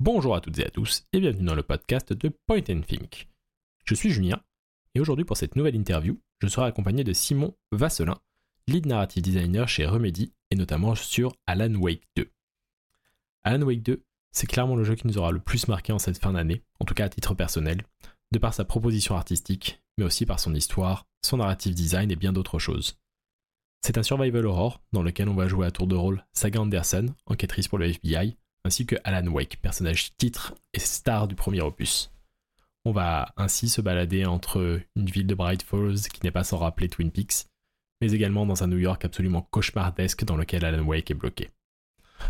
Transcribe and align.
Bonjour 0.00 0.36
à 0.36 0.40
toutes 0.40 0.60
et 0.60 0.64
à 0.64 0.70
tous 0.70 1.02
et 1.12 1.18
bienvenue 1.18 1.44
dans 1.44 1.56
le 1.56 1.64
podcast 1.64 2.12
de 2.12 2.28
Point 2.46 2.60
Think. 2.60 3.28
Je 3.84 3.96
suis 3.96 4.10
Julien 4.10 4.40
et 4.94 5.00
aujourd'hui 5.00 5.24
pour 5.24 5.36
cette 5.36 5.56
nouvelle 5.56 5.74
interview, 5.74 6.20
je 6.38 6.46
serai 6.46 6.66
accompagné 6.66 7.02
de 7.02 7.12
Simon 7.12 7.56
Vasselin, 7.72 8.16
lead 8.68 8.86
narrative 8.86 9.24
designer 9.24 9.68
chez 9.68 9.86
Remedy 9.86 10.32
et 10.52 10.54
notamment 10.54 10.94
sur 10.94 11.34
Alan 11.48 11.74
Wake 11.74 12.04
2. 12.16 12.30
Alan 13.42 13.66
Wake 13.66 13.82
2, 13.82 14.04
c'est 14.30 14.46
clairement 14.46 14.76
le 14.76 14.84
jeu 14.84 14.94
qui 14.94 15.08
nous 15.08 15.18
aura 15.18 15.32
le 15.32 15.40
plus 15.40 15.66
marqué 15.66 15.92
en 15.92 15.98
cette 15.98 16.18
fin 16.18 16.32
d'année, 16.32 16.62
en 16.78 16.84
tout 16.84 16.94
cas 16.94 17.06
à 17.06 17.08
titre 17.08 17.34
personnel, 17.34 17.82
de 18.30 18.38
par 18.38 18.54
sa 18.54 18.64
proposition 18.64 19.16
artistique, 19.16 19.82
mais 19.98 20.04
aussi 20.04 20.26
par 20.26 20.38
son 20.38 20.54
histoire, 20.54 21.08
son 21.24 21.38
narrative 21.38 21.74
design 21.74 22.12
et 22.12 22.16
bien 22.16 22.32
d'autres 22.32 22.60
choses. 22.60 23.00
C'est 23.80 23.98
un 23.98 24.04
survival 24.04 24.46
horror 24.46 24.80
dans 24.92 25.02
lequel 25.02 25.28
on 25.28 25.34
va 25.34 25.48
jouer 25.48 25.66
à 25.66 25.72
tour 25.72 25.88
de 25.88 25.96
rôle 25.96 26.24
Saga 26.34 26.60
Anderson, 26.60 27.12
enquêtrice 27.26 27.66
pour 27.66 27.78
le 27.78 27.86
FBI, 27.86 28.36
ainsi 28.68 28.84
que 28.84 28.96
Alan 29.02 29.26
Wake, 29.28 29.60
personnage 29.62 30.14
titre 30.18 30.54
et 30.74 30.78
star 30.78 31.26
du 31.26 31.34
premier 31.34 31.62
opus. 31.62 32.12
On 32.84 32.92
va 32.92 33.32
ainsi 33.38 33.70
se 33.70 33.80
balader 33.80 34.26
entre 34.26 34.82
une 34.94 35.06
ville 35.06 35.26
de 35.26 35.34
Bright 35.34 35.62
Falls 35.62 36.00
qui 36.12 36.20
n'est 36.22 36.30
pas 36.30 36.44
sans 36.44 36.58
rappeler 36.58 36.90
Twin 36.90 37.10
Peaks, 37.10 37.46
mais 38.02 38.12
également 38.12 38.44
dans 38.44 38.62
un 38.62 38.66
New 38.66 38.76
York 38.76 39.02
absolument 39.06 39.40
cauchemardesque 39.50 40.22
dans 40.24 40.36
lequel 40.36 40.66
Alan 40.66 40.84
Wake 40.84 41.10
est 41.10 41.14
bloqué. 41.14 41.48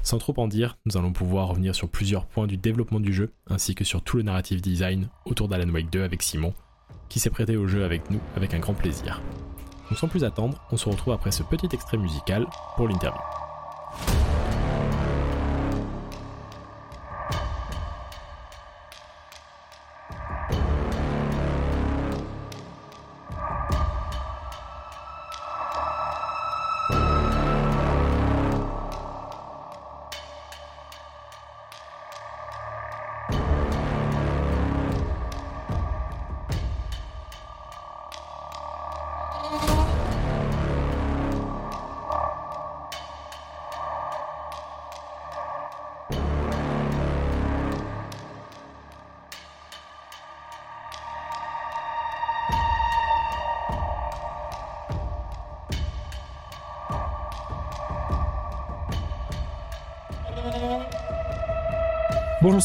Sans 0.04 0.18
trop 0.18 0.34
en 0.36 0.46
dire, 0.46 0.78
nous 0.86 0.96
allons 0.96 1.12
pouvoir 1.12 1.48
revenir 1.48 1.74
sur 1.74 1.88
plusieurs 1.88 2.24
points 2.24 2.46
du 2.46 2.56
développement 2.56 3.00
du 3.00 3.12
jeu, 3.12 3.32
ainsi 3.48 3.74
que 3.74 3.82
sur 3.82 4.02
tout 4.02 4.16
le 4.16 4.22
narrative 4.22 4.60
design 4.60 5.08
autour 5.24 5.48
d'Alan 5.48 5.70
Wake 5.70 5.90
2 5.90 6.04
avec 6.04 6.22
Simon, 6.22 6.54
qui 7.08 7.18
s'est 7.18 7.30
prêté 7.30 7.56
au 7.56 7.66
jeu 7.66 7.84
avec 7.84 8.10
nous 8.10 8.20
avec 8.36 8.54
un 8.54 8.60
grand 8.60 8.74
plaisir. 8.74 9.20
Donc 9.88 9.98
sans 9.98 10.06
plus 10.06 10.22
attendre, 10.22 10.62
on 10.70 10.76
se 10.76 10.88
retrouve 10.88 11.14
après 11.14 11.32
ce 11.32 11.42
petit 11.42 11.68
extrait 11.72 11.98
musical 11.98 12.46
pour 12.76 12.86
l'interview. 12.86 13.20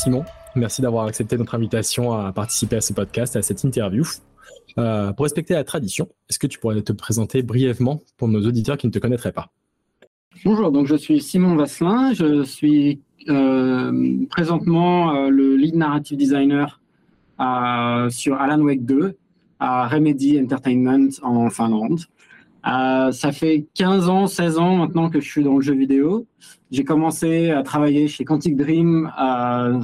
Simon, 0.03 0.25
merci 0.57 0.81
d'avoir 0.81 1.05
accepté 1.05 1.37
notre 1.37 1.55
invitation 1.55 2.11
à 2.11 2.33
participer 2.33 2.75
à 2.75 2.81
ce 2.81 2.91
podcast, 2.91 3.37
à 3.37 3.41
cette 3.41 3.63
interview. 3.63 4.03
Euh, 4.77 5.13
pour 5.13 5.23
respecter 5.23 5.53
la 5.53 5.63
tradition, 5.63 6.09
est-ce 6.29 6.39
que 6.39 6.47
tu 6.47 6.59
pourrais 6.59 6.81
te 6.81 6.91
présenter 6.91 7.41
brièvement 7.41 8.01
pour 8.17 8.27
nos 8.27 8.45
auditeurs 8.45 8.75
qui 8.75 8.85
ne 8.85 8.91
te 8.91 8.99
connaîtraient 8.99 9.31
pas? 9.31 9.47
Bonjour, 10.43 10.73
donc 10.73 10.87
je 10.87 10.95
suis 10.95 11.21
Simon 11.21 11.55
Vasselin, 11.55 12.11
je 12.11 12.43
suis 12.43 12.99
euh, 13.29 14.25
présentement 14.29 15.15
euh, 15.15 15.29
le 15.29 15.55
lead 15.55 15.75
narrative 15.75 16.17
designer 16.17 16.81
sur 18.09 18.41
Alan 18.41 18.59
Wake 18.59 18.83
2 18.83 19.15
à 19.61 19.87
Remedy 19.87 20.37
Entertainment 20.37 21.11
en 21.21 21.49
Finlande. 21.49 22.01
Ça 22.63 23.31
fait 23.31 23.65
15 23.75 24.09
ans, 24.09 24.27
16 24.27 24.57
ans 24.57 24.75
maintenant 24.77 25.09
que 25.09 25.19
je 25.19 25.29
suis 25.29 25.43
dans 25.43 25.55
le 25.55 25.61
jeu 25.61 25.73
vidéo. 25.73 26.25
J'ai 26.71 26.83
commencé 26.83 27.51
à 27.51 27.61
travailler 27.63 28.07
chez 28.07 28.25
Quantic 28.25 28.55
Dream 28.55 29.11
en 29.17 29.81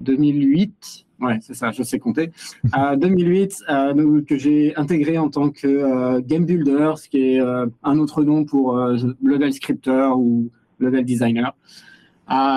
2008. 0.00 1.06
Ouais, 1.22 1.38
c'est 1.40 1.54
ça, 1.54 1.70
je 1.70 1.82
sais 1.84 2.00
compter. 2.00 2.32
En 2.72 2.96
2008, 2.96 3.64
euh, 3.68 4.22
que 4.22 4.36
j'ai 4.36 4.74
intégré 4.76 5.18
en 5.18 5.30
tant 5.30 5.50
que 5.50 5.68
euh, 5.68 6.20
game 6.20 6.44
builder, 6.44 6.94
ce 6.96 7.08
qui 7.08 7.34
est 7.34 7.40
euh, 7.40 7.66
un 7.84 7.98
autre 7.98 8.24
nom 8.24 8.44
pour 8.44 8.76
level 8.76 9.52
scripter 9.52 10.10
ou 10.16 10.50
level 10.80 11.04
designer. 11.04 11.54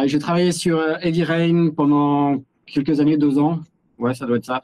j'ai 0.06 0.20
travaillé 0.20 0.52
sur 0.52 0.82
Heavy 1.02 1.24
Rain 1.24 1.70
pendant 1.70 2.44
quelques 2.66 3.00
années, 3.00 3.18
deux 3.18 3.38
ans. 3.38 3.60
Ouais, 4.00 4.16
ça 4.16 4.26
doit 4.26 4.38
être 4.38 4.46
ça. 4.46 4.64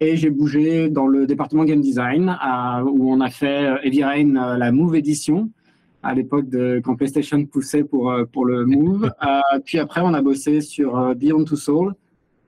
Et 0.00 0.16
j'ai 0.16 0.30
bougé 0.30 0.88
dans 0.88 1.06
le 1.06 1.26
département 1.26 1.64
game 1.64 1.80
design 1.80 2.36
où 2.84 3.12
on 3.12 3.20
a 3.20 3.30
fait 3.30 3.76
Heavy 3.82 4.04
Rain, 4.04 4.56
la 4.56 4.72
Move 4.72 4.96
Edition, 4.96 5.50
à 6.06 6.14
l'époque 6.14 6.48
de 6.48 6.80
quand 6.84 6.94
PlayStation 6.94 7.44
poussait 7.44 7.82
pour 7.82 8.10
euh, 8.10 8.24
pour 8.24 8.44
le 8.46 8.64
Move. 8.64 9.10
Euh, 9.26 9.58
puis 9.64 9.78
après, 9.78 10.02
on 10.02 10.14
a 10.14 10.22
bossé 10.22 10.60
sur 10.60 10.98
euh, 10.98 11.14
Beyond 11.14 11.44
Two 11.44 11.56
Soul 11.56 11.94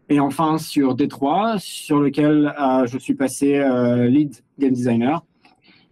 et 0.08 0.20
enfin 0.20 0.58
sur 0.58 0.94
D3, 0.94 1.58
sur 1.58 2.00
lequel 2.00 2.54
je 2.86 2.98
suis 2.98 3.14
passé 3.14 3.62
lead 4.08 4.34
game 4.58 4.72
designer. 4.72 5.24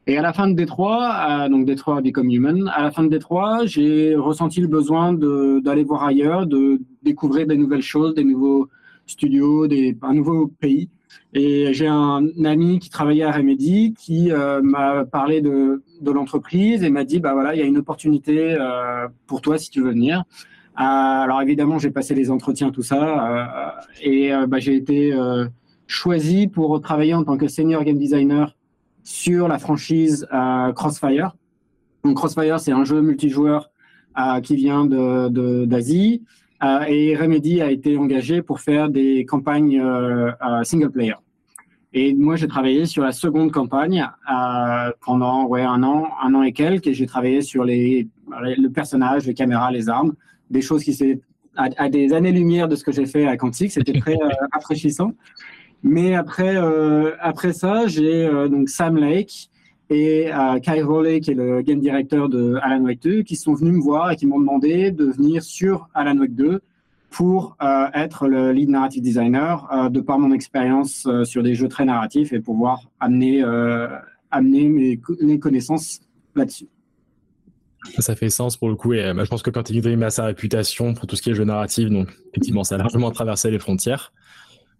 Et 0.06 0.16
à 0.16 0.22
la 0.22 0.32
fin 0.32 0.48
de 0.48 0.54
D3, 0.58 1.50
donc 1.50 1.66
D3 1.66 2.02
Become 2.02 2.30
Human, 2.30 2.70
à 2.74 2.82
la 2.82 2.90
fin 2.90 3.04
de 3.04 3.14
D3, 3.14 3.66
j'ai 3.66 4.16
ressenti 4.16 4.60
le 4.60 4.68
besoin 4.68 5.12
d'aller 5.12 5.84
voir 5.84 6.04
ailleurs, 6.04 6.46
de 6.46 6.80
découvrir 7.02 7.46
des 7.46 7.56
nouvelles 7.56 7.82
choses, 7.82 8.14
des 8.14 8.24
nouveaux 8.24 8.68
studios, 9.06 9.66
des, 9.66 9.96
un 10.02 10.14
nouveau 10.14 10.48
pays. 10.48 10.88
Et 11.32 11.74
j'ai 11.74 11.86
un 11.86 12.24
ami 12.44 12.78
qui 12.78 12.88
travaillait 12.88 13.24
à 13.24 13.32
Remedy 13.32 13.94
qui 13.94 14.32
euh, 14.32 14.62
m'a 14.62 15.04
parlé 15.04 15.40
de, 15.40 15.82
l'entreprise 16.02 16.82
et 16.82 16.90
m'a 16.90 17.04
dit 17.04 17.20
bah 17.20 17.32
voilà 17.34 17.54
il 17.54 17.58
y 17.58 17.62
a 17.62 17.66
une 17.66 17.78
opportunité 17.78 18.56
euh, 18.58 19.08
pour 19.26 19.40
toi 19.42 19.58
si 19.58 19.70
tu 19.70 19.82
veux 19.82 19.90
venir. 19.90 20.24
Euh, 20.78 20.82
alors 20.82 21.42
évidemment 21.42 21.78
j'ai 21.78 21.90
passé 21.90 22.14
les 22.14 22.30
entretiens 22.30 22.70
tout 22.70 22.82
ça 22.82 23.76
et 24.02 24.30
bah, 24.48 24.58
j'ai 24.58 24.76
été 24.76 25.14
choisi 25.86 26.48
pour 26.48 26.80
travailler 26.80 27.14
en 27.14 27.24
tant 27.24 27.36
que 27.36 27.48
senior 27.48 27.84
game 27.84 27.98
designer 27.98 28.56
sur 29.04 29.48
la 29.48 29.58
franchise 29.58 30.26
Crossfire. 30.74 31.36
Donc 32.04 32.16
Crossfire 32.16 32.60
c'est 32.60 32.72
un 32.72 32.84
jeu 32.84 33.02
multijoueur 33.02 33.70
qui 34.42 34.56
vient 34.56 34.86
d'Asie. 34.86 36.22
Euh, 36.62 36.84
et 36.88 37.16
Remedy 37.16 37.60
a 37.60 37.70
été 37.70 37.96
engagé 37.96 38.42
pour 38.42 38.60
faire 38.60 38.88
des 38.88 39.24
campagnes 39.26 39.80
euh, 39.80 40.30
euh, 40.42 40.62
single 40.64 40.90
player. 40.90 41.14
Et 41.92 42.14
moi, 42.14 42.36
j'ai 42.36 42.48
travaillé 42.48 42.86
sur 42.86 43.02
la 43.02 43.12
seconde 43.12 43.52
campagne 43.52 44.06
pendant 45.00 45.46
ouais, 45.46 45.62
un 45.62 45.82
an, 45.82 46.08
un 46.22 46.34
an 46.34 46.42
et 46.42 46.52
quelques, 46.52 46.88
et 46.88 46.94
j'ai 46.94 47.06
travaillé 47.06 47.40
sur 47.40 47.64
les, 47.64 48.06
le 48.28 48.68
personnage, 48.68 49.26
les 49.26 49.32
caméras, 49.32 49.70
les 49.70 49.88
armes, 49.88 50.12
des 50.50 50.60
choses 50.60 50.84
qui 50.84 50.92
c'est 50.92 51.20
à, 51.56 51.88
des 51.88 52.12
années-lumière 52.12 52.68
de 52.68 52.76
ce 52.76 52.84
que 52.84 52.92
j'ai 52.92 53.06
fait 53.06 53.26
à 53.26 53.38
Quantic. 53.38 53.72
C'était 53.72 53.98
très 53.98 54.16
rafraîchissant. 54.52 55.12
Mais 55.82 56.14
après, 56.14 56.56
après 57.20 57.54
ça, 57.54 57.86
j'ai 57.86 58.28
donc 58.50 58.68
Sam 58.68 58.98
Lake, 58.98 59.48
et 59.88 60.32
euh, 60.32 60.58
Kai 60.58 60.82
Rowley, 60.82 61.20
qui 61.20 61.30
est 61.30 61.34
le 61.34 61.62
game 61.62 61.80
director 61.80 62.28
de 62.28 62.58
Alan 62.62 62.82
Wake 62.82 63.02
2, 63.02 63.22
qui 63.22 63.36
sont 63.36 63.54
venus 63.54 63.74
me 63.74 63.80
voir 63.80 64.10
et 64.10 64.16
qui 64.16 64.26
m'ont 64.26 64.40
demandé 64.40 64.90
de 64.90 65.04
venir 65.04 65.42
sur 65.42 65.88
Alan 65.94 66.16
Wake 66.16 66.34
2 66.34 66.60
pour 67.10 67.56
euh, 67.62 67.86
être 67.94 68.28
le 68.28 68.52
lead 68.52 68.68
narrative 68.68 69.02
designer, 69.02 69.66
euh, 69.72 69.88
de 69.88 70.00
par 70.00 70.18
mon 70.18 70.32
expérience 70.32 71.06
euh, 71.06 71.24
sur 71.24 71.42
des 71.42 71.54
jeux 71.54 71.68
très 71.68 71.84
narratifs 71.84 72.32
et 72.32 72.40
pouvoir 72.40 72.82
amener, 73.00 73.42
amener 74.30 74.68
mes, 74.68 75.38
connaissances 75.38 76.00
là-dessus. 76.34 76.66
Ça 78.00 78.16
fait 78.16 78.28
sens 78.28 78.56
pour 78.56 78.68
le 78.68 78.74
coup, 78.74 78.92
et 78.92 79.14
bah, 79.14 79.24
je 79.24 79.30
pense 79.30 79.42
que 79.42 79.50
quand 79.50 79.70
Dream 79.70 80.02
a 80.02 80.10
sa 80.10 80.24
réputation 80.24 80.92
pour 80.92 81.06
tout 81.06 81.14
ce 81.16 81.22
qui 81.22 81.30
est 81.30 81.34
jeu 81.34 81.44
narratif, 81.44 81.88
donc 81.88 82.08
effectivement, 82.32 82.64
ça 82.64 82.74
a 82.74 82.78
largement 82.78 83.10
traversé 83.12 83.50
les 83.50 83.60
frontières. 83.60 84.12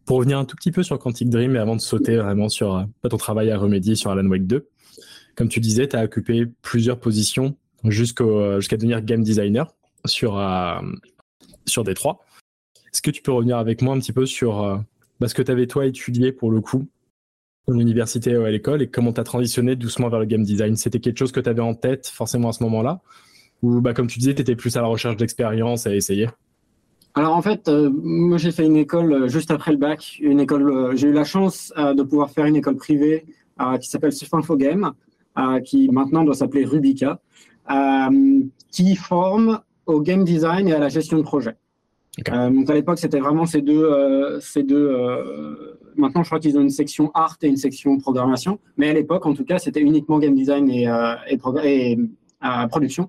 Pour 0.07 0.19
revenir 0.19 0.39
un 0.39 0.45
tout 0.45 0.57
petit 0.57 0.71
peu 0.71 0.85
sur 0.85 0.99
Quantic 0.99 1.29
Dream, 1.29 1.57
et 1.57 1.59
avant 1.59 1.75
de 1.75 1.81
sauter 1.81 2.17
vraiment 2.17 2.49
sur 2.49 2.87
ton 3.09 3.17
travail 3.17 3.51
à 3.51 3.59
remédier 3.59 3.97
sur 3.97 4.11
Alan 4.13 4.27
Wake 4.27 4.47
2, 4.47 4.69
comme 5.35 5.49
tu 5.49 5.61
disais, 5.61 5.89
tu 5.89 5.97
as 5.97 6.05
occupé 6.05 6.47
plusieurs 6.63 6.99
positions 6.99 7.57
jusqu'à 7.85 8.25
devenir 8.25 9.03
game 9.03 9.23
designer 9.23 9.75
sur, 10.05 10.39
euh, 10.39 10.81
sur 11.67 11.85
D3. 11.85 12.19
Est-ce 12.93 13.03
que 13.03 13.11
tu 13.11 13.21
peux 13.21 13.33
revenir 13.33 13.59
avec 13.59 13.83
moi 13.83 13.95
un 13.95 13.99
petit 13.99 14.13
peu 14.13 14.27
sur 14.27 14.63
euh, 14.63 14.79
bah, 15.21 15.29
ce 15.29 15.35
que 15.35 15.43
tu 15.43 15.51
avais 15.51 15.67
toi 15.67 15.87
étudié 15.87 16.33
pour 16.33 16.51
le 16.51 16.61
coup 16.61 16.89
en 17.69 17.79
université 17.79 18.37
ou 18.37 18.45
à 18.45 18.51
l'école 18.51 18.81
et 18.81 18.89
comment 18.89 19.13
tu 19.13 19.21
as 19.21 19.25
transitionné 19.25 19.77
doucement 19.77 20.09
vers 20.09 20.21
le 20.21 20.27
game 20.27 20.45
design? 20.45 20.77
C'était 20.77 21.01
quelque 21.01 21.19
chose 21.19 21.33
que 21.33 21.41
tu 21.41 21.51
avais 21.51 21.63
en 21.63 21.75
tête 21.75 22.07
forcément 22.07 22.49
à 22.51 22.53
ce 22.53 22.63
moment-là? 22.63 23.01
Ou 23.63 23.81
bah, 23.81 23.93
comme 23.93 24.07
tu 24.07 24.19
disais, 24.19 24.35
tu 24.35 24.43
étais 24.43 24.57
plus 24.57 24.77
à 24.77 24.83
la 24.83 24.87
recherche 24.87 25.17
d'expérience 25.17 25.87
à 25.87 25.95
essayer? 25.95 26.29
Alors 27.17 27.35
en 27.35 27.43
fait, 27.43 27.67
euh, 27.69 27.91
moi 27.91 28.37
j'ai 28.37 28.53
fait 28.53 28.65
une 28.65 28.77
école 28.77 29.29
juste 29.29 29.51
après 29.51 29.73
le 29.73 29.79
bac, 29.79 30.19
une 30.21 30.39
école. 30.39 30.95
j'ai 30.97 31.09
eu 31.09 31.13
la 31.13 31.25
chance 31.25 31.73
de 31.77 32.03
pouvoir 32.03 32.31
faire 32.31 32.45
une 32.45 32.57
école 32.57 32.77
privée 32.77 33.25
qui 33.81 33.89
s'appelle 33.89 34.13
Sufinfo 34.13 34.57
Game, 34.57 34.93
euh, 35.39 35.61
qui 35.61 35.89
maintenant 35.89 36.25
doit 36.25 36.35
s'appeler 36.35 36.65
Rubica, 36.65 37.19
euh, 37.71 38.41
qui 38.71 38.97
forme 38.97 39.61
au 39.87 40.01
game 40.01 40.25
design 40.25 40.69
et 40.69 40.75
à 40.75 40.79
la 40.79 40.91
gestion 40.91 41.17
de 41.17 41.23
projet. 41.23 41.57
donc 42.29 42.69
à 42.71 42.75
l'époque, 42.75 42.99
c'était 42.99 43.21
vraiment 43.21 43.47
ces 43.47 43.63
deux, 43.63 44.39
ces 44.41 44.63
deux 44.63 44.95
maintenant, 45.97 46.23
je 46.23 46.29
crois 46.29 46.41
qu'ils 46.41 46.57
ont 46.59 46.63
une 46.63 46.71
section 46.71 47.11
art 47.15 47.37
et 47.43 47.49
une 47.49 47.57
section 47.57 47.99
programmation. 47.99 48.59
Mais 48.77 48.91
à 48.91 48.93
l'époque, 48.93 49.27
en 49.27 49.35
tout 49.35 49.45
cas, 49.45 49.59
c'était 49.59 49.81
uniquement 49.81 50.19
game 50.19 50.35
design 50.35 50.71
et, 50.71 50.89
euh, 50.89 51.15
et, 51.65 51.99
euh, 52.45 52.67
production. 52.69 53.09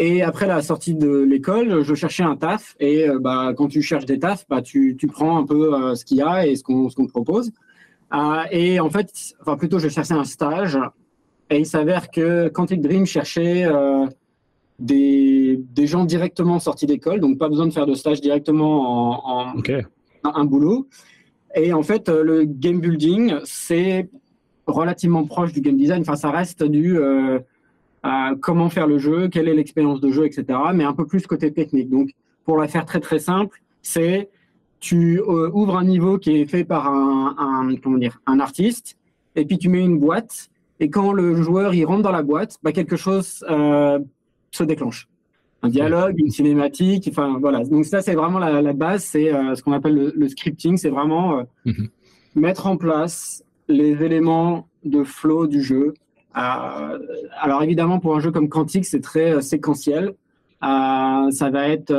Et 0.00 0.22
après 0.22 0.46
la 0.48 0.62
sortie 0.62 0.94
de 0.94 1.08
l'école, 1.08 1.84
je 1.84 1.94
cherchais 1.94 2.24
un 2.24 2.34
taf. 2.34 2.74
Et 2.80 3.08
euh, 3.08 3.20
bah, 3.20 3.52
quand 3.56 3.68
tu 3.68 3.82
cherches 3.82 4.06
des 4.06 4.18
tafs, 4.18 4.46
bah, 4.48 4.62
tu, 4.62 4.96
tu 4.98 5.06
prends 5.06 5.36
un 5.36 5.44
peu 5.44 5.94
ce 5.94 6.04
qu'il 6.04 6.16
y 6.16 6.22
a 6.22 6.46
et 6.46 6.56
ce 6.56 6.64
qu'on 6.64 6.88
te 6.88 7.10
propose. 7.10 7.52
et 8.50 8.80
en 8.80 8.90
fait, 8.90 9.12
enfin 9.40 9.56
plutôt, 9.56 9.78
je 9.78 9.88
cherchais 9.88 10.14
un 10.14 10.24
stage. 10.24 10.78
Et 11.50 11.58
il 11.58 11.66
s'avère 11.66 12.10
que 12.10 12.48
Quantic 12.48 12.80
Dream 12.80 13.06
cherchait 13.06 13.68
des, 14.78 15.60
des, 15.74 15.86
gens 15.86 16.04
directement 16.04 16.58
sortis 16.58 16.86
d'école, 16.86 17.20
donc 17.20 17.38
pas 17.38 17.48
besoin 17.48 17.66
de 17.66 17.72
faire 17.72 17.86
de 17.86 17.94
stage 17.94 18.20
directement 18.20 19.28
en, 19.28 19.58
en 19.58 20.34
un 20.34 20.44
boulot. 20.44 20.88
Et 21.54 21.72
en 21.72 21.82
fait, 21.82 22.08
euh, 22.08 22.22
le 22.22 22.44
game 22.44 22.80
building, 22.80 23.34
c'est 23.44 24.08
relativement 24.66 25.24
proche 25.24 25.52
du 25.52 25.60
game 25.60 25.76
design. 25.76 26.02
Enfin, 26.02 26.16
ça 26.16 26.30
reste 26.30 26.62
du 26.62 26.98
comment 28.40 28.68
faire 28.70 28.86
le 28.86 28.98
jeu, 28.98 29.28
quelle 29.28 29.48
est 29.48 29.54
l'expérience 29.54 30.00
de 30.00 30.10
jeu, 30.10 30.24
etc. 30.26 30.58
Mais 30.74 30.84
un 30.84 30.94
peu 30.94 31.06
plus 31.06 31.26
côté 31.26 31.52
technique. 31.52 31.90
Donc, 31.90 32.10
pour 32.44 32.56
la 32.58 32.68
faire 32.68 32.84
très 32.84 33.00
très 33.00 33.18
simple, 33.18 33.62
c'est 33.82 34.30
tu 34.80 35.20
euh, 35.20 35.50
ouvres 35.52 35.76
un 35.76 35.84
niveau 35.84 36.18
qui 36.18 36.36
est 36.36 36.46
fait 36.46 36.64
par 36.64 36.88
un, 36.88 37.36
un, 37.38 37.76
comment 37.76 37.98
dire 37.98 38.20
un 38.26 38.40
artiste, 38.40 38.96
et 39.36 39.44
puis 39.44 39.58
tu 39.58 39.68
mets 39.68 39.84
une 39.84 39.98
boîte. 39.98 40.48
Et 40.80 40.88
quand 40.88 41.12
le 41.12 41.36
joueur 41.36 41.74
il 41.74 41.84
rentre 41.84 42.02
dans 42.02 42.12
la 42.12 42.22
boîte, 42.22 42.56
bah, 42.62 42.72
quelque 42.72 42.96
chose 42.96 43.44
euh, 43.50 43.98
se 44.50 44.64
déclenche 44.64 45.08
un 45.62 45.68
dialogue, 45.68 46.14
une 46.18 46.30
cinématique. 46.30 47.08
Enfin 47.10 47.38
voilà. 47.40 47.64
Donc 47.64 47.84
ça 47.84 48.00
c'est 48.00 48.14
vraiment 48.14 48.38
la, 48.38 48.72
base, 48.72 49.04
c'est 49.04 49.32
euh, 49.32 49.54
ce 49.54 49.62
qu'on 49.62 49.72
appelle 49.72 50.12
le, 50.14 50.28
scripting, 50.28 50.76
c'est 50.76 50.90
vraiment 50.90 51.38
euh, 51.38 51.42
mhm. 51.66 51.88
mettre 52.34 52.66
en 52.66 52.76
place 52.76 53.44
les 53.68 54.02
éléments 54.02 54.68
de 54.84 55.04
flow 55.04 55.46
du 55.46 55.62
jeu. 55.62 55.94
Euh, 56.36 56.98
alors 57.40 57.62
évidemment 57.62 57.98
pour 57.98 58.14
un 58.14 58.20
jeu 58.20 58.30
comme 58.30 58.48
Quantique 58.48 58.84
c'est 58.84 59.00
très 59.00 59.42
séquentiel. 59.42 60.14
ça 60.62 61.50
va 61.52 61.68
être 61.68 61.92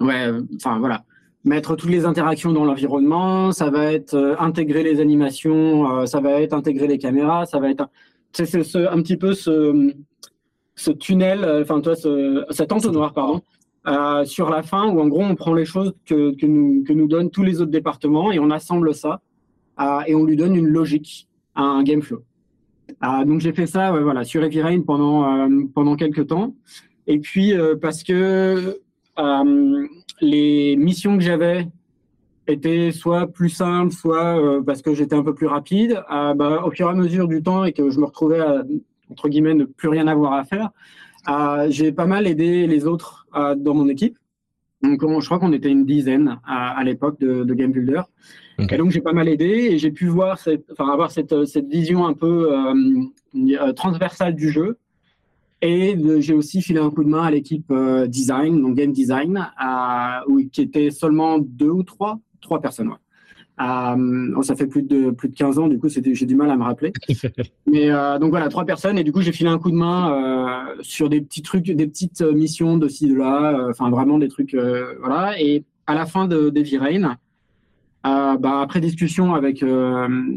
ouais, 0.00 0.30
enfin 0.56 0.78
voilà, 0.80 1.04
mettre 1.44 1.76
toutes 1.76 1.90
les 1.90 2.04
interactions 2.06 2.52
dans 2.52 2.64
l'environnement. 2.64 3.52
Ça 3.52 3.70
va 3.70 3.92
être 3.92 4.36
intégrer 4.38 4.82
les 4.82 5.00
animations. 5.00 6.06
ça 6.06 6.20
va 6.20 6.40
être 6.40 6.54
intégrer 6.54 6.86
les 6.88 6.98
caméras. 6.98 7.46
Ça 7.46 7.60
va 7.60 7.70
être 7.70 7.88
c'est 8.32 8.88
un 8.88 9.00
petit 9.00 9.16
peu 9.16 9.32
ce 9.34 10.90
tunnel, 10.90 11.44
euh, 11.44 11.62
enfin 11.62 11.80
toi, 11.80 11.94
ce, 11.94 12.44
cet 12.50 12.72
entonnoir, 12.72 13.12
pardon, 13.12 13.42
euh, 13.86 14.24
sur 14.24 14.50
la 14.50 14.62
fin 14.62 14.88
où 14.88 15.00
en 15.00 15.08
gros 15.08 15.22
on 15.22 15.34
prend 15.34 15.54
les 15.54 15.64
choses 15.64 15.94
que, 16.06 16.34
nous, 16.46 16.84
que 16.84 16.92
nous 16.92 17.06
donnent 17.06 17.30
tous 17.30 17.42
les 17.42 17.60
autres 17.60 17.70
départements 17.70 18.32
et 18.32 18.38
on 18.38 18.50
assemble 18.50 18.94
ça 18.94 19.20
euh, 19.80 20.00
et 20.06 20.14
on 20.14 20.24
lui 20.24 20.36
donne 20.36 20.56
une 20.56 20.68
logique, 20.68 21.28
un 21.54 21.82
game 21.82 22.02
flow. 22.02 22.22
Euh, 23.02 23.24
donc 23.24 23.40
j'ai 23.40 23.52
fait 23.52 23.66
ça, 23.66 23.92
voilà, 23.92 24.24
sur 24.24 24.42
Rain 24.42 24.80
pendant 24.82 25.46
euh, 25.46 25.48
pendant 25.74 25.96
quelques 25.96 26.26
temps. 26.26 26.54
Et 27.06 27.18
puis 27.18 27.52
parce 27.82 28.02
que 28.02 28.80
les 30.20 30.76
missions 30.76 31.18
que 31.18 31.22
j'avais 31.22 31.68
étaient 32.46 32.92
soit 32.92 33.26
plus 33.26 33.50
simples, 33.50 33.92
soit 33.92 34.62
parce 34.64 34.80
que 34.80 34.94
j'étais 34.94 35.14
un 35.14 35.22
peu 35.22 35.34
plus 35.34 35.46
rapide. 35.46 36.02
Bah, 36.08 36.62
au 36.64 36.70
fur 36.70 36.88
et 36.88 36.90
à 36.90 36.94
mesure 36.94 37.28
du 37.28 37.42
temps 37.42 37.64
et 37.64 37.72
que 37.72 37.90
je 37.90 38.00
me 38.00 38.06
retrouvais 38.06 38.40
à 38.40 38.64
entre 39.10 39.28
guillemets, 39.28 39.54
ne 39.54 39.64
plus 39.64 39.88
rien 39.88 40.06
avoir 40.06 40.32
à 40.34 40.44
faire, 40.44 40.70
euh, 41.28 41.66
j'ai 41.70 41.92
pas 41.92 42.06
mal 42.06 42.26
aidé 42.26 42.66
les 42.66 42.86
autres 42.86 43.26
euh, 43.34 43.54
dans 43.54 43.74
mon 43.74 43.88
équipe. 43.88 44.18
Donc, 44.82 45.00
je 45.00 45.26
crois 45.26 45.38
qu'on 45.38 45.52
était 45.52 45.70
une 45.70 45.86
dizaine 45.86 46.38
à, 46.44 46.82
l'époque 46.84 47.18
de, 47.18 47.54
Game 47.54 47.72
Builder. 47.72 48.02
Et 48.58 48.76
donc, 48.76 48.90
j'ai 48.90 49.00
pas 49.00 49.12
mal 49.12 49.28
aidé 49.28 49.68
et 49.72 49.78
j'ai 49.78 49.90
pu 49.90 50.06
voir 50.06 50.38
cette, 50.38 50.64
enfin, 50.72 50.90
avoir 50.92 51.10
cette, 51.10 51.44
cette 51.46 51.68
vision 51.68 52.06
un 52.06 52.14
peu 52.14 52.52
euh, 52.54 53.72
transversale 53.72 54.34
du 54.34 54.50
jeu. 54.50 54.78
Et 55.62 55.96
j'ai 56.18 56.34
aussi 56.34 56.60
filé 56.60 56.78
un 56.78 56.90
coup 56.90 57.04
de 57.04 57.08
main 57.08 57.22
à 57.22 57.30
l'équipe 57.30 57.72
design, 58.06 58.60
donc 58.60 58.74
game 58.74 58.92
design, 58.92 59.48
où, 60.28 60.42
qui 60.52 60.60
était 60.60 60.90
seulement 60.90 61.38
deux 61.38 61.70
ou 61.70 61.82
trois, 61.82 62.20
trois 62.42 62.60
personnes. 62.60 62.90
Euh, 63.60 64.42
ça 64.42 64.56
fait 64.56 64.66
plus 64.66 64.82
de 64.82 65.10
plus 65.10 65.28
de 65.28 65.34
15 65.34 65.58
ans, 65.58 65.68
du 65.68 65.78
coup, 65.78 65.88
j'ai 65.88 66.00
du 66.00 66.34
mal 66.34 66.50
à 66.50 66.56
me 66.56 66.64
rappeler. 66.64 66.92
Mais 67.66 67.90
euh, 67.90 68.18
donc 68.18 68.30
voilà, 68.30 68.48
trois 68.48 68.64
personnes 68.64 68.98
et 68.98 69.04
du 69.04 69.12
coup, 69.12 69.20
j'ai 69.20 69.32
filé 69.32 69.48
un 69.48 69.58
coup 69.58 69.70
de 69.70 69.76
main 69.76 70.12
euh, 70.12 70.76
sur 70.80 71.08
des 71.08 71.20
petits 71.20 71.42
trucs, 71.42 71.64
des 71.64 71.86
petites 71.86 72.22
missions 72.22 72.76
de 72.76 72.88
ci 72.88 73.08
de 73.08 73.14
là, 73.14 73.68
enfin 73.70 73.90
vraiment 73.90 74.18
des 74.18 74.28
trucs, 74.28 74.56
voilà. 75.00 75.40
Et 75.40 75.64
à 75.86 75.94
la 75.94 76.06
fin 76.06 76.26
de 76.26 76.50
Devi 76.50 76.78
Rain, 76.78 77.16
bah, 78.04 78.60
après 78.60 78.80
discussion 78.80 79.34
avec 79.34 79.64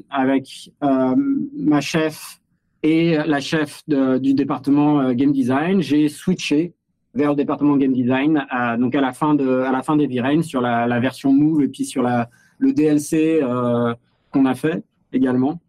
avec 0.10 0.72
ma 0.82 1.82
chef 1.82 2.40
et 2.84 3.18
la 3.18 3.40
chef 3.40 3.84
du 3.88 4.34
département 4.34 5.14
game 5.14 5.32
design, 5.32 5.82
j'ai 5.82 6.08
switché 6.10 6.74
vers 7.14 7.32
le 7.32 7.36
département 7.36 7.76
game 7.78 7.94
design. 7.94 8.46
donc 8.80 8.96
à 8.96 9.02
la 9.02 9.12
fin 9.12 9.36
de 9.36 9.62
à 9.62 9.72
la 9.72 9.84
fin 9.84 9.98
d'Heavy 9.98 10.22
Rain 10.22 10.42
sur 10.42 10.62
la, 10.62 10.88
la 10.88 11.00
version 11.00 11.34
Move 11.34 11.64
et 11.64 11.68
puis 11.68 11.86
sur 11.86 12.04
la 12.04 12.30
le 12.60 12.74
DLC 12.74 13.40
euh, 13.42 13.94
qu'on 14.32 14.46
a 14.46 14.56
fait 14.56 14.84
également. 15.14 15.62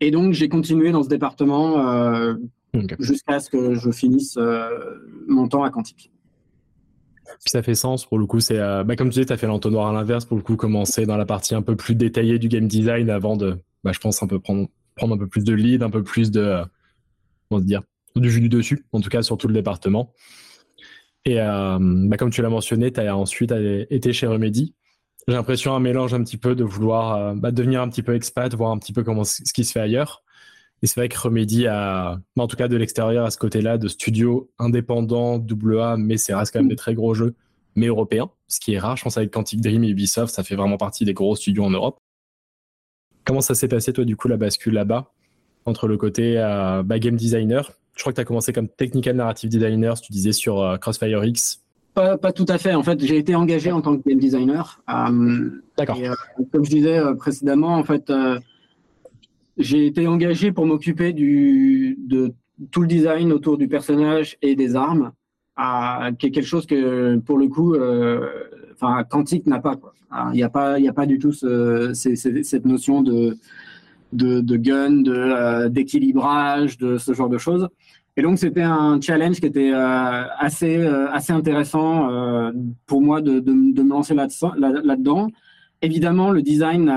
Et 0.00 0.10
donc, 0.10 0.32
j'ai 0.32 0.48
continué 0.48 0.90
dans 0.90 1.02
ce 1.02 1.08
département 1.08 1.78
euh, 1.78 2.34
jusqu'à 2.98 3.40
ce 3.40 3.48
que 3.50 3.74
je 3.74 3.90
finisse 3.90 4.36
euh, 4.36 4.68
mon 5.28 5.48
temps 5.48 5.62
à 5.62 5.70
Quantique. 5.70 6.10
Puis 7.24 7.50
ça 7.50 7.62
fait 7.62 7.74
sens 7.74 8.06
pour 8.06 8.18
le 8.18 8.26
coup. 8.26 8.40
C'est 8.40 8.58
bah, 8.58 8.96
comme 8.96 9.08
tu 9.08 9.14
disais, 9.14 9.26
tu 9.26 9.32
as 9.32 9.36
fait 9.36 9.46
l'entonnoir 9.46 9.88
à 9.88 9.92
l'inverse 9.92 10.24
pour 10.24 10.36
le 10.36 10.42
coup, 10.42 10.56
commencer 10.56 11.06
dans 11.06 11.16
la 11.16 11.26
partie 11.26 11.54
un 11.54 11.62
peu 11.62 11.76
plus 11.76 11.94
détaillée 11.94 12.38
du 12.38 12.48
game 12.48 12.68
design 12.68 13.10
avant 13.10 13.36
de, 13.36 13.58
bah, 13.82 13.92
je 13.92 13.98
pense, 13.98 14.22
un 14.22 14.26
peu 14.26 14.40
prendre, 14.40 14.68
prendre 14.94 15.14
un 15.14 15.18
peu 15.18 15.26
plus 15.26 15.44
de 15.44 15.54
lead, 15.54 15.82
un 15.82 15.90
peu 15.90 16.02
plus 16.02 16.30
de, 16.30 16.62
comment 17.48 17.60
se 17.60 17.66
dire, 17.66 17.82
du 18.16 18.30
jus 18.30 18.40
du 18.40 18.48
dessus, 18.48 18.84
en 18.92 19.00
tout 19.00 19.10
cas 19.10 19.22
sur 19.22 19.36
tout 19.36 19.48
le 19.48 19.54
département. 19.54 20.12
Et 21.24 21.36
bah, 21.36 22.16
comme 22.18 22.30
tu 22.30 22.42
l'as 22.42 22.50
mentionné, 22.50 22.92
tu 22.92 23.00
as 23.00 23.16
ensuite 23.16 23.52
été 23.90 24.12
chez 24.12 24.26
Remedy. 24.26 24.74
J'ai 25.26 25.34
l'impression 25.34 25.74
un 25.74 25.80
mélange 25.80 26.12
un 26.12 26.22
petit 26.22 26.36
peu 26.36 26.54
de 26.54 26.64
vouloir 26.64 27.16
euh, 27.16 27.34
bah, 27.34 27.50
devenir 27.50 27.80
un 27.80 27.88
petit 27.88 28.02
peu 28.02 28.14
expat, 28.14 28.54
voir 28.54 28.70
un 28.70 28.78
petit 28.78 28.92
peu 28.92 29.02
comment 29.02 29.24
ce 29.24 29.40
qui 29.54 29.64
se 29.64 29.72
fait 29.72 29.80
ailleurs. 29.80 30.22
Et 30.84 30.86
c'est 30.86 31.00
vrai 31.00 31.08
que 31.08 31.18
Remedy 31.18 31.66
a, 31.66 32.20
en 32.36 32.46
tout 32.46 32.56
cas 32.56 32.68
de 32.68 32.76
l'extérieur 32.76 33.24
à 33.24 33.30
ce 33.30 33.38
côté-là, 33.38 33.78
de 33.78 33.88
studio 33.88 34.50
indépendant, 34.58 35.38
AA, 35.38 35.96
mais 35.96 36.18
c'est 36.18 36.34
reste 36.34 36.52
quand 36.52 36.58
même 36.58 36.68
des 36.68 36.76
très 36.76 36.92
gros 36.92 37.14
jeux, 37.14 37.34
mais 37.74 37.86
européens, 37.86 38.28
ce 38.48 38.60
qui 38.60 38.74
est 38.74 38.78
rare. 38.78 38.94
Je 38.94 39.02
pense 39.02 39.16
avec 39.16 39.30
Quantic 39.30 39.62
Dream 39.62 39.82
et 39.82 39.88
Ubisoft, 39.88 40.34
ça 40.34 40.42
fait 40.44 40.56
vraiment 40.56 40.76
partie 40.76 41.06
des 41.06 41.14
gros 41.14 41.36
studios 41.36 41.64
en 41.64 41.70
Europe. 41.70 41.96
Comment 43.24 43.40
ça 43.40 43.54
s'est 43.54 43.66
passé, 43.66 43.94
toi, 43.94 44.04
du 44.04 44.14
coup, 44.14 44.28
la 44.28 44.36
bascule 44.36 44.74
là-bas, 44.74 45.10
entre 45.64 45.88
le 45.88 45.96
côté 45.96 46.34
euh, 46.36 46.82
bah, 46.82 46.98
game 46.98 47.16
designer? 47.16 47.72
Je 47.94 48.02
crois 48.02 48.12
que 48.12 48.16
tu 48.16 48.20
as 48.20 48.26
commencé 48.26 48.52
comme 48.52 48.68
technical 48.68 49.16
narrative 49.16 49.48
designer, 49.48 49.98
tu 49.98 50.12
disais, 50.12 50.32
sur 50.32 50.60
euh, 50.60 50.76
Crossfire 50.76 51.24
X, 51.24 51.62
pas, 51.94 52.18
pas, 52.18 52.32
tout 52.32 52.46
à 52.48 52.58
fait. 52.58 52.74
En 52.74 52.82
fait, 52.82 53.00
j'ai 53.00 53.16
été 53.16 53.34
engagé 53.36 53.72
en 53.72 53.80
tant 53.80 53.96
que 53.96 54.06
game 54.06 54.18
designer. 54.18 54.82
Euh, 54.90 55.62
D'accord. 55.78 55.96
Comme 56.52 56.64
je 56.64 56.70
disais 56.70 57.00
précédemment, 57.16 57.76
en 57.76 57.84
fait, 57.84 58.12
j'ai 59.56 59.86
été 59.86 60.06
engagé 60.06 60.52
pour 60.52 60.66
m'occuper 60.66 61.12
de 61.12 62.32
tout 62.70 62.80
le 62.82 62.86
design 62.86 63.32
autour 63.32 63.58
du 63.58 63.68
personnage 63.68 64.36
et 64.42 64.54
des 64.54 64.76
armes, 64.76 65.12
qui 66.18 66.26
est 66.26 66.30
quelque 66.30 66.46
chose 66.46 66.66
que, 66.66 67.16
pour 67.18 67.38
le 67.38 67.48
coup, 67.48 67.76
enfin, 68.74 69.04
Quantique 69.04 69.46
n'a 69.46 69.60
pas. 69.60 69.76
Il 70.32 70.36
n'y 70.36 70.42
a 70.44 70.48
pas, 70.48 70.76
a 70.76 70.92
pas 70.92 71.06
du 71.06 71.18
tout 71.18 71.32
ce, 71.32 71.92
cette 71.94 72.64
notion 72.64 73.02
de 73.02 73.36
de, 74.14 74.40
de 74.40 74.56
gun, 74.56 75.02
de 75.02 75.68
d'équilibrage, 75.68 76.78
de 76.78 76.98
ce 76.98 77.12
genre 77.12 77.28
de 77.28 77.38
choses. 77.38 77.68
Et 78.16 78.22
donc 78.22 78.38
c'était 78.38 78.62
un 78.62 79.00
challenge 79.00 79.40
qui 79.40 79.46
était 79.46 79.72
euh, 79.72 80.24
assez 80.38 80.76
euh, 80.76 81.10
assez 81.10 81.32
intéressant 81.32 82.10
euh, 82.10 82.52
pour 82.86 83.02
moi 83.02 83.20
de, 83.20 83.40
de 83.40 83.52
me 83.82 83.88
lancer 83.88 84.14
là-dedans. 84.14 85.28
Évidemment, 85.82 86.30
le 86.30 86.40
design 86.40 86.90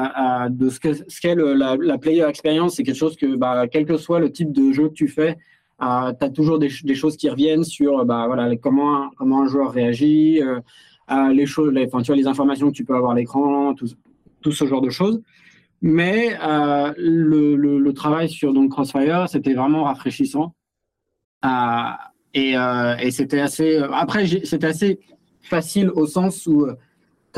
de 0.50 0.70
ce 0.70 0.80
qu'est 0.80 1.36
la, 1.36 1.76
la, 1.76 1.98
player 1.98 2.26
experience, 2.28 2.76
c'est 2.76 2.84
quelque 2.84 2.96
chose 2.96 3.18
que, 3.18 3.36
bah, 3.36 3.68
quel 3.68 3.86
que 3.86 3.98
soit 3.98 4.20
le 4.20 4.32
type 4.32 4.52
de 4.54 4.72
jeu 4.72 4.88
que 4.88 4.94
tu 4.94 5.08
fais, 5.10 5.36
tu 5.80 5.86
as 5.86 6.30
toujours 6.34 6.58
des, 6.58 6.70
choses 6.70 7.18
qui 7.18 7.30
reviennent 7.30 7.66
sur 7.66 8.06
bah, 8.06 8.28
voilà, 8.28 8.56
comment, 8.56 9.10
comment 9.18 9.42
un 9.42 9.48
joueur 9.48 9.72
réagit, 9.72 10.42
les 11.32 11.46
choses, 11.46 11.74
les, 11.74 11.86
enfin, 11.88 12.02
tu 12.02 12.14
les 12.16 12.28
informations 12.28 12.68
que 12.68 12.76
tu 12.76 12.86
peux 12.86 12.96
avoir 12.96 13.12
à 13.12 13.16
l'écran, 13.16 13.74
tout, 13.74 14.52
ce 14.52 14.66
genre 14.66 14.82
de 14.82 14.90
choses. 14.90 15.22
Mais 15.82 16.38
le, 16.98 17.56
le, 17.56 17.94
travail 17.94 18.30
sur 18.30 18.54
donc, 18.54 18.72
Crossfire, 18.72 19.28
c'était 19.28 19.54
vraiment 19.54 19.84
rafraîchissant. 19.84 20.54
Euh, 21.46 21.92
et, 22.34 22.58
euh, 22.58 22.96
et 22.98 23.12
c'était 23.12 23.40
assez. 23.40 23.78
Euh, 23.78 23.92
après, 23.92 24.28
c'était 24.44 24.68
assez 24.68 25.00
facile 25.42 25.90
au 25.92 26.08
sens 26.08 26.46
où, 26.48 26.68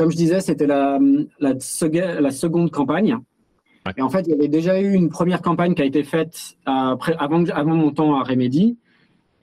comme 0.00 0.10
je 0.10 0.16
disais, 0.16 0.40
c'était 0.40 0.66
la, 0.66 0.98
la, 1.40 1.52
la, 2.20 2.30
seconde 2.30 2.70
campagne. 2.70 3.18
Et 3.98 4.00
en 4.00 4.08
fait, 4.08 4.22
il 4.22 4.30
y 4.30 4.32
avait 4.32 4.48
déjà 4.48 4.80
eu 4.80 4.94
une 4.94 5.10
première 5.10 5.42
campagne 5.42 5.74
qui 5.74 5.82
a 5.82 5.84
été 5.84 6.04
faite 6.04 6.56
après, 6.64 7.14
avant, 7.18 7.44
avant 7.50 7.74
mon 7.74 7.90
temps 7.90 8.14
à 8.18 8.22
Remedy. 8.22 8.78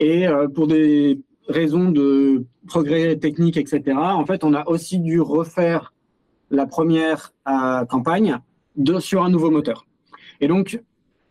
Et 0.00 0.26
pour 0.54 0.66
des, 0.66 1.20
raison 1.48 1.90
de 1.90 2.44
progrès 2.66 3.16
technique, 3.16 3.56
etc., 3.56 3.96
en 3.96 4.24
fait, 4.26 4.44
on 4.44 4.54
a 4.54 4.66
aussi 4.68 4.98
dû 4.98 5.20
refaire 5.20 5.92
la 6.50 6.66
première 6.66 7.32
euh, 7.48 7.84
campagne 7.84 8.38
de, 8.76 9.00
sur 9.00 9.22
un 9.22 9.30
nouveau 9.30 9.50
moteur. 9.50 9.86
Et 10.40 10.48
donc, 10.48 10.80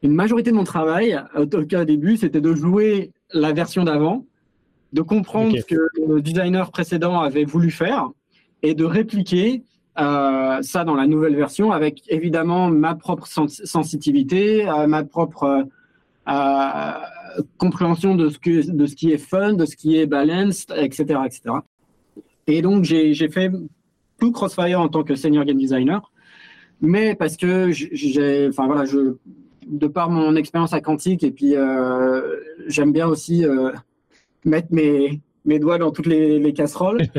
une 0.03 0.13
majorité 0.13 0.51
de 0.51 0.55
mon 0.55 0.63
travail, 0.63 1.19
au, 1.35 1.45
cas 1.65 1.81
au 1.81 1.85
début, 1.85 2.17
c'était 2.17 2.41
de 2.41 2.53
jouer 2.53 3.11
la 3.33 3.51
version 3.51 3.83
d'avant, 3.83 4.25
de 4.93 5.01
comprendre 5.01 5.57
ce 5.57 5.65
que 5.65 5.89
le 6.07 6.21
designer 6.21 6.71
précédent 6.71 7.19
avait 7.19 7.45
voulu 7.45 7.71
faire 7.71 8.09
et 8.63 8.73
de 8.73 8.85
répliquer 8.85 9.63
euh, 9.99 10.61
ça 10.61 10.83
dans 10.83 10.93
la 10.93 11.07
nouvelle 11.07 11.35
version 11.35 11.71
avec 11.71 12.03
évidemment 12.09 12.69
ma 12.69 12.93
propre 12.93 13.27
sensibilité, 13.27 14.69
euh, 14.69 14.85
ma 14.85 15.03
propre 15.03 15.65
euh, 16.27 16.91
compréhension 17.57 18.13
de 18.13 18.29
ce, 18.29 18.37
qui 18.37 19.11
est 19.11 19.17
fun, 19.17 19.53
de 19.53 19.65
ce 19.65 19.75
qui 19.75 19.97
est 19.97 20.05
balanced, 20.05 20.71
etc. 20.77 21.19
etc. 21.25 21.55
Et 22.45 22.61
donc 22.61 22.83
j'ai 22.83 23.29
fait 23.29 23.51
tout 24.19 24.31
Crossfire 24.31 24.79
en 24.79 24.87
tant 24.87 25.03
que 25.03 25.15
senior 25.15 25.45
game 25.45 25.57
designer, 25.57 26.11
mais 26.79 27.15
parce 27.15 27.35
que 27.35 27.71
j'ai, 27.71 28.47
enfin 28.49 28.67
voilà, 28.67 28.83
de 29.67 29.87
par 29.87 30.09
mon 30.11 30.35
expérience 30.35 30.73
à 30.73 30.81
Quantique 30.81 31.23
et 31.23 31.31
puis 31.31 31.55
j'aime 32.67 32.91
bien 32.91 33.07
aussi 33.07 33.45
mettre 34.45 34.67
mes, 34.71 35.21
mes 35.47 35.59
doigts 35.59 35.77
dans 35.79 35.91
toutes 35.91 36.05
les, 36.05 36.53
casseroles. 36.53 37.01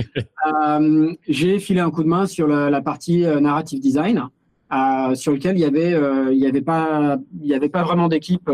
Euh, 0.46 1.12
j'ai 1.28 1.58
filé 1.58 1.80
un 1.80 1.90
coup 1.90 2.02
de 2.02 2.08
main 2.08 2.24
sur 2.26 2.46
la, 2.46 2.80
partie 2.80 3.26
euh, 3.26 3.40
narrative 3.40 3.80
design, 3.80 4.28
euh, 4.72 5.14
sur 5.14 5.32
lequel 5.32 5.58
il 5.58 5.60
y 5.60 5.64
avait, 5.64 5.94
il 6.32 6.38
y 6.38 6.46
avait 6.46 6.62
pas, 6.62 7.18
il 7.42 7.48
y 7.48 7.54
avait 7.54 7.68
pas 7.68 7.82
vraiment 7.82 8.08
d'équipe 8.08 8.48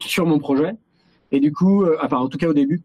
sur 0.00 0.26
mon 0.26 0.38
projet. 0.38 0.72
Et 1.32 1.40
du 1.40 1.52
coup, 1.52 1.86
enfin 2.02 2.18
en 2.18 2.28
tout 2.28 2.36
cas 2.36 2.48
au 2.48 2.52
début. 2.52 2.82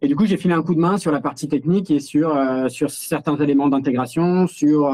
Et 0.00 0.06
du 0.06 0.16
coup, 0.16 0.24
j'ai 0.24 0.36
filé 0.36 0.54
un 0.54 0.62
coup 0.62 0.74
de 0.74 0.80
main 0.80 0.96
sur 0.96 1.12
la 1.12 1.20
partie 1.20 1.48
technique 1.48 1.90
et 1.90 2.00
sur 2.00 2.34
sur 2.68 2.90
certains 2.90 3.36
éléments 3.36 3.68
d'intégration, 3.68 4.46
sur 4.46 4.90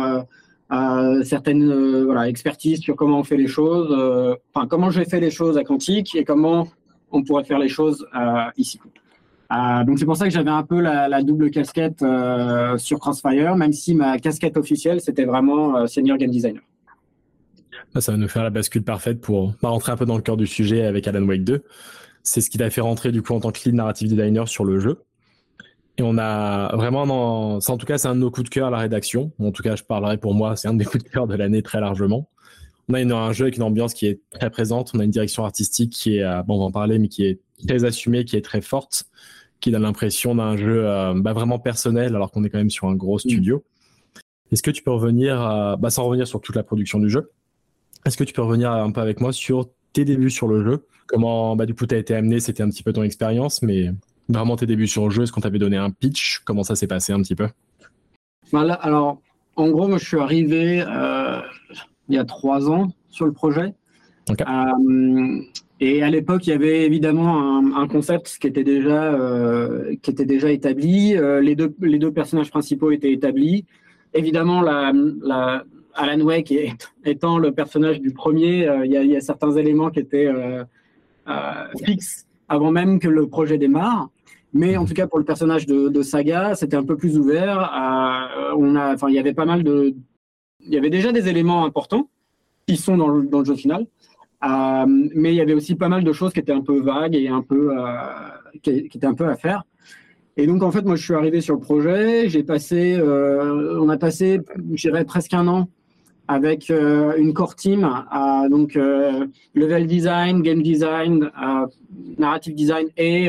certaines 1.23 2.05
voilà 2.05 2.29
expertises 2.29 2.81
sur 2.81 2.97
comment 2.97 3.21
on 3.21 3.25
fait 3.25 3.37
les 3.37 3.49
choses, 3.49 3.93
enfin 4.53 4.67
comment 4.67 4.91
j'ai 4.91 5.05
fait 5.05 5.21
les 5.21 5.31
choses 5.31 5.57
à 5.57 5.63
Quantique 5.63 6.17
et 6.17 6.25
comment 6.25 6.67
on 7.13 7.23
pourrait 7.23 7.45
faire 7.45 7.59
les 7.61 7.69
choses 7.69 8.07
ici. 8.57 8.81
Euh, 9.53 9.85
donc 9.85 9.99
c'est 9.99 10.05
pour 10.05 10.17
ça 10.17 10.27
que 10.27 10.31
j'avais 10.31 10.51
un 10.51 10.63
peu 10.63 10.81
la, 10.81 11.23
double 11.23 11.51
casquette 11.51 12.03
euh, 12.03 12.79
sur 12.79 13.01
Crossfire, 13.01 13.57
même 13.57 13.73
si 13.73 13.95
ma 13.95 14.19
casquette 14.19 14.57
officielle 14.57 15.01
c'était 15.01 15.25
vraiment 15.25 15.77
euh, 15.77 15.87
senior 15.87 16.19
game 16.19 16.31
designer. 16.31 16.63
Ça 17.99 18.13
va 18.13 18.19
nous 18.19 18.29
faire 18.29 18.45
la 18.45 18.51
bascule 18.51 18.85
parfaite 18.85 19.21
pour 19.21 19.55
rentrer 19.63 19.91
un 19.91 19.97
peu 19.97 20.07
dans 20.07 20.17
le 20.17 20.23
cœur 20.23 20.37
du 20.37 20.47
sujet 20.47 20.85
avec 20.85 21.09
Alan 21.09 21.25
Wake 21.25 21.43
2. 21.43 21.65
C'est 22.23 22.41
ce 22.41 22.49
qui 22.49 22.59
t'a 22.59 22.71
fait 22.71 22.81
rentrer 22.81 23.11
du 23.11 23.23
coup 23.23 23.35
en 23.35 23.41
tant 23.41 23.51
que 23.51 23.59
lead 23.65 23.75
narrative 23.75 24.09
designer 24.09 24.47
sur 24.47 24.65
le 24.65 24.79
jeu. 24.79 25.03
Et 25.99 26.03
on 26.03 26.17
a 26.17 26.75
vraiment, 26.77 27.05
dans... 27.07 27.59
en 27.59 27.77
tout 27.77 27.87
cas, 27.87 27.99
c'est 27.99 28.07
un 28.07 28.15
de 28.15 28.21
nos 28.21 28.31
coups 28.31 28.49
de 28.49 28.55
cœur 28.55 28.71
la 28.71 28.79
rédaction. 28.79 29.33
En 29.41 29.51
tout 29.51 29.65
cas, 29.65 29.75
je 29.75 29.83
parlerai 29.83 30.19
pour 30.19 30.35
moi, 30.35 30.55
c'est 30.55 30.69
un 30.69 30.75
des 30.75 30.85
coups 30.85 31.03
de 31.03 31.09
cœur 31.09 31.27
de 31.27 31.35
l'année 31.35 31.63
très 31.63 31.81
largement. 31.81 32.29
On 32.89 32.95
a 32.95 33.15
un 33.15 33.33
jeu 33.33 33.47
avec 33.47 33.57
une 33.57 33.65
ambiance 33.65 33.93
qui 33.93 34.07
est 34.07 34.21
très 34.31 34.51
présente. 34.51 34.93
On 34.95 35.01
a 35.01 35.05
une 35.05 35.11
direction 35.11 35.45
artistique 35.45 35.93
qui 35.93 36.19
est, 36.19 36.43
bon, 36.45 36.57
on 36.57 36.59
va 36.59 36.65
en 36.67 36.71
parler, 36.71 36.99
mais 36.99 37.09
qui 37.09 37.25
est 37.25 37.41
très 37.67 37.85
assumée, 37.85 38.25
qui 38.25 38.37
est 38.37 38.45
très 38.45 38.61
forte 38.61 39.11
qui 39.61 39.71
donne 39.71 39.83
l'impression 39.83 40.35
d'un 40.35 40.57
jeu 40.57 40.87
euh, 40.87 41.15
bah, 41.17 41.33
vraiment 41.33 41.59
personnel 41.59 42.15
alors 42.15 42.31
qu'on 42.31 42.45
est 42.45 42.51
quand 42.51 42.59
même 42.59 42.71
sur 42.71 42.89
un 42.89 42.95
gros 42.95 43.17
mm. 43.17 43.21
studio. 43.21 43.65
Est-ce 44.53 44.63
que 44.63 44.71
tu 44.71 44.83
peux 44.83 44.91
revenir, 44.91 45.37
bah, 45.79 45.91
sans 45.91 46.05
revenir 46.05 46.27
sur 46.27 46.41
toute 46.41 46.57
la 46.57 46.65
production 46.65 46.99
du 46.99 47.09
jeu, 47.09 47.31
est-ce 48.05 48.17
que 48.17 48.25
tu 48.25 48.33
peux 48.33 48.43
revenir 48.43 48.73
un 48.73 48.91
peu 48.91 49.01
avec 49.01 49.21
moi 49.21 49.33
sur 49.33 49.69
tes 49.93 50.05
débuts 50.05 50.31
sur 50.31 50.49
le 50.49 50.65
jeu? 50.65 50.87
Comment 51.07 51.55
bah, 51.55 51.67
du 51.67 51.75
coup 51.75 51.87
tu 51.87 51.95
as 51.95 51.99
été 51.99 52.15
amené 52.15 52.41
C'était 52.41 52.63
un 52.63 52.69
petit 52.69 52.83
peu 52.83 52.93
ton 52.93 53.03
expérience, 53.03 53.63
mais 53.63 53.93
vraiment 54.29 54.57
tes 54.57 54.67
débuts 54.67 54.87
sur 54.87 55.05
le 55.05 55.11
jeu, 55.11 55.23
est-ce 55.25 55.33
qu'on 55.33 55.41
t'avait 55.41 55.59
donné 55.59 55.77
un 55.77 55.91
pitch? 55.91 56.41
Comment 56.45 56.63
ça 56.63 56.77
s'est 56.77 56.87
passé 56.87 57.13
un 57.13 57.21
petit 57.21 57.35
peu? 57.35 57.49
Voilà, 58.51 58.75
Alors, 58.75 59.21
en 59.57 59.69
gros, 59.69 59.89
moi 59.89 59.99
je 59.99 60.07
suis 60.07 60.19
arrivé 60.19 60.83
euh, 60.87 61.41
il 62.09 62.15
y 62.15 62.19
a 62.19 62.25
trois 62.25 62.71
ans 62.71 62.93
sur 63.11 63.27
le 63.27 63.33
projet. 63.33 63.75
Euh, 64.31 65.43
et 65.83 66.03
à 66.03 66.11
l'époque, 66.11 66.47
il 66.47 66.51
y 66.51 66.53
avait 66.53 66.85
évidemment 66.85 67.59
un, 67.75 67.89
concept 67.89 68.37
qui 68.39 68.47
était 68.47 68.65
déjà, 68.65 69.15
euh, 69.15 69.95
qui 70.03 70.11
était 70.11 70.27
déjà 70.27 70.51
établi. 70.51 71.17
Euh, 71.17 71.41
les, 71.41 71.57
deux, 71.57 71.75
les 71.81 71.99
deux 71.99 72.13
personnages 72.13 72.51
principaux 72.51 72.91
étaient 72.91 73.13
établis. 73.13 73.65
Évidemment, 74.13 74.61
la, 74.61 74.93
la 75.23 75.65
Alan 75.95 76.21
Wake 76.21 76.53
étant 77.07 77.39
le 77.39 77.53
personnage 77.53 77.99
du 78.01 78.13
premier, 78.13 78.69
euh, 78.69 78.85
il, 78.85 78.93
y 78.93 79.17
a, 79.17 79.21
certains 79.23 79.53
éléments 79.53 79.91
qui 79.91 80.01
étaient 80.01 80.31
fixes 81.83 82.27
avant 82.49 82.71
même 82.73 82.99
que 82.99 83.09
le 83.09 83.27
projet 83.27 83.57
démarre. 83.57 84.11
Mais 84.53 84.77
en 84.77 84.85
tout 84.85 84.95
cas, 84.95 85.07
pour 85.07 85.19
le 85.19 85.25
personnage 85.25 85.65
de, 85.65 86.03
Saga, 86.03 86.55
c'était 86.57 86.77
un 86.77 86.85
peu 86.85 86.97
plus 86.97 87.17
ouvert. 87.17 87.59
on 88.59 88.77
a, 88.77 88.93
enfin, 88.95 89.09
il 89.09 89.15
y 89.15 89.19
avait 89.19 89.33
pas 89.33 89.47
mal 89.47 89.65
de, 89.65 89.95
il 90.61 90.75
y 90.75 90.77
avait 90.77 90.91
déjà 90.91 91.11
des 91.11 91.29
éléments 91.29 91.65
importants 91.65 92.11
qui 92.67 92.77
sont 92.77 92.99
dans 92.99 93.09
le, 93.09 93.23
dans 93.23 93.39
le 93.39 93.45
jeu 93.47 93.55
final. 93.55 93.87
Euh, 94.43 94.87
mais 94.87 95.33
il 95.33 95.37
y 95.37 95.41
avait 95.41 95.53
aussi 95.53 95.75
pas 95.75 95.89
mal 95.89 96.03
de 96.03 96.13
choses 96.13 96.33
qui 96.33 96.41
étaient 96.41 96.53
un 96.53 96.63
peu 96.63 96.81
vagues 96.81 97.15
et 97.15 97.29
un 97.29 97.43
peu, 97.43 97.77
euh, 97.79 97.85
qui, 98.63 98.71
étaient 98.71 99.07
un 99.07 99.15
peu 99.15 99.27
à 99.27 99.37
faire. 99.37 99.65
Et 100.37 100.47
donc, 100.47 100.63
en 100.63 100.71
fait, 100.71 100.83
moi, 100.83 100.97
je 100.97 101.05
suis 101.05 101.15
arrivé 101.15 101.41
sur 101.41 101.55
le 101.55 101.61
projet. 101.61 102.29
J'ai 102.29 102.43
passé, 102.43 102.97
euh, 102.99 103.79
on 103.79 103.89
a 103.91 103.99
passé, 103.99 104.41
je 104.75 104.89
dirais, 104.89 105.05
presque 105.05 105.35
un 105.35 105.47
an 105.49 105.69
avec 106.29 106.69
une 106.71 107.35
core 107.35 107.57
team, 107.57 107.83
à, 107.83 108.45
donc 108.49 108.77
level 108.77 109.87
design, 109.89 110.43
game 110.43 110.63
design, 110.63 111.29
narrative 112.19 112.55
design 112.55 112.87
et 112.97 113.29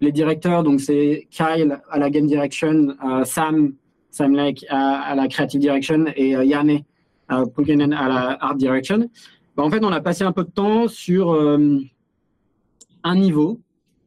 les 0.00 0.12
directeurs. 0.12 0.62
Donc, 0.62 0.80
c'est 0.80 1.26
Kyle 1.32 1.80
à 1.90 1.98
la 1.98 2.08
game 2.08 2.28
direction, 2.28 2.94
Sam, 3.24 3.72
Sam 4.12 4.36
Lake 4.36 4.64
à, 4.68 5.16
la 5.16 5.26
creative 5.26 5.60
direction 5.60 6.04
et 6.14 6.28
Yanné 6.46 6.84
à 7.28 7.42
la 8.08 8.38
art 8.40 8.54
direction. 8.54 9.10
Bah, 9.56 9.62
en 9.62 9.70
fait, 9.70 9.82
on 9.82 9.92
a 9.92 10.00
passé 10.00 10.22
un 10.22 10.32
peu 10.32 10.44
de 10.44 10.50
temps 10.50 10.86
sur 10.86 11.32
euh, 11.32 11.78
un 13.02 13.16
niveau, 13.16 13.60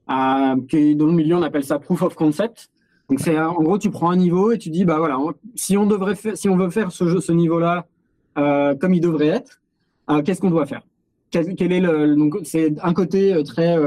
euh, 0.10 0.56
qui, 0.70 0.96
dans 0.96 1.08
le 1.08 1.14
milieu, 1.14 1.36
on 1.36 1.42
appelle 1.42 1.64
ça 1.64 1.80
proof 1.80 2.04
of 2.04 2.16
concept. 2.16 2.70
Donc, 3.10 3.20
c'est 3.20 3.40
en 3.40 3.62
gros, 3.62 3.80
tu 3.80 3.90
prends 3.90 4.12
un 4.12 4.16
niveau 4.16 4.52
et 4.52 4.60
tu 4.60 4.70
dis, 4.70 4.86
bah 4.86 5.00
voilà, 5.00 5.18
si 5.56 5.76
on 5.76 5.88
devrait 5.88 6.16
si 6.36 6.48
on 6.48 6.56
veut 6.56 6.70
faire 6.70 6.92
ce 6.92 7.20
ce 7.20 7.32
niveau-là, 7.32 7.88
euh, 8.38 8.76
comme 8.76 8.94
il 8.94 9.02
devrait 9.02 9.30
être, 9.30 9.62
qu'est-ce 10.24 10.40
qu'on 10.42 10.52
doit 10.52 10.68
faire? 10.68 10.84
Quel, 11.32 11.72
est 11.72 11.80
le, 11.80 12.16
donc 12.16 12.38
c'est 12.44 12.74
un 12.84 12.94
côté 12.94 13.44
très 13.44 13.78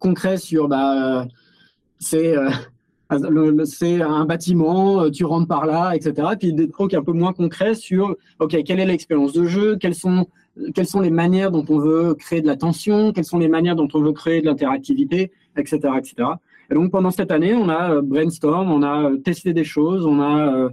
concret 0.00 0.38
sur, 0.38 0.66
bah, 0.66 1.28
c'est 2.00 2.34
c'est 3.64 4.02
un 4.02 4.24
bâtiment, 4.24 5.08
tu 5.08 5.24
rentres 5.24 5.46
par 5.46 5.64
là, 5.64 5.94
etc. 5.94 6.30
Puis 6.36 6.52
des 6.52 6.68
trucs 6.68 6.94
un 6.94 7.04
peu 7.04 7.12
moins 7.12 7.32
concrets 7.32 7.74
sur, 7.74 8.16
ok, 8.40 8.56
quelle 8.64 8.80
est 8.80 8.86
l'expérience 8.86 9.32
de 9.32 9.44
jeu, 9.44 9.76
quels 9.76 9.94
sont 9.94 10.26
quelles 10.74 10.86
sont 10.86 11.00
les 11.00 11.10
manières 11.10 11.50
dont 11.50 11.64
on 11.68 11.78
veut 11.78 12.14
créer 12.14 12.40
de 12.40 12.46
la 12.46 12.56
tension, 12.56 13.12
quelles 13.12 13.24
sont 13.24 13.38
les 13.38 13.48
manières 13.48 13.76
dont 13.76 13.88
on 13.94 14.00
veut 14.00 14.12
créer 14.12 14.40
de 14.40 14.46
l'interactivité, 14.46 15.32
etc., 15.56 15.78
etc. 15.98 16.28
Et 16.70 16.74
donc 16.74 16.90
pendant 16.90 17.10
cette 17.10 17.30
année, 17.30 17.54
on 17.54 17.68
a 17.68 17.92
euh, 17.94 18.02
brainstorm, 18.02 18.70
on 18.70 18.82
a 18.82 19.10
euh, 19.10 19.16
testé 19.18 19.52
des 19.52 19.64
choses, 19.64 20.04
on 20.06 20.20
a 20.20 20.70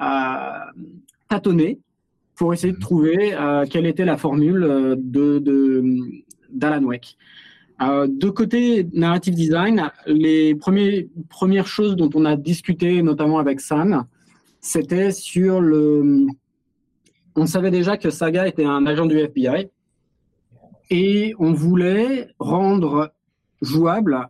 euh, 0.00 0.70
tâtonné 1.28 1.80
pour 2.36 2.52
essayer 2.52 2.72
de 2.72 2.80
trouver 2.80 3.32
quelle 3.70 3.86
était 3.86 4.04
la 4.04 4.16
formule 4.16 4.96
de 4.98 5.38
d'Alan 6.50 6.82
Wake. 6.82 7.16
de 7.80 8.28
côté 8.28 8.88
narrative 8.92 9.34
design, 9.34 9.88
les 10.08 10.56
premiers, 10.56 11.08
premières 11.28 11.68
choses 11.68 11.94
dont 11.94 12.10
on 12.12 12.24
a 12.24 12.34
discuté, 12.34 13.02
notamment 13.02 13.38
avec 13.38 13.60
Sam, 13.60 14.04
c'était 14.60 15.12
sur 15.12 15.60
le, 15.60 16.26
on 17.36 17.46
savait 17.46 17.70
déjà 17.70 17.96
que 17.96 18.10
Saga 18.10 18.46
était 18.46 18.64
un 18.64 18.86
agent 18.86 19.06
du 19.06 19.18
FBI 19.18 19.68
et 20.90 21.34
on 21.38 21.52
voulait 21.52 22.28
rendre 22.38 23.12
jouable 23.62 24.28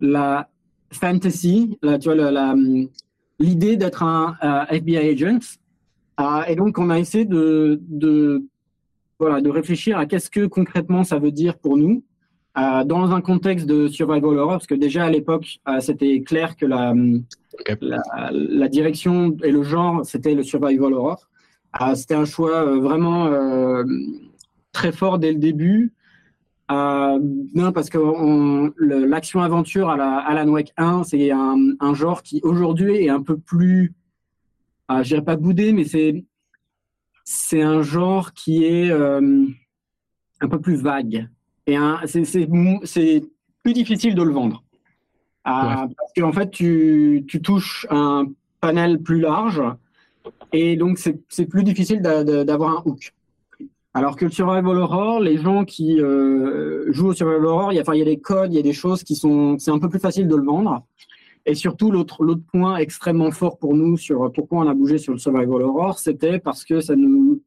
la 0.00 0.48
fantasy, 0.92 1.78
la, 1.82 1.98
tu 1.98 2.12
vois, 2.12 2.54
l'idée 3.38 3.76
d'être 3.76 4.02
un 4.02 4.36
euh, 4.42 4.76
FBI 4.76 4.98
agent. 4.98 5.58
Euh, 6.20 6.44
et 6.46 6.54
donc, 6.54 6.78
on 6.78 6.90
a 6.90 6.98
essayé 6.98 7.24
de, 7.24 7.80
de, 7.88 8.44
voilà, 9.18 9.40
de 9.40 9.50
réfléchir 9.50 9.98
à 9.98 10.06
qu'est-ce 10.06 10.30
que 10.30 10.46
concrètement 10.46 11.02
ça 11.02 11.18
veut 11.18 11.32
dire 11.32 11.58
pour 11.58 11.76
nous 11.76 12.04
euh, 12.56 12.84
dans 12.84 13.10
un 13.10 13.20
contexte 13.20 13.66
de 13.66 13.88
survival 13.88 14.38
horror, 14.38 14.52
parce 14.52 14.68
que 14.68 14.76
déjà 14.76 15.04
à 15.04 15.10
l'époque, 15.10 15.58
c'était 15.80 16.20
clair 16.20 16.54
que 16.56 16.66
la, 16.66 16.94
la, 17.80 18.30
la, 18.30 18.68
direction 18.68 19.36
et 19.42 19.50
le 19.50 19.64
genre, 19.64 20.04
c'était 20.04 20.34
le 20.34 20.44
survival 20.44 20.92
horror. 20.92 21.28
Ah, 21.76 21.96
c'était 21.96 22.14
un 22.14 22.24
choix 22.24 22.64
euh, 22.64 22.78
vraiment 22.78 23.26
euh, 23.26 23.82
très 24.70 24.92
fort 24.92 25.18
dès 25.18 25.32
le 25.32 25.40
début. 25.40 25.92
Euh, 26.70 27.18
non, 27.52 27.72
parce 27.72 27.90
que 27.90 27.98
l'action-aventure 28.78 29.90
à 29.90 29.96
la 29.96 30.18
Alan 30.18 30.48
Wake 30.48 30.72
1, 30.76 31.02
c'est 31.02 31.32
un, 31.32 31.94
genre 31.94 32.22
qui 32.22 32.40
aujourd'hui 32.44 33.04
est 33.04 33.08
un 33.08 33.22
peu 33.22 33.36
plus, 33.36 33.92
je 34.88 35.02
dirais 35.02 35.24
pas 35.24 35.36
boudé, 35.36 35.72
mais 35.72 35.84
c'est 35.84 36.24
c'est 37.24 37.62
un 37.62 37.82
genre 37.82 38.32
qui 38.32 38.64
est 38.64 38.90
un 38.92 40.48
peu 40.48 40.60
plus 40.60 40.76
vague 40.76 41.28
et 41.66 41.76
c'est 42.04 42.46
plus 43.62 43.72
difficile 43.72 44.14
de 44.14 44.22
le 44.22 44.32
vendre. 44.32 44.62
Parce 45.42 46.12
qu'en 46.16 46.32
fait, 46.32 46.50
tu, 46.50 47.24
tu 47.28 47.42
touches 47.42 47.86
un 47.90 48.26
panel 48.60 49.02
plus 49.02 49.20
large 49.20 49.60
et 50.54 50.76
donc 50.76 50.98
c'est 50.98 51.46
plus 51.46 51.64
difficile 51.64 52.00
d'avoir 52.00 52.78
un 52.78 52.82
hook. 52.84 53.12
Alors 53.92 54.16
que 54.16 54.24
le 54.24 54.30
survival 54.30 54.76
horror, 54.76 55.18
les 55.18 55.36
gens 55.36 55.64
qui 55.64 56.00
euh, 56.00 56.92
jouent 56.92 57.08
au 57.08 57.12
survival 57.12 57.44
horror, 57.44 57.72
il 57.72 57.76
y, 57.76 57.80
a, 57.80 57.94
il 57.94 57.98
y 57.98 58.02
a 58.02 58.04
des 58.04 58.18
codes, 58.18 58.52
il 58.52 58.56
y 58.56 58.60
a 58.60 58.62
des 58.62 58.72
choses 58.72 59.02
qui 59.02 59.16
sont, 59.16 59.58
c'est 59.58 59.72
un 59.72 59.80
peu 59.80 59.88
plus 59.88 59.98
facile 59.98 60.28
de 60.28 60.36
le 60.36 60.44
vendre. 60.44 60.84
Et 61.44 61.56
surtout, 61.56 61.90
l'autre 61.90 62.22
l'autre 62.24 62.42
point 62.52 62.76
extrêmement 62.76 63.32
fort 63.32 63.58
pour 63.58 63.74
nous 63.74 63.96
sur 63.96 64.32
pourquoi 64.32 64.60
on 64.60 64.68
a 64.68 64.74
bougé 64.74 64.98
sur 64.98 65.12
le 65.12 65.18
survival 65.18 65.62
horror, 65.62 65.98
c'était 65.98 66.38
parce 66.38 66.64
que 66.64 66.80
ça 66.80 66.94
nous 66.94 67.42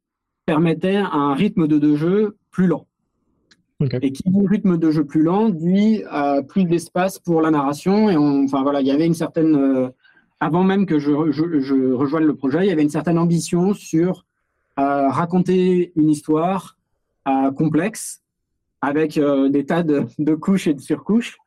permettait 0.45 0.95
un 0.95 1.33
rythme 1.33 1.67
de, 1.67 1.95
jeu 1.95 2.35
plus 2.51 2.67
lent. 2.67 2.87
Et 4.01 4.11
qui 4.11 4.23
dit 4.25 4.47
rythme 4.47 4.77
de 4.77 4.91
jeu 4.91 5.05
plus 5.05 5.23
lent, 5.23 5.49
dit 5.49 6.03
euh, 6.11 6.41
plus 6.41 6.65
d'espace 6.65 7.19
pour 7.19 7.41
la 7.41 7.51
narration. 7.51 8.09
Et 8.09 8.17
on, 8.17 8.43
enfin 8.43 8.63
voilà, 8.63 8.81
il 8.81 8.87
y 8.87 8.91
avait 8.91 9.05
une 9.05 9.13
certaine, 9.13 9.55
euh, 9.55 9.89
avant 10.39 10.63
même 10.63 10.85
que 10.85 10.99
je, 10.99 11.31
je, 11.31 11.59
je 11.59 11.93
rejoigne 11.93 12.25
le 12.25 12.35
projet, 12.35 12.65
il 12.65 12.67
y 12.67 12.71
avait 12.71 12.83
une 12.83 12.89
certaine 12.89 13.17
ambition 13.17 13.73
sur 13.73 14.25
raconter 14.77 15.91
une 15.95 16.11
histoire 16.11 16.77
euh, 17.27 17.51
complexe 17.51 18.21
avec 18.81 19.17
euh, 19.17 19.49
des 19.49 19.65
tas 19.65 19.83
de, 19.83 20.35
couches 20.35 20.67
et 20.67 20.73
de 20.73 20.79
surcouches. 20.79 21.37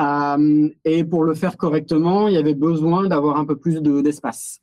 Euh, 0.00 0.68
et 0.84 1.04
pour 1.04 1.22
le 1.22 1.34
faire 1.34 1.56
correctement, 1.56 2.26
il 2.26 2.34
y 2.34 2.36
avait 2.36 2.54
besoin 2.54 3.06
d'avoir 3.06 3.36
un 3.36 3.44
peu 3.44 3.54
plus 3.54 3.80
d'espace. 3.80 4.60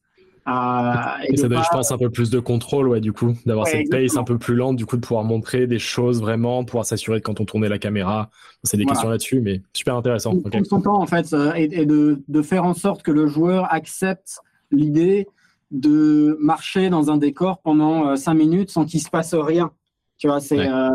Et, 0.47 1.35
ça 1.35 1.49
donne, 1.49 1.61
je 1.61 1.69
pense, 1.69 1.91
un 1.91 1.97
peu 1.97 2.09
plus 2.09 2.29
de 2.29 2.39
contrôle, 2.39 2.87
ouais, 2.87 3.01
du 3.01 3.11
coup, 3.11 3.33
d'avoir 3.45 3.67
cette 3.67 3.89
pace 3.89 4.15
un 4.15 4.23
peu 4.23 4.37
plus 4.37 4.55
lente, 4.55 4.77
du 4.77 4.85
coup, 4.85 4.95
de 4.95 5.01
pouvoir 5.01 5.25
montrer 5.25 5.67
des 5.67 5.79
choses 5.79 6.21
vraiment, 6.21 6.63
pouvoir 6.63 6.85
s'assurer 6.85 7.19
que 7.19 7.25
quand 7.25 7.41
on 7.41 7.45
tournait 7.45 7.67
la 7.67 7.79
caméra, 7.79 8.29
c'est 8.63 8.77
des 8.77 8.85
questions 8.85 9.09
là-dessus, 9.09 9.41
mais 9.41 9.61
super 9.73 9.95
intéressant. 9.95 10.33
Okay. 10.33 10.63
son 10.63 10.81
temps, 10.81 11.01
en 11.01 11.05
fait, 11.05 11.35
et, 11.55 11.85
de, 11.85 12.21
de, 12.27 12.41
faire 12.41 12.63
en 12.63 12.73
sorte 12.73 13.03
que 13.03 13.11
le 13.11 13.27
joueur 13.27 13.73
accepte 13.73 14.39
l'idée 14.71 15.27
de 15.71 16.37
marcher 16.39 16.89
dans 16.89 17.11
un 17.11 17.17
décor 17.17 17.59
pendant 17.61 18.07
euh, 18.07 18.15
cinq 18.15 18.35
minutes 18.35 18.69
sans 18.69 18.85
qu'il 18.85 19.01
se 19.01 19.09
passe 19.09 19.33
rien. 19.33 19.71
Tu 20.17 20.27
vois, 20.27 20.39
c'est 20.39 20.67
euh, 20.67 20.89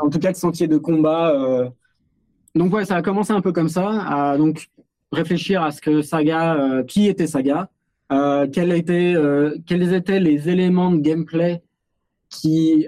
en 0.00 0.08
tout 0.08 0.18
cas 0.18 0.32
sans 0.34 0.50
qu'il 0.50 0.62
y 0.62 0.64
ait 0.64 0.68
de 0.68 0.78
combat. 0.78 1.30
Euh. 1.30 1.68
Donc 2.54 2.72
ouais, 2.72 2.84
ça 2.84 2.96
a 2.96 3.02
commencé 3.02 3.32
un 3.32 3.42
peu 3.42 3.52
comme 3.52 3.68
ça. 3.68 3.88
À, 3.88 4.38
donc 4.38 4.68
réfléchir 5.12 5.62
à 5.62 5.70
ce 5.70 5.80
que 5.80 6.02
Saga, 6.02 6.82
qui 6.88 7.06
était 7.08 7.26
Saga, 7.26 7.68
quels 8.08 8.72
étaient 8.72 9.14
quels 9.66 9.92
étaient 9.92 10.20
les 10.20 10.48
éléments 10.48 10.90
de 10.90 10.98
gameplay 10.98 11.62
qui 12.30 12.86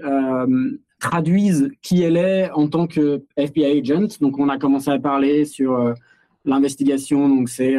traduisent 1.00 1.70
qui 1.82 2.02
elle 2.02 2.16
est 2.16 2.50
en 2.50 2.68
tant 2.68 2.87
que 2.87 3.22
FBI 3.37 3.80
agent? 3.80 4.18
Donc 4.20 4.38
on 4.38 4.48
a 4.48 4.58
commencé 4.58 4.90
à 4.90 4.98
parler 4.98 5.44
sur 5.44 5.94
l'investigation. 6.44 7.28
Donc 7.28 7.48
c'est 7.48 7.76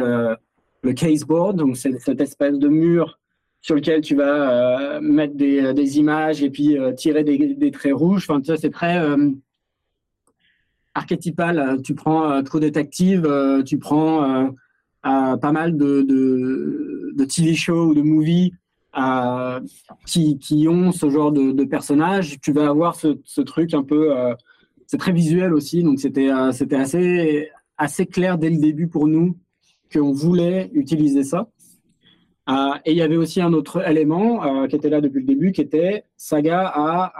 le 0.82 0.92
case 0.92 1.24
board, 1.24 1.56
donc 1.56 1.76
c'est 1.76 1.98
cette 1.98 2.20
espèce 2.20 2.58
de 2.58 2.68
mur 2.68 3.18
sur 3.62 3.74
lequel 3.74 4.00
tu 4.00 4.14
vas 4.14 4.96
euh, 4.96 5.00
mettre 5.00 5.34
des, 5.34 5.60
euh, 5.60 5.72
images 5.74 6.42
et 6.42 6.50
puis 6.50 6.78
euh, 6.78 6.92
tirer 6.92 7.24
des, 7.24 7.70
traits 7.70 7.94
rouges. 7.94 8.26
Enfin, 8.28 8.40
tu 8.40 8.56
c'est 8.56 8.70
très 8.70 9.02
archétypal. 10.94 11.80
Tu 11.82 11.94
prends 11.94 12.42
True 12.42 12.60
Detective, 12.60 13.28
tu 13.66 13.78
prends 13.78 14.54
pas 15.02 15.52
mal 15.52 15.76
de, 15.76 16.02
de, 17.12 17.24
TV 17.24 17.54
shows 17.54 17.88
ou 17.88 17.94
de 17.94 18.02
movies 18.02 18.52
qui, 20.06 20.38
qui, 20.38 20.68
ont 20.68 20.92
ce 20.92 21.08
genre 21.10 21.32
de, 21.32 21.52
de 21.52 21.64
personnages. 21.64 22.40
Tu 22.40 22.52
vas 22.52 22.68
avoir 22.68 22.96
ce, 22.96 23.18
ce 23.24 23.40
truc 23.40 23.74
un 23.74 23.82
peu. 23.82 24.12
c'est 24.86 24.98
très 24.98 25.12
visuel 25.12 25.54
aussi, 25.54 25.82
donc 25.82 26.00
c'était 26.00 26.30
c'était 26.52 26.76
assez, 26.76 27.48
assez 27.78 28.06
clair 28.06 28.38
dès 28.38 28.50
le 28.50 28.58
début 28.58 28.88
pour 28.88 29.06
nous 29.06 29.36
qu'on 29.92 30.12
voulait 30.12 30.70
utiliser 30.74 31.24
ça. 31.24 31.48
Euh, 32.48 32.74
et 32.84 32.92
il 32.92 32.96
y 32.96 33.02
avait 33.02 33.16
aussi 33.16 33.40
un 33.40 33.52
autre 33.52 33.86
élément 33.88 34.44
euh, 34.44 34.66
qui 34.66 34.76
était 34.76 34.90
là 34.90 35.00
depuis 35.00 35.20
le 35.20 35.26
début, 35.26 35.52
qui 35.52 35.60
était 35.60 36.04
Saga 36.16 36.72
a 36.74 37.12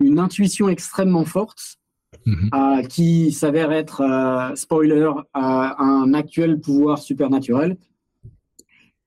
une 0.00 0.18
intuition 0.18 0.68
extrêmement 0.68 1.24
forte, 1.24 1.78
mhm. 2.26 2.50
euh, 2.54 2.82
qui 2.82 3.32
s'avère 3.32 3.72
être, 3.72 4.52
spoiler, 4.54 5.10
un 5.34 6.14
actuel 6.14 6.60
pouvoir 6.60 6.98
supernaturel. 6.98 7.76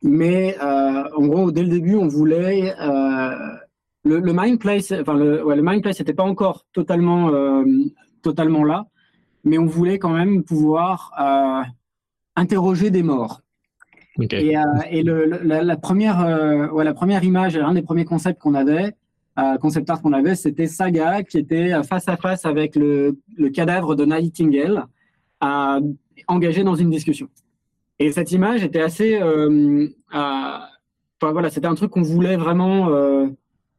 Mais 0.02 0.58
en 0.60 1.28
gros, 1.28 1.52
dès 1.52 1.64
le 1.64 1.70
début, 1.70 1.96
on 1.96 2.08
voulait 2.08 2.74
le, 4.04 4.20
le 4.20 4.34
mind 4.34 4.60
place, 4.60 4.92
enfin 4.92 5.14
le, 5.14 5.46
ouais, 5.46 5.56
le 5.56 5.62
mind 5.62 5.82
place 5.84 6.00
n'était 6.00 6.14
pas 6.14 6.24
encore 6.24 6.66
totalement 6.74 7.32
totalement 8.24 8.64
là, 8.64 8.88
mais 9.44 9.58
on 9.58 9.66
voulait 9.66 10.00
quand 10.00 10.14
même 10.14 10.44
pouvoir 10.44 11.12
interroger 12.36 12.90
des 12.90 13.04
morts. 13.04 13.42
Et, 14.20 14.58
euh, 14.58 14.62
et 14.90 15.04
le, 15.04 15.26
la, 15.26 15.78
première, 15.78 16.22
euh, 16.22 16.68
ouais, 16.70 16.84
la 16.84 16.94
première 16.94 17.24
image, 17.24 17.56
un 17.56 17.74
des 17.74 17.82
premiers 17.82 18.06
concepts 18.06 18.42
qu'on 18.42 18.56
avait, 18.56 18.94
euh, 19.40 19.58
concept 19.58 19.90
art 19.90 20.02
qu'on 20.02 20.14
avait, 20.14 20.36
c'était 20.36 20.68
Saga 20.68 21.24
qui 21.24 21.38
était 21.38 21.82
face 21.84 22.08
à 22.08 22.18
face 22.18 22.46
avec 22.46 22.76
le, 22.76 23.18
le 23.38 23.50
cadavre 23.50 23.96
de 23.96 24.06
Nightingale, 24.06 24.86
engagé 26.28 26.64
dans 26.64 26.76
une 26.76 26.90
discussion. 26.90 27.30
Et 28.02 28.12
cette 28.12 28.32
image 28.32 28.64
était 28.64 28.82
assez, 28.82 29.22
enfin 30.12 30.68
voilà, 31.22 31.52
c'était 31.52 31.68
un 31.68 31.76
truc 31.76 31.92
qu'on 31.92 32.02
voulait 32.02 32.36
vraiment 32.36 32.88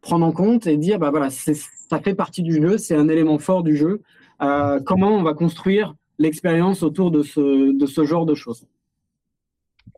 prendre 0.00 0.24
en 0.24 0.30
compte 0.30 0.68
et 0.68 0.76
dire, 0.76 1.00
bah 1.00 1.10
voilà, 1.10 1.28
ça 1.28 2.00
fait 2.00 2.14
partie 2.14 2.42
du 2.42 2.54
jeu, 2.62 2.78
c'est 2.78 2.94
un 2.94 3.08
élément 3.08 3.40
fort 3.40 3.64
du 3.64 3.76
jeu. 3.76 4.00
comment 4.38 5.10
on 5.10 5.24
va 5.24 5.34
construire 5.34 5.96
l'expérience 6.18 6.84
autour 6.84 7.10
de 7.10 7.22
ce 7.24 8.04
genre 8.04 8.24
de 8.24 8.36
choses. 8.36 8.64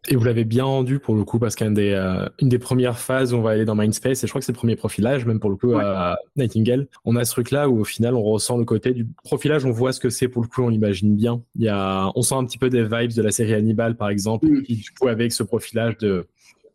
Et 0.08 0.16
vous 0.16 0.24
l'avez 0.24 0.44
bien 0.44 0.64
rendu 0.64 0.98
pour 0.98 1.14
le 1.14 1.24
coup, 1.24 1.38
parce 1.38 1.54
qu'une 1.54 1.72
des, 1.72 1.92
euh, 1.92 2.28
une 2.38 2.50
des 2.50 2.58
premières 2.58 2.98
phases 2.98 3.32
où 3.32 3.38
on 3.38 3.42
va 3.42 3.50
aller 3.50 3.64
dans 3.64 3.74
Mindspace, 3.74 4.22
et 4.22 4.26
je 4.26 4.32
crois 4.32 4.40
que 4.40 4.44
c'est 4.44 4.52
le 4.52 4.56
premier 4.56 4.76
profilage, 4.76 5.24
même 5.24 5.40
pour 5.40 5.48
le 5.48 5.56
coup 5.56 5.74
à 5.76 6.18
Nightingale, 6.36 6.88
on 7.06 7.16
a 7.16 7.24
ce 7.24 7.30
truc-là 7.30 7.70
où 7.70 7.80
au 7.80 7.84
final 7.84 8.14
on 8.14 8.22
ressent 8.22 8.58
le 8.58 8.66
côté 8.66 8.92
du 8.92 9.06
profilage, 9.24 9.64
on 9.64 9.70
voit 9.70 9.92
ce 9.92 10.00
que 10.00 10.10
c'est 10.10 10.28
pour 10.28 10.42
le 10.42 10.48
coup, 10.48 10.62
on 10.62 10.68
l'imagine 10.68 11.16
bien. 11.16 11.42
Il 11.56 11.62
y 11.62 11.68
a, 11.68 12.10
on 12.14 12.22
sent 12.22 12.34
un 12.34 12.44
petit 12.44 12.58
peu 12.58 12.68
des 12.68 12.82
vibes 12.82 13.14
de 13.14 13.22
la 13.22 13.30
série 13.30 13.54
Hannibal 13.54 13.96
par 13.96 14.10
exemple, 14.10 14.46
mm. 14.46 14.62
qui 14.64 14.76
du 14.76 14.90
coup 14.90 15.08
avec 15.08 15.32
ce 15.32 15.42
profilage 15.42 15.96
de, 15.98 16.26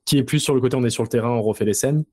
qui 0.06 0.18
est 0.18 0.24
plus 0.24 0.40
sur 0.40 0.56
le 0.56 0.62
côté 0.62 0.76
on 0.76 0.84
est 0.84 0.90
sur 0.90 1.04
le 1.04 1.10
terrain, 1.10 1.30
on 1.30 1.44
refait 1.44 1.66
les 1.66 1.76
scènes. 1.76 2.06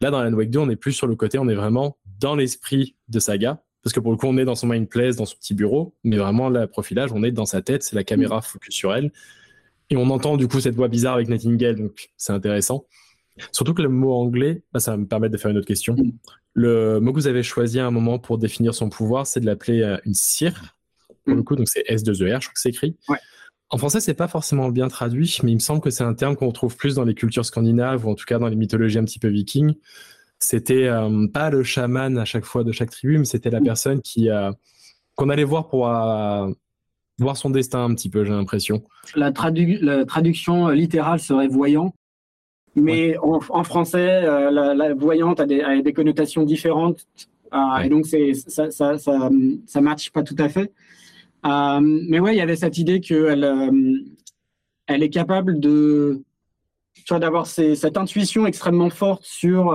Là 0.00 0.12
dans 0.12 0.18
Alan 0.18 0.36
Wake 0.36 0.50
2, 0.50 0.58
on 0.60 0.70
est 0.70 0.76
plus 0.76 0.92
sur 0.92 1.08
le 1.08 1.16
côté, 1.16 1.38
on 1.38 1.48
est 1.48 1.54
vraiment 1.54 1.96
dans 2.20 2.36
l'esprit 2.36 2.94
de 3.08 3.18
Saga, 3.18 3.60
parce 3.82 3.92
que 3.92 3.98
pour 3.98 4.12
le 4.12 4.16
coup 4.16 4.28
on 4.28 4.36
est 4.36 4.44
dans 4.44 4.54
son 4.54 4.68
mind 4.68 4.88
place, 4.88 5.16
dans 5.16 5.26
son 5.26 5.36
petit 5.36 5.54
bureau, 5.54 5.96
mais 6.04 6.16
vraiment 6.16 6.48
le 6.48 6.68
profilage, 6.68 7.10
on 7.12 7.24
est 7.24 7.32
dans 7.32 7.46
sa 7.46 7.60
tête, 7.60 7.82
c'est 7.82 7.96
la 7.96 8.04
caméra 8.04 8.38
mm. 8.38 8.42
focus 8.42 8.74
sur 8.76 8.94
elle 8.94 9.10
et 9.92 9.96
on 9.96 10.08
entend 10.08 10.38
du 10.38 10.48
coup 10.48 10.58
cette 10.58 10.74
voix 10.74 10.88
bizarre 10.88 11.14
avec 11.14 11.28
Nightingale, 11.28 11.76
donc 11.76 12.08
c'est 12.16 12.32
intéressant. 12.32 12.86
Surtout 13.52 13.74
que 13.74 13.82
le 13.82 13.90
mot 13.90 14.14
anglais, 14.14 14.62
bah, 14.72 14.80
ça 14.80 14.92
va 14.92 14.96
me 14.96 15.06
permettre 15.06 15.32
de 15.32 15.36
faire 15.38 15.50
une 15.50 15.58
autre 15.58 15.66
question. 15.66 15.94
Mm. 15.94 16.12
Le 16.54 16.98
mot 16.98 17.12
que 17.12 17.18
vous 17.18 17.26
avez 17.26 17.42
choisi 17.42 17.78
à 17.78 17.86
un 17.86 17.90
moment 17.90 18.18
pour 18.18 18.38
définir 18.38 18.74
son 18.74 18.88
pouvoir, 18.88 19.26
c'est 19.26 19.40
de 19.40 19.46
l'appeler 19.46 19.82
euh, 19.82 19.98
une 20.06 20.14
cire. 20.14 20.76
Pour 21.24 21.34
mm. 21.34 21.36
le 21.36 21.42
coup, 21.42 21.56
donc 21.56 21.68
c'est 21.68 21.82
S2ER, 21.82 22.14
je 22.14 22.22
crois 22.22 22.38
que 22.38 22.48
c'est 22.54 22.70
écrit. 22.70 22.96
En 23.68 23.76
français, 23.76 24.00
c'est 24.00 24.14
pas 24.14 24.28
forcément 24.28 24.70
bien 24.70 24.88
traduit, 24.88 25.38
mais 25.42 25.50
il 25.50 25.56
me 25.56 25.60
semble 25.60 25.82
que 25.82 25.90
c'est 25.90 26.04
un 26.04 26.14
terme 26.14 26.36
qu'on 26.36 26.48
retrouve 26.48 26.76
plus 26.76 26.94
dans 26.94 27.04
les 27.04 27.14
cultures 27.14 27.44
scandinaves 27.44 28.06
ou 28.06 28.10
en 28.10 28.14
tout 28.14 28.26
cas 28.26 28.38
dans 28.38 28.48
les 28.48 28.56
mythologies 28.56 28.98
un 28.98 29.04
petit 29.04 29.18
peu 29.18 29.28
vikings. 29.28 29.74
C'était 30.38 30.88
euh, 30.88 31.26
pas 31.26 31.50
le 31.50 31.62
chaman 31.62 32.16
à 32.16 32.24
chaque 32.24 32.44
fois 32.44 32.64
de 32.64 32.72
chaque 32.72 32.90
tribu, 32.90 33.18
mais 33.18 33.26
c'était 33.26 33.50
la 33.50 33.60
mm. 33.60 33.64
personne 33.64 34.00
qui 34.00 34.30
euh, 34.30 34.50
qu'on 35.16 35.28
allait 35.28 35.44
voir 35.44 35.68
pour 35.68 35.88
voir 37.18 37.36
son 37.36 37.50
destin 37.50 37.84
un 37.84 37.94
petit 37.94 38.08
peu, 38.08 38.24
j'ai 38.24 38.32
l'impression. 38.32 38.82
La, 39.14 39.32
traduction 39.32 40.68
littérale 40.68 41.20
serait 41.20 41.48
voyant, 41.48 41.94
mais 42.74 43.16
en, 43.18 43.64
français, 43.64 44.24
euh, 44.24 44.50
la, 44.50 44.94
voyante 44.94 45.40
a 45.40 45.46
des, 45.46 45.92
connotations 45.92 46.44
différentes, 46.44 47.06
euh, 47.52 47.78
et 47.84 47.88
donc 47.88 48.06
ça, 48.06 48.70
ça, 48.70 48.98
ça, 48.98 49.80
matche 49.80 50.10
pas 50.10 50.22
tout 50.22 50.36
à 50.38 50.48
fait. 50.48 50.72
Euh, 51.44 51.80
mais 51.82 52.18
ouais, 52.20 52.34
il 52.34 52.38
y 52.38 52.42
avait 52.42 52.56
cette 52.56 52.78
idée 52.78 53.00
qu'elle 53.00 53.44
elle 54.86 55.02
est 55.02 55.10
capable 55.10 55.60
de 55.60 56.22
d'avoir 57.10 57.46
cette 57.46 57.96
intuition 57.96 58.46
extrêmement 58.46 58.90
forte 58.90 59.24
sur, 59.24 59.74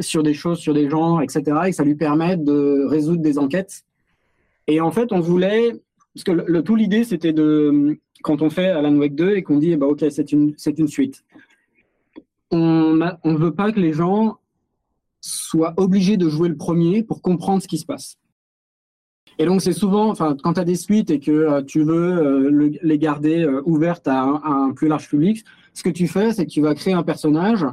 sur 0.00 0.22
des 0.22 0.34
choses, 0.34 0.58
sur 0.58 0.74
des 0.74 0.88
gens, 0.88 1.20
etc., 1.20 1.42
et 1.64 1.70
que 1.70 1.76
ça 1.76 1.82
lui 1.82 1.96
permet 1.96 2.36
de 2.36 2.86
résoudre 2.86 3.20
des 3.20 3.38
enquêtes. 3.38 3.82
Et 4.68 4.80
en 4.80 4.92
fait, 4.92 5.12
on 5.12 5.20
voulait 5.20 5.72
parce 6.16 6.24
que 6.24 6.32
le, 6.32 6.62
tout 6.62 6.76
l'idée, 6.76 7.04
c'était 7.04 7.34
de, 7.34 7.98
quand 8.22 8.40
on 8.40 8.48
fait 8.48 8.68
Alan 8.68 8.96
Wake 8.96 9.14
2 9.14 9.36
et 9.36 9.42
qu'on 9.42 9.58
dit, 9.58 9.76
bah, 9.76 9.86
OK, 9.86 10.02
c'est 10.08 10.32
une, 10.32 10.54
une 10.78 10.88
suite. 10.88 11.22
On 12.50 12.94
ne 12.94 13.36
veut 13.36 13.52
pas 13.52 13.70
que 13.70 13.80
les 13.80 13.92
gens 13.92 14.38
soient 15.20 15.74
obligés 15.76 16.16
de 16.16 16.30
jouer 16.30 16.48
le 16.48 16.56
premier 16.56 17.02
pour 17.02 17.20
comprendre 17.20 17.62
ce 17.62 17.68
qui 17.68 17.76
se 17.76 17.84
passe. 17.84 18.16
Et 19.38 19.44
donc, 19.44 19.60
c'est 19.60 19.74
souvent, 19.74 20.14
quand 20.14 20.54
tu 20.54 20.60
as 20.60 20.64
des 20.64 20.76
suites 20.76 21.10
et 21.10 21.20
que 21.20 21.30
euh, 21.30 21.62
tu 21.62 21.82
veux 21.82 22.48
euh, 22.48 22.70
les 22.82 22.98
garder 22.98 23.44
euh, 23.44 23.60
ouvertes 23.66 24.08
à 24.08 24.22
un, 24.22 24.72
plus 24.72 24.88
large 24.88 25.10
public, 25.10 25.44
ce 25.74 25.82
que 25.82 25.90
tu 25.90 26.08
fais, 26.08 26.32
c'est 26.32 26.46
que 26.46 26.50
tu 26.50 26.62
vas 26.62 26.74
créer 26.74 26.94
un 26.94 27.02
personnage 27.02 27.66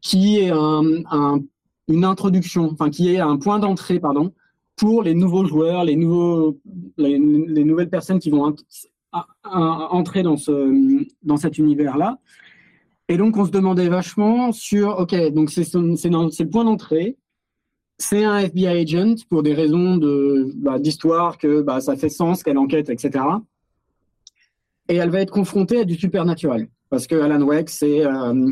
qui 0.00 0.38
est 0.38 0.50
un, 0.50 1.40
une 1.88 2.04
introduction, 2.06 2.70
enfin, 2.72 2.88
qui 2.88 3.14
est 3.14 3.18
un 3.18 3.36
point 3.36 3.58
d'entrée, 3.58 4.00
pardon, 4.00 4.32
pour 4.80 5.02
les 5.02 5.14
nouveaux 5.14 5.44
joueurs, 5.44 5.84
les, 5.84 5.94
nouveaux, 5.94 6.58
les, 6.96 7.18
nouvelles 7.18 7.90
personnes 7.90 8.18
qui 8.18 8.30
vont 8.30 8.56
entrer 9.44 10.22
dans, 10.22 10.38
ce, 10.38 11.06
dans 11.22 11.36
cet 11.36 11.58
univers-là. 11.58 12.18
Et 13.08 13.18
donc, 13.18 13.36
on 13.36 13.44
se 13.44 13.50
demandait 13.50 13.90
vachement 13.90 14.52
sur, 14.52 14.98
OK, 14.98 15.14
donc 15.32 15.50
c'est 15.50 15.74
le 15.74 16.48
point 16.48 16.64
d'entrée. 16.64 17.18
C'est 17.98 18.24
un 18.24 18.38
FBI 18.38 18.68
agent 18.68 19.26
pour 19.28 19.42
des 19.42 19.52
raisons 19.52 19.98
bah, 20.56 20.78
d'histoire, 20.78 21.36
que 21.36 21.60
bah, 21.60 21.82
ça 21.82 21.94
fait 21.96 22.08
sens, 22.08 22.42
qu'elle 22.42 22.56
enquête, 22.56 22.88
etc. 22.88 23.22
Et 24.88 24.96
elle 24.96 25.10
va 25.10 25.20
être 25.20 25.32
confrontée 25.32 25.80
à 25.80 25.84
du 25.84 25.96
supernaturel. 25.96 26.68
Parce 26.88 27.06
que 27.06 27.16
Alan 27.16 27.42
Wake, 27.42 27.68
c'est 27.68 28.06
euh, 28.06 28.50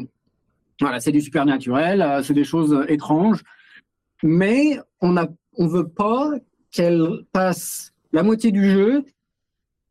voilà, 0.78 0.98
du 0.98 1.22
supernaturel, 1.22 2.02
euh, 2.02 2.22
c'est 2.22 2.34
des 2.34 2.44
choses 2.44 2.84
étranges. 2.88 3.42
Mais 4.22 4.78
on 5.00 5.12
ne 5.12 5.22
on 5.58 5.66
veut 5.66 5.88
pas 5.88 6.30
qu'elle 6.70 7.24
passe 7.32 7.92
la 8.12 8.22
moitié 8.22 8.52
du 8.52 8.70
jeu 8.70 9.04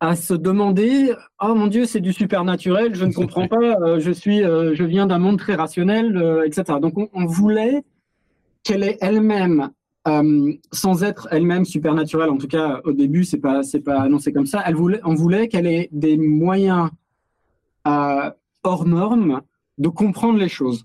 à 0.00 0.16
se 0.16 0.34
demander 0.34 1.12
oh 1.40 1.54
mon 1.54 1.66
dieu 1.66 1.84
c'est 1.84 2.00
du 2.00 2.12
supernaturel 2.12 2.94
je 2.94 3.04
ne 3.04 3.12
comprends 3.12 3.48
pas 3.48 3.80
euh, 3.80 4.00
je 4.00 4.10
suis 4.10 4.42
euh, 4.42 4.74
je 4.74 4.84
viens 4.84 5.06
d'un 5.06 5.18
monde 5.18 5.38
très 5.38 5.54
rationnel 5.54 6.16
euh, 6.16 6.46
etc 6.46 6.78
donc 6.80 6.94
on, 7.12 7.26
voulait 7.26 7.82
qu'elle 8.62 8.82
est 8.82 8.98
elle-même 9.00 9.70
sans 10.72 11.04
être 11.04 11.28
elle-même 11.30 11.66
supernaturelle 11.66 12.30
en 12.30 12.38
tout 12.38 12.46
cas 12.46 12.80
au 12.84 12.92
début 12.92 13.24
c'est 13.24 13.38
pas 13.38 13.62
c'est 13.62 13.80
pas 13.80 14.00
annoncé 14.00 14.32
comme 14.32 14.46
ça 14.46 14.62
elle 14.64 14.74
voulait 14.74 15.00
on 15.04 15.14
voulait 15.14 15.48
qu'elle 15.48 15.66
ait 15.66 15.90
des 15.92 16.16
moyens 16.16 16.88
hors 17.84 18.86
normes 18.86 19.42
de 19.76 19.88
comprendre 19.88 20.38
les 20.38 20.48
choses 20.48 20.84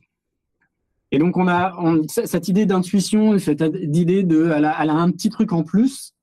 et 1.13 1.19
donc 1.19 1.37
on 1.37 1.47
a 1.47 1.73
cette 2.09 2.49
idée 2.49 2.65
d'intuition 2.65 3.39
cette 3.39 3.63
idée 3.81 4.23
de 4.23 4.51
elle 4.53 4.65
a, 4.65 4.75
elle 4.81 4.89
a 4.89 4.95
un 4.95 5.11
petit 5.11 5.29
truc 5.29 5.53
en 5.53 5.63
plus 5.63 6.13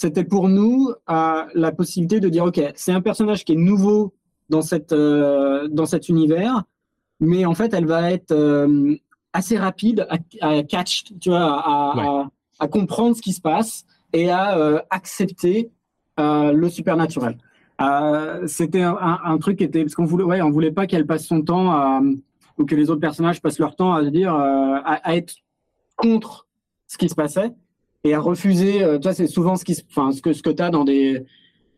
c'était 0.00 0.24
pour 0.24 0.48
nous 0.48 0.94
euh, 1.10 1.44
la 1.54 1.72
possibilité 1.72 2.20
de 2.20 2.30
dire, 2.30 2.46
OK, 2.46 2.58
c'est 2.74 2.92
un 2.92 3.02
personnage 3.02 3.44
qui 3.44 3.52
est 3.52 3.56
nouveau 3.56 4.14
dans, 4.48 4.62
cette, 4.62 4.92
euh, 4.92 5.68
dans 5.68 5.84
cet 5.84 6.08
univers, 6.08 6.62
mais 7.20 7.44
en 7.44 7.54
fait, 7.54 7.74
elle 7.74 7.84
va 7.84 8.10
être 8.10 8.32
euh, 8.32 8.96
assez 9.34 9.58
rapide 9.58 10.06
à, 10.40 10.62
catch, 10.62 11.04
tu 11.20 11.28
vois, 11.28 11.42
à, 11.42 12.28
à, 12.60 12.68
comprendre 12.68 13.14
ce 13.14 13.20
qui 13.20 13.34
se 13.34 13.42
passe 13.42 13.84
et 14.14 14.30
à 14.30 14.82
accepter 14.88 15.70
le 16.16 16.68
supernaturel. 16.70 17.36
C'était 18.46 18.82
un, 18.82 19.38
truc 19.38 19.58
qui 19.58 19.64
était 19.64 19.82
parce 19.82 19.94
qu'on 19.94 20.06
voulait, 20.06 20.24
ouais, 20.24 20.40
on 20.40 20.50
voulait 20.50 20.72
pas 20.72 20.86
qu'elle 20.86 21.06
passe 21.06 21.26
son 21.26 21.42
temps 21.42 21.72
à, 21.72 22.00
ou 22.60 22.66
que 22.66 22.76
les 22.76 22.90
autres 22.90 23.00
personnages 23.00 23.40
passent 23.40 23.58
leur 23.58 23.74
temps 23.74 23.94
à 23.94 24.04
dire, 24.04 24.32
à 24.34 25.16
être 25.16 25.34
contre 25.96 26.46
ce 26.86 26.98
qui 26.98 27.08
se 27.08 27.14
passait 27.14 27.50
et 28.04 28.14
à 28.14 28.20
refuser. 28.20 28.82
Euh, 28.82 28.98
toi, 28.98 29.12
c'est 29.12 29.26
souvent 29.26 29.56
ce, 29.56 29.64
qui, 29.64 29.76
enfin, 29.90 30.12
ce 30.12 30.22
que, 30.22 30.32
ce 30.32 30.42
que 30.42 30.50
tu 30.50 30.62
as 30.62 30.70
dans 30.70 30.84
des, 30.84 31.24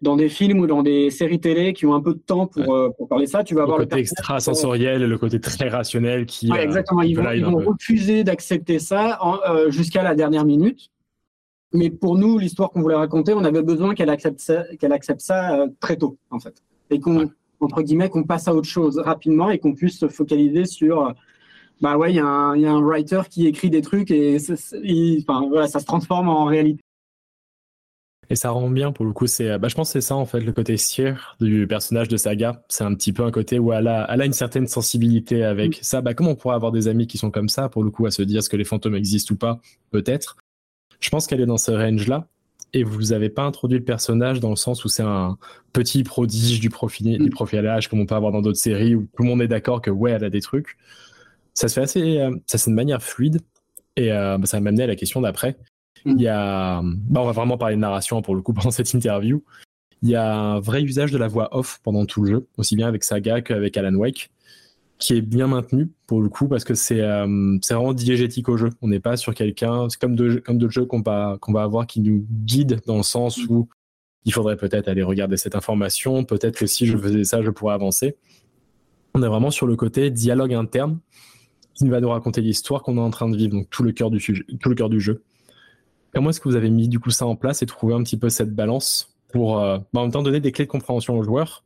dans 0.00 0.16
des 0.16 0.28
films 0.28 0.60
ou 0.60 0.66
dans 0.66 0.82
des 0.82 1.10
séries 1.10 1.40
télé 1.40 1.72
qui 1.72 1.86
ont 1.86 1.94
un 1.94 2.00
peu 2.00 2.14
de 2.14 2.18
temps 2.18 2.46
pour, 2.46 2.74
euh, 2.74 2.90
pour 2.96 3.08
parler 3.08 3.26
ça. 3.26 3.44
Tu 3.44 3.54
vas 3.54 3.66
le 3.66 3.72
côté 3.72 3.98
extra-sensoriel, 3.98 5.04
le 5.04 5.18
côté 5.18 5.40
très 5.40 5.68
rationnel 5.68 6.26
qui. 6.26 6.50
Ouais, 6.50 6.64
exactement. 6.64 7.02
Ils 7.02 7.16
vont, 7.16 7.56
refuser 7.58 8.24
d'accepter 8.24 8.78
ça 8.78 9.18
euh, 9.48 9.70
jusqu'à 9.70 10.02
la 10.02 10.14
dernière 10.14 10.44
minute. 10.44 10.90
Mais 11.74 11.88
pour 11.88 12.18
nous, 12.18 12.38
l'histoire 12.38 12.70
qu'on 12.70 12.82
voulait 12.82 12.94
raconter, 12.94 13.32
on 13.32 13.44
avait 13.44 13.62
besoin 13.62 13.94
qu'elle 13.94 14.10
accepte 14.10 14.40
ça, 14.40 14.64
qu'elle 14.78 14.92
accepte 14.92 15.22
ça 15.22 15.66
très 15.80 15.96
tôt, 15.96 16.18
en 16.30 16.38
fait. 16.38 16.62
Et 16.90 17.00
qu'on, 17.00 17.30
entre 17.62 17.82
guillemets, 17.82 18.08
qu'on 18.08 18.24
passe 18.24 18.48
à 18.48 18.54
autre 18.54 18.68
chose 18.68 18.98
rapidement 18.98 19.50
et 19.50 19.58
qu'on 19.58 19.74
puisse 19.74 19.98
se 19.98 20.08
focaliser 20.08 20.64
sur 20.64 21.14
bah 21.82 21.96
ouais, 21.96 22.12
il 22.12 22.16
y, 22.16 22.20
a 22.20 22.24
un 22.26 22.80
writer 22.80 23.22
qui 23.28 23.48
écrit 23.48 23.68
des 23.68 23.82
trucs 23.82 24.12
et 24.12 24.36
enfin, 25.20 25.48
voilà, 25.48 25.66
ça 25.66 25.80
se 25.80 25.84
transforme 25.84 26.28
en 26.28 26.44
réalité. 26.44 26.80
Et 28.30 28.36
ça 28.36 28.50
rend 28.50 28.70
bien 28.70 28.92
pour 28.92 29.04
le 29.04 29.12
coup. 29.12 29.26
C'est, 29.26 29.58
bah, 29.58 29.66
je 29.68 29.74
pense 29.74 29.88
que 29.88 29.92
c'est 29.94 30.06
ça 30.06 30.14
en 30.14 30.24
fait 30.24 30.40
le 30.40 30.52
côté 30.52 30.76
sieur 30.76 31.36
du 31.40 31.66
personnage 31.66 32.08
de 32.08 32.16
Saga. 32.16 32.62
C'est 32.68 32.84
un 32.84 32.94
petit 32.94 33.12
peu 33.12 33.24
un 33.24 33.32
côté 33.32 33.58
où 33.58 33.72
elle 33.72 33.88
a, 33.88 34.06
elle 34.08 34.22
a 34.22 34.24
une 34.24 34.32
certaine 34.32 34.68
sensibilité 34.68 35.42
avec 35.42 35.80
mm. 35.80 35.82
ça. 35.82 36.00
Bah, 36.00 36.14
comment 36.14 36.30
on 36.30 36.36
pourrait 36.36 36.54
avoir 36.54 36.70
des 36.72 36.86
amis 36.86 37.06
qui 37.06 37.18
sont 37.18 37.30
comme 37.32 37.48
ça 37.48 37.68
pour 37.68 37.82
le 37.82 37.90
coup 37.90 38.06
à 38.06 38.10
se 38.10 38.22
dire 38.22 38.38
est-ce 38.38 38.48
que 38.48 38.56
les 38.56 38.64
fantômes 38.64 38.94
existent 38.94 39.34
ou 39.34 39.36
pas 39.36 39.60
Peut-être? 39.90 40.36
Je 41.00 41.10
pense 41.10 41.26
qu'elle 41.26 41.40
est 41.40 41.46
dans 41.46 41.58
ce 41.58 41.72
range-là. 41.72 42.28
Et 42.74 42.84
vous 42.84 43.02
n'avez 43.10 43.28
pas 43.28 43.42
introduit 43.42 43.78
le 43.78 43.84
personnage 43.84 44.40
dans 44.40 44.50
le 44.50 44.56
sens 44.56 44.84
où 44.84 44.88
c'est 44.88 45.02
un 45.02 45.36
petit 45.72 46.04
prodige 46.04 46.58
du, 46.60 46.70
profil, 46.70 47.18
du 47.18 47.26
mm. 47.26 47.30
profilage 47.30 47.88
comme 47.88 48.00
on 48.00 48.06
peut 48.06 48.14
avoir 48.14 48.32
dans 48.32 48.40
d'autres 48.40 48.58
séries 48.58 48.94
où 48.94 49.08
tout 49.14 49.22
le 49.22 49.28
monde 49.28 49.42
est 49.42 49.48
d'accord 49.48 49.82
que 49.82 49.90
ouais, 49.90 50.12
elle 50.12 50.24
a 50.24 50.30
des 50.30 50.40
trucs 50.40 50.76
ça 51.54 51.68
se 51.68 51.74
fait 51.74 51.82
assez, 51.82 52.18
euh, 52.18 52.34
ça 52.46 52.58
c'est 52.58 52.70
de 52.70 52.76
manière 52.76 53.02
fluide. 53.02 53.40
Et 53.96 54.12
euh, 54.12 54.38
bah, 54.38 54.46
ça 54.46 54.56
va 54.56 54.62
m'amener 54.62 54.84
à 54.84 54.86
la 54.86 54.96
question 54.96 55.20
d'après. 55.20 55.56
Mm. 56.04 56.14
Il 56.16 56.22
y 56.22 56.28
a, 56.28 56.80
bah, 56.82 57.20
on 57.20 57.26
va 57.26 57.32
vraiment 57.32 57.58
parler 57.58 57.76
de 57.76 57.80
narration 57.80 58.22
pour 58.22 58.34
le 58.34 58.42
coup 58.42 58.52
pendant 58.54 58.70
cette 58.70 58.92
interview. 58.92 59.42
Il 60.02 60.08
y 60.08 60.16
a 60.16 60.34
un 60.34 60.60
vrai 60.60 60.82
usage 60.82 61.12
de 61.12 61.18
la 61.18 61.28
voix 61.28 61.56
off 61.56 61.78
pendant 61.84 62.04
tout 62.06 62.22
le 62.22 62.30
jeu, 62.30 62.46
aussi 62.56 62.74
bien 62.74 62.88
avec 62.88 63.04
Saga 63.04 63.40
qu'avec 63.40 63.76
Alan 63.76 63.94
Wake, 63.94 64.30
qui 65.02 65.14
est 65.14 65.20
bien 65.20 65.48
maintenu 65.48 65.90
pour 66.06 66.22
le 66.22 66.28
coup 66.28 66.46
parce 66.46 66.62
que 66.62 66.74
c'est 66.74 67.00
euh, 67.00 67.58
c'est 67.60 67.74
vraiment 67.74 67.92
diégétique 67.92 68.48
au 68.48 68.56
jeu. 68.56 68.70
On 68.82 68.88
n'est 68.88 69.00
pas 69.00 69.16
sur 69.16 69.34
quelqu'un, 69.34 69.88
c'est 69.88 70.00
comme 70.00 70.14
d'autres 70.14 70.70
jeux 70.70 70.84
qu'on 70.86 71.02
va 71.02 71.38
qu'on 71.40 71.52
va 71.52 71.64
avoir 71.64 71.88
qui 71.88 72.00
nous 72.00 72.24
guide 72.30 72.80
dans 72.86 72.98
le 72.98 73.02
sens 73.02 73.36
où 73.48 73.68
il 74.24 74.32
faudrait 74.32 74.56
peut-être 74.56 74.86
aller 74.86 75.02
regarder 75.02 75.36
cette 75.36 75.56
information, 75.56 76.22
peut-être 76.24 76.56
que 76.56 76.66
si 76.66 76.86
je 76.86 76.96
faisais 76.96 77.24
ça, 77.24 77.42
je 77.42 77.50
pourrais 77.50 77.74
avancer. 77.74 78.16
On 79.14 79.22
est 79.24 79.26
vraiment 79.26 79.50
sur 79.50 79.66
le 79.66 79.74
côté 79.74 80.10
dialogue 80.10 80.54
interne 80.54 81.00
qui 81.74 81.88
va 81.88 82.00
nous 82.00 82.10
raconter 82.10 82.40
l'histoire 82.40 82.84
qu'on 82.84 82.96
est 82.96 83.00
en 83.00 83.10
train 83.10 83.28
de 83.28 83.36
vivre, 83.36 83.54
donc 83.54 83.68
tout 83.70 83.82
le 83.82 83.90
cœur 83.90 84.08
du, 84.08 84.20
sujet, 84.20 84.44
tout 84.60 84.68
le 84.68 84.76
cœur 84.76 84.88
du 84.88 85.00
jeu. 85.00 85.24
Comment 86.14 86.30
est-ce 86.30 86.40
que 86.40 86.48
vous 86.48 86.54
avez 86.54 86.70
mis 86.70 86.88
du 86.88 87.00
coup 87.00 87.10
ça 87.10 87.26
en 87.26 87.34
place 87.34 87.62
et 87.62 87.66
trouvé 87.66 87.94
un 87.94 88.04
petit 88.04 88.16
peu 88.16 88.28
cette 88.28 88.54
balance 88.54 89.16
pour 89.32 89.58
euh, 89.58 89.78
bah, 89.92 90.00
en 90.00 90.02
même 90.02 90.12
temps 90.12 90.22
donner 90.22 90.38
des 90.38 90.52
clés 90.52 90.66
de 90.66 90.70
compréhension 90.70 91.18
au 91.18 91.24
joueur, 91.24 91.64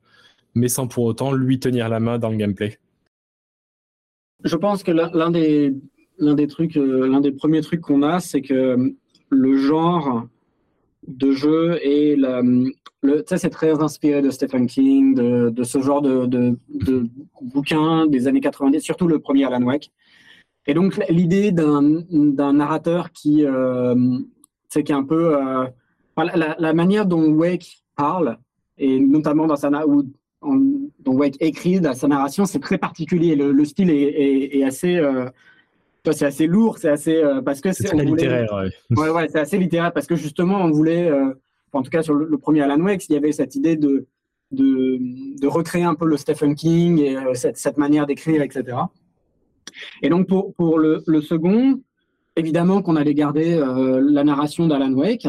mais 0.55 0.69
sans 0.69 0.89
pour 0.89 1.05
autant 1.05 1.33
lui 1.33 1.61
tenir 1.61 1.91
la 1.91 2.01
main 2.01 2.19
dans 2.19 2.31
le 2.31 2.37
gameplay? 2.37 2.79
Je 4.45 4.57
pense 4.57 4.83
que 4.83 4.93
l'un 4.93 5.31
des, 5.31 5.75
l'un 6.19 6.35
des 6.35 6.47
trucs, 6.47 6.77
euh, 6.77 7.09
l'un 7.09 7.21
des 7.21 7.33
premiers 7.33 7.63
trucs 7.63 7.81
qu'on 7.81 8.03
a, 8.03 8.21
c'est 8.21 8.43
que 8.43 8.95
le 9.31 9.57
genre 9.57 10.27
de 11.07 11.33
jeu 11.33 11.79
et 11.83 12.17
le, 12.17 12.73
c'est 13.27 13.51
très 13.51 13.83
inspiré 13.83 14.23
de 14.23 14.31
Stephen 14.31 14.67
King, 14.67 15.15
de, 15.15 15.51
de 15.51 15.63
ce 15.63 15.81
genre 15.81 16.03
de, 16.03 16.27
de, 16.27 16.59
de 16.69 17.07
bouquins 17.41 18.07
des 18.07 18.27
années 18.27 18.41
90, 18.41 18.81
surtout 18.81 19.07
le 19.07 19.19
premier 19.19 19.45
Alan 19.45 19.63
Wake. 19.63 19.93
Et 20.67 20.75
donc 20.75 21.01
l'idée 21.09 21.53
d'un 21.53 22.53
narrateur 22.53 23.13
qui, 23.13 23.45
euh, 23.45 23.95
c'est 24.69 24.83
qui 24.83 24.93
est 24.93 24.97
un 24.97 25.05
peu 25.05 25.37
euh, 25.37 25.67
la, 26.17 26.57
la, 26.59 26.75
manière 26.75 27.07
dont 27.07 27.25
Wake 27.33 27.85
parle 27.95 28.37
et 28.77 28.99
notamment 28.99 29.47
dans 29.47 29.57
sa 29.57 29.71
ou 29.87 30.05
dont 31.07 31.15
Wake 31.15 31.37
écrit 31.41 31.81
dans 31.81 31.95
sa 31.95 32.09
narration, 32.09 32.45
c'est 32.45 32.61
très 32.61 32.77
particulier. 32.77 33.35
Le, 33.35 33.53
le 33.53 33.65
style 33.65 33.91
est, 33.91 34.03
est, 34.03 34.59
est 34.59 34.65
assez 34.65 34.97
euh, 34.97 35.27
c'est 36.13 36.27
assez 36.27 36.47
lourd, 36.47 36.79
c'est 36.79 36.89
assez 36.89 37.17
euh, 37.17 37.43
parce 37.43 37.61
que 37.61 37.73
c'est 37.73 37.93
littéraire. 37.95 38.49
Ouais, 38.91 39.11
ouais, 39.11 39.29
c'est 39.29 39.41
assez 39.41 39.59
littéraire 39.59 39.93
parce 39.93 40.07
que 40.07 40.17
justement 40.17 40.59
on 40.59 40.71
voulait, 40.71 41.11
euh, 41.11 41.33
en 41.73 41.83
tout 41.83 41.91
cas 41.91 42.03
sur 42.03 42.15
le, 42.15 42.39
premier 42.39 42.63
Alan 42.63 42.81
Wake, 42.81 43.09
il 43.09 43.13
y 43.13 43.17
avait 43.17 43.33
cette 43.33 43.55
idée 43.55 43.77
de, 43.77 44.07
de, 44.53 44.99
de 45.41 45.47
recréer 45.47 45.85
un 45.85 45.95
peu 45.95 46.07
le 46.07 46.17
Stephen 46.17 46.55
King 46.55 46.99
et 47.01 47.17
euh, 47.17 47.35
cette, 47.35 47.59
cette, 47.59 47.77
manière 47.77 48.07
d'écrire, 48.07 48.43
etc. 48.43 48.79
Et 50.03 50.09
donc 50.09 50.29
pour, 50.29 50.55
pour 50.55 50.79
le, 50.79 51.03
le 51.07 51.21
second, 51.21 51.81
évidemment 52.37 52.83
qu'on 52.83 52.97
allait 52.97 53.15
garder 53.15 53.57
la 53.57 54.25
narration 54.25 54.67
d'Alan 54.69 54.93
Wake 54.93 55.27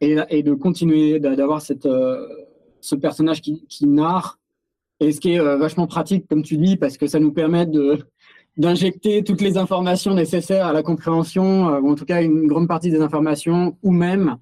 et, 0.00 0.16
et, 0.28 0.42
de 0.42 0.54
continuer 0.54 1.20
d'avoir 1.20 1.62
cette 1.62 1.88
ce 2.80 2.94
personnage 2.94 3.40
qui, 3.40 3.64
qui 3.68 3.86
narre 3.86 4.37
et 5.00 5.12
ce 5.12 5.20
qui 5.20 5.34
est 5.34 5.38
vachement 5.38 5.86
pratique, 5.86 6.26
comme 6.28 6.42
tu 6.42 6.56
dis, 6.56 6.76
parce 6.76 6.96
que 6.96 7.06
ça 7.06 7.20
nous 7.20 7.32
permet 7.32 7.66
de, 7.66 7.98
d'injecter 8.58 9.22
toutes 9.22 9.40
les 9.40 9.56
informations 9.56 10.14
nécessaires 10.14 10.66
à 10.66 10.72
la 10.72 10.82
compréhension, 10.82 11.72
euh, 11.72 11.80
ou 11.80 11.92
en 11.92 11.94
tout 11.94 12.04
cas 12.04 12.22
une 12.22 12.46
grande 12.48 12.68
partie 12.68 12.90
des 12.90 13.00
informations, 13.00 13.78
ou 13.82 13.92
même 13.92 14.36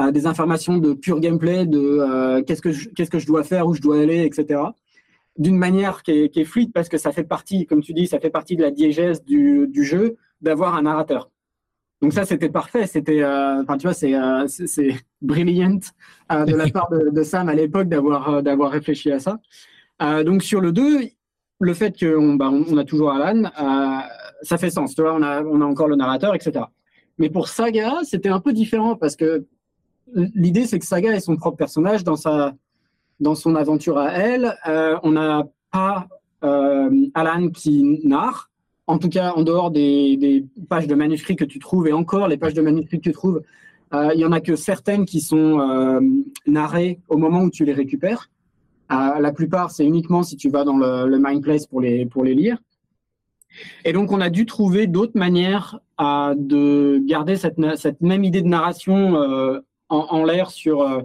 euh, 0.00 0.10
des 0.10 0.26
informations 0.26 0.78
de 0.78 0.92
pur 0.92 1.20
gameplay, 1.20 1.64
de 1.64 1.78
euh, 1.78 2.42
qu'est-ce 2.42 2.60
que 2.60 2.72
je, 2.72 2.88
qu'est-ce 2.90 3.10
que 3.10 3.20
je 3.20 3.26
dois 3.26 3.44
faire, 3.44 3.66
où 3.68 3.74
je 3.74 3.80
dois 3.80 4.00
aller, 4.00 4.24
etc. 4.24 4.60
D'une 5.38 5.56
manière 5.56 6.02
qui 6.02 6.10
est, 6.10 6.28
qui 6.28 6.40
est, 6.40 6.44
fluide 6.44 6.72
parce 6.72 6.88
que 6.88 6.98
ça 6.98 7.12
fait 7.12 7.24
partie, 7.24 7.64
comme 7.66 7.82
tu 7.82 7.94
dis, 7.94 8.08
ça 8.08 8.18
fait 8.18 8.30
partie 8.30 8.56
de 8.56 8.62
la 8.62 8.72
diégèse 8.72 9.22
du, 9.24 9.68
du 9.68 9.84
jeu 9.84 10.16
d'avoir 10.40 10.74
un 10.74 10.82
narrateur. 10.82 11.30
Donc 12.02 12.12
ça, 12.12 12.24
c'était 12.24 12.48
parfait. 12.48 12.88
C'était, 12.88 13.24
enfin, 13.24 13.78
tu 13.78 13.86
vois, 13.86 13.94
c'est, 13.94 14.12
c'est, 14.48 14.96
brilliant 15.20 15.78
de 16.28 16.54
la 16.56 16.68
part 16.72 16.90
de, 16.90 17.10
de 17.10 17.22
Sam 17.22 17.48
à 17.48 17.54
l'époque 17.54 17.88
d'avoir, 17.88 18.42
d'avoir 18.42 18.72
réfléchi 18.72 19.12
à 19.12 19.20
ça. 19.20 19.38
Donc 20.00 20.42
sur 20.42 20.60
le 20.60 20.72
2, 20.72 21.10
le 21.62 21.74
fait 21.74 21.98
qu'on 21.98 22.34
bah, 22.34 22.50
on 22.50 22.76
a 22.76 22.84
toujours 22.84 23.12
Alan, 23.12 23.44
euh, 23.44 24.00
ça 24.42 24.58
fait 24.58 24.70
sens. 24.70 24.94
Tu 24.94 25.02
vois, 25.02 25.14
on 25.14 25.22
a, 25.22 25.42
encore 25.64 25.88
le 25.88 25.96
narrateur, 25.96 26.34
etc. 26.34 26.64
Mais 27.18 27.30
pour 27.30 27.48
Saga, 27.48 28.00
c'était 28.02 28.28
un 28.28 28.40
peu 28.40 28.52
différent 28.52 28.96
parce 28.96 29.16
que 29.16 29.46
l'idée, 30.34 30.66
c'est 30.66 30.78
que 30.78 30.84
Saga 30.84 31.12
est 31.12 31.20
son 31.20 31.36
propre 31.36 31.56
personnage 31.56 32.02
dans, 32.02 32.16
sa, 32.16 32.54
dans 33.20 33.34
son 33.34 33.54
aventure 33.54 33.96
à 33.96 34.10
elle. 34.12 34.56
Euh, 34.66 34.98
on 35.04 35.12
n'a 35.12 35.46
pas 35.70 36.08
euh, 36.42 36.90
Alan 37.14 37.48
qui 37.50 38.00
narre, 38.04 38.50
en 38.88 38.98
tout 38.98 39.08
cas 39.08 39.32
en 39.34 39.44
dehors 39.44 39.70
des, 39.70 40.16
des, 40.16 40.44
pages 40.68 40.88
de 40.88 40.96
manuscrits 40.96 41.36
que 41.36 41.44
tu 41.44 41.60
trouves, 41.60 41.86
et 41.86 41.92
encore 41.92 42.26
les 42.26 42.36
pages 42.36 42.54
de 42.54 42.62
manuscrits 42.62 42.98
que 42.98 43.04
tu 43.04 43.12
trouves, 43.12 43.40
il 43.94 44.18
y 44.18 44.24
en 44.24 44.32
a 44.32 44.40
que 44.40 44.56
certaines 44.56 45.04
qui 45.04 45.20
sont 45.20 46.00
narrées 46.46 46.98
au 47.08 47.18
moment 47.18 47.42
où 47.42 47.50
tu 47.50 47.66
les 47.66 47.74
récupères. 47.74 48.30
La 48.90 49.32
plupart, 49.32 49.70
c'est 49.70 49.84
uniquement 49.84 50.22
si 50.22 50.36
tu 50.36 50.50
vas 50.50 50.64
dans 50.64 50.76
le, 50.76 51.18
Mindplace 51.18 51.66
pour 51.66 51.80
les, 51.80 52.06
pour 52.06 52.24
les 52.24 52.34
lire. 52.34 52.58
Et 53.84 53.92
donc, 53.92 54.12
on 54.12 54.20
a 54.20 54.30
dû 54.30 54.46
trouver 54.46 54.86
d'autres 54.86 55.18
manières 55.18 55.80
de 55.98 56.98
garder 57.06 57.36
cette, 57.36 57.56
cette, 57.76 58.00
même 58.00 58.24
idée 58.24 58.42
de 58.42 58.48
narration 58.48 59.16
en, 59.16 59.96
en 59.96 60.24
l'air 60.24 60.50
sur 60.50 61.02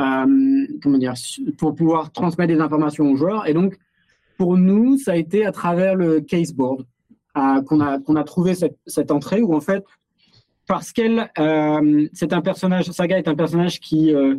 euh, 0.00 0.66
comment 0.82 0.98
dire, 0.98 1.14
pour 1.58 1.74
pouvoir 1.74 2.12
transmettre 2.12 2.52
des 2.52 2.60
informations 2.60 3.10
aux 3.10 3.16
joueurs. 3.16 3.46
Et 3.46 3.54
donc, 3.54 3.76
pour 4.36 4.56
nous, 4.56 4.98
ça 4.98 5.12
a 5.12 5.16
été 5.16 5.44
à 5.44 5.52
travers 5.52 5.94
le 5.94 6.20
caseboard 6.20 6.86
euh, 7.36 7.62
qu'on 7.62 7.80
a, 7.80 7.98
qu'on 7.98 8.16
a 8.16 8.24
trouvé 8.24 8.54
cette, 8.54 8.78
cette, 8.86 9.10
entrée 9.10 9.42
où, 9.42 9.54
en 9.54 9.60
fait, 9.60 9.84
parce 10.66 10.92
qu'elle, 10.92 11.30
euh, 11.38 12.08
c'est 12.12 12.32
un 12.32 12.40
personnage, 12.40 12.90
Saga 12.90 13.18
est 13.18 13.28
un 13.28 13.34
personnage 13.34 13.80
qui, 13.80 14.14
euh, 14.14 14.36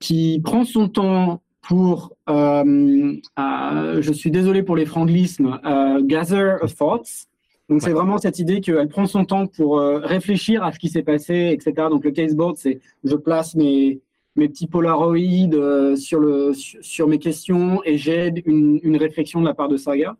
qui 0.00 0.40
prend 0.42 0.64
son 0.64 0.88
temps 0.88 1.42
pour, 1.62 2.12
euh, 2.28 3.16
je 3.36 4.12
suis 4.12 4.30
désolé 4.32 4.64
pour 4.64 4.74
les 4.74 4.86
franglismes, 4.86 5.60
gather 6.02 6.56
a 6.62 6.66
thoughts. 6.66 7.28
Donc 7.68 7.82
c'est 7.82 7.92
vraiment 7.92 8.18
cette 8.18 8.40
idée 8.40 8.60
qu'elle 8.60 8.88
prend 8.88 9.06
son 9.06 9.24
temps 9.24 9.46
pour 9.46 9.78
réfléchir 9.78 10.64
à 10.64 10.72
ce 10.72 10.80
qui 10.80 10.88
s'est 10.88 11.04
passé, 11.04 11.50
etc. 11.52 11.86
Donc 11.88 12.04
le 12.04 12.10
caseboard, 12.10 12.56
c'est 12.56 12.80
je 13.04 13.14
place 13.14 13.54
mes, 13.54 14.00
mes 14.36 14.48
petits 14.48 14.66
polaroïdes 14.66 15.54
euh, 15.54 15.96
sur, 15.96 16.20
le, 16.20 16.52
sur, 16.54 17.08
mes 17.08 17.18
questions 17.18 17.82
et 17.84 17.98
j'aide 17.98 18.42
une, 18.46 18.78
une, 18.82 18.96
réflexion 18.96 19.40
de 19.40 19.46
la 19.46 19.54
part 19.54 19.68
de 19.68 19.76
Saga. 19.76 20.16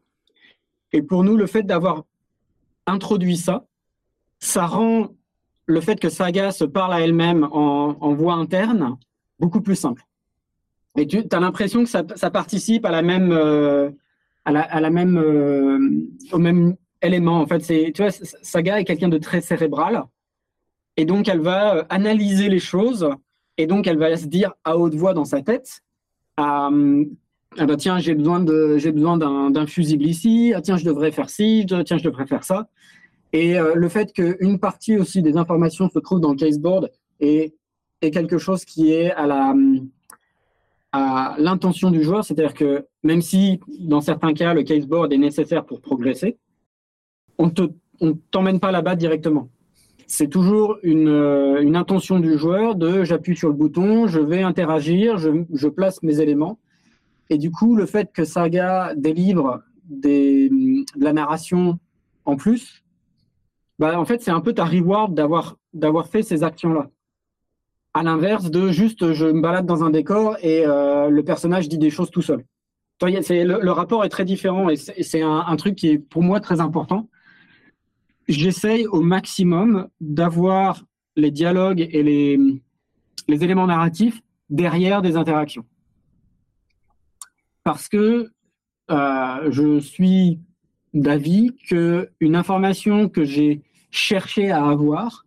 Et 0.92 1.02
pour 1.02 1.22
nous, 1.22 1.36
le 1.36 1.46
fait 1.46 1.62
d'avoir 1.62 2.04
introduit 2.86 3.36
ça, 3.36 3.66
ça 4.38 4.66
rend 4.66 5.08
le 5.66 5.80
fait 5.80 6.00
que 6.00 6.08
Saga 6.08 6.50
se 6.50 6.64
parle 6.64 6.92
à 6.92 7.00
elle-même 7.00 7.44
en, 7.52 7.96
en, 8.00 8.14
voix 8.14 8.34
interne 8.34 8.96
beaucoup 9.40 9.61
plus 9.61 9.76
simple. 9.76 10.03
Et 10.96 11.07
tu 11.07 11.22
as 11.31 11.40
l'impression 11.40 11.85
que 11.85 11.88
ça, 11.88 12.31
participe 12.31 12.85
à 12.85 12.90
la 12.90 13.03
même, 13.03 13.33
euh, 13.33 13.90
à 14.44 14.81
la, 14.81 14.90
même, 14.90 15.16
euh, 15.18 15.79
au 16.33 16.38
même 16.38 16.76
élément. 17.00 17.40
En 17.40 17.46
fait, 17.46 17.61
c'est, 17.61 17.92
tu 17.94 18.03
vois, 18.03 18.11
Saga 18.42 18.81
est 18.81 18.85
quelqu'un 18.85 19.09
de 19.09 19.18
très 19.18 19.40
cérébral. 19.40 20.05
Et 20.96 21.05
donc, 21.05 21.29
elle 21.29 21.40
va 21.40 21.87
analyser 21.88 22.48
les 22.48 22.59
choses 22.59 23.09
et 23.61 23.66
donc, 23.66 23.87
elle 23.87 23.98
va 23.98 24.16
se 24.16 24.24
dire 24.24 24.55
à 24.64 24.79
haute 24.79 24.94
voix 24.94 25.12
dans 25.12 25.26
sa 25.26 25.42
tête, 25.42 25.83
euh, 26.40 27.05
ah 27.59 27.66
bah 27.66 27.76
tiens, 27.76 27.98
j'ai 27.98 28.14
besoin 28.14 28.40
de, 28.40 28.79
j'ai 28.79 28.90
besoin 28.90 29.18
d'un, 29.18 29.66
fusible 29.66 30.07
ici. 30.07 30.55
Ah, 30.57 30.62
tiens, 30.62 30.79
je 30.79 30.85
devrais 30.87 31.12
faire 31.12 31.29
ci. 31.29 31.66
Tiens, 31.66 31.98
je 31.98 32.05
devrais 32.05 32.26
faire 32.26 32.42
ça. 32.42 32.70
Et 33.35 33.59
euh, 33.59 33.74
le 33.74 33.88
fait 33.90 34.14
qu'une 34.14 34.59
partie 34.59 34.96
aussi 34.96 35.20
des 35.20 35.37
informations 35.37 35.90
se 35.90 35.98
trouve 35.98 36.20
dans 36.20 36.31
le 36.31 36.37
caseboard 36.37 36.90
est, 37.20 37.55
est 38.02 38.10
quelque 38.10 38.38
chose 38.38 38.64
qui 38.64 38.92
est 38.92 39.10
à 39.12 39.26
la 39.26 39.54
à 40.92 41.36
l'intention 41.38 41.92
du 41.92 42.02
joueur, 42.02 42.24
c'est-à-dire 42.24 42.54
que 42.54 42.86
même 43.04 43.22
si 43.22 43.60
dans 43.78 44.00
certains 44.00 44.34
cas 44.34 44.54
le 44.54 44.64
caseboard 44.64 45.12
est 45.12 45.18
nécessaire 45.18 45.64
pour 45.64 45.80
progresser, 45.80 46.38
on 47.38 47.50
te 47.50 47.62
on 48.00 48.14
t'emmène 48.30 48.60
pas 48.60 48.72
là-bas 48.72 48.96
directement 48.96 49.48
c'est 50.10 50.26
toujours 50.26 50.78
une, 50.82 51.08
euh, 51.08 51.62
une, 51.62 51.76
intention 51.76 52.18
du 52.18 52.36
joueur 52.36 52.74
de 52.74 53.04
j'appuie 53.04 53.36
sur 53.36 53.48
le 53.48 53.54
bouton, 53.54 54.08
je 54.08 54.18
vais 54.18 54.42
interagir, 54.42 55.18
je, 55.18 55.44
je, 55.52 55.68
place 55.68 56.02
mes 56.02 56.20
éléments. 56.20 56.58
Et 57.30 57.38
du 57.38 57.52
coup, 57.52 57.76
le 57.76 57.86
fait 57.86 58.10
que 58.12 58.24
Saga 58.24 58.92
délivre 58.96 59.62
des, 59.84 60.48
de 60.48 61.04
la 61.04 61.12
narration 61.12 61.78
en 62.24 62.34
plus, 62.34 62.82
bah, 63.78 64.00
en 64.00 64.04
fait, 64.04 64.20
c'est 64.20 64.32
un 64.32 64.40
peu 64.40 64.52
ta 64.52 64.64
reward 64.64 65.14
d'avoir, 65.14 65.56
d'avoir 65.74 66.08
fait 66.08 66.24
ces 66.24 66.42
actions-là. 66.42 66.90
À 67.92 68.03
l'inverse 68.03 68.50
de 68.50 68.70
juste 68.70 69.12
je 69.12 69.26
me 69.26 69.40
balade 69.40 69.66
dans 69.66 69.83
un 69.83 69.90
décor 69.90 70.37
et 70.42 70.64
euh, 70.66 71.11
le 71.11 71.24
personnage 71.24 71.68
dit 71.68 71.79
des 71.79 71.90
choses 71.90 72.11
tout 72.11 72.22
seul. 72.22 72.44
Le, 73.03 73.70
rapport 73.70 74.05
est 74.05 74.11
très 74.11 74.26
différent 74.26 74.68
et 74.68 74.76
c'est 74.76 75.22
un, 75.22 75.57
truc 75.57 75.74
qui 75.74 75.88
est 75.88 75.98
pour 75.98 76.22
moi 76.22 76.38
très 76.38 76.61
important 76.61 77.09
j'essaye 78.31 78.87
au 78.87 79.00
maximum 79.00 79.88
d'avoir 80.00 80.85
les 81.16 81.31
dialogues 81.31 81.81
et 81.81 82.03
les, 82.03 82.38
les 83.29 83.44
éléments 83.44 83.66
narratifs 83.66 84.20
derrière 84.48 85.03
des 85.03 85.16
interactions. 85.16 85.64
Parce 87.64 87.88
que 87.88 88.31
euh, 88.90 89.50
je 89.50 89.79
suis 89.81 90.40
d'avis 90.94 91.55
qu'une 91.68 92.37
information 92.37 93.09
que 93.09 93.24
j'ai 93.24 93.62
cherché 93.90 94.50
à 94.50 94.64
avoir, 94.66 95.24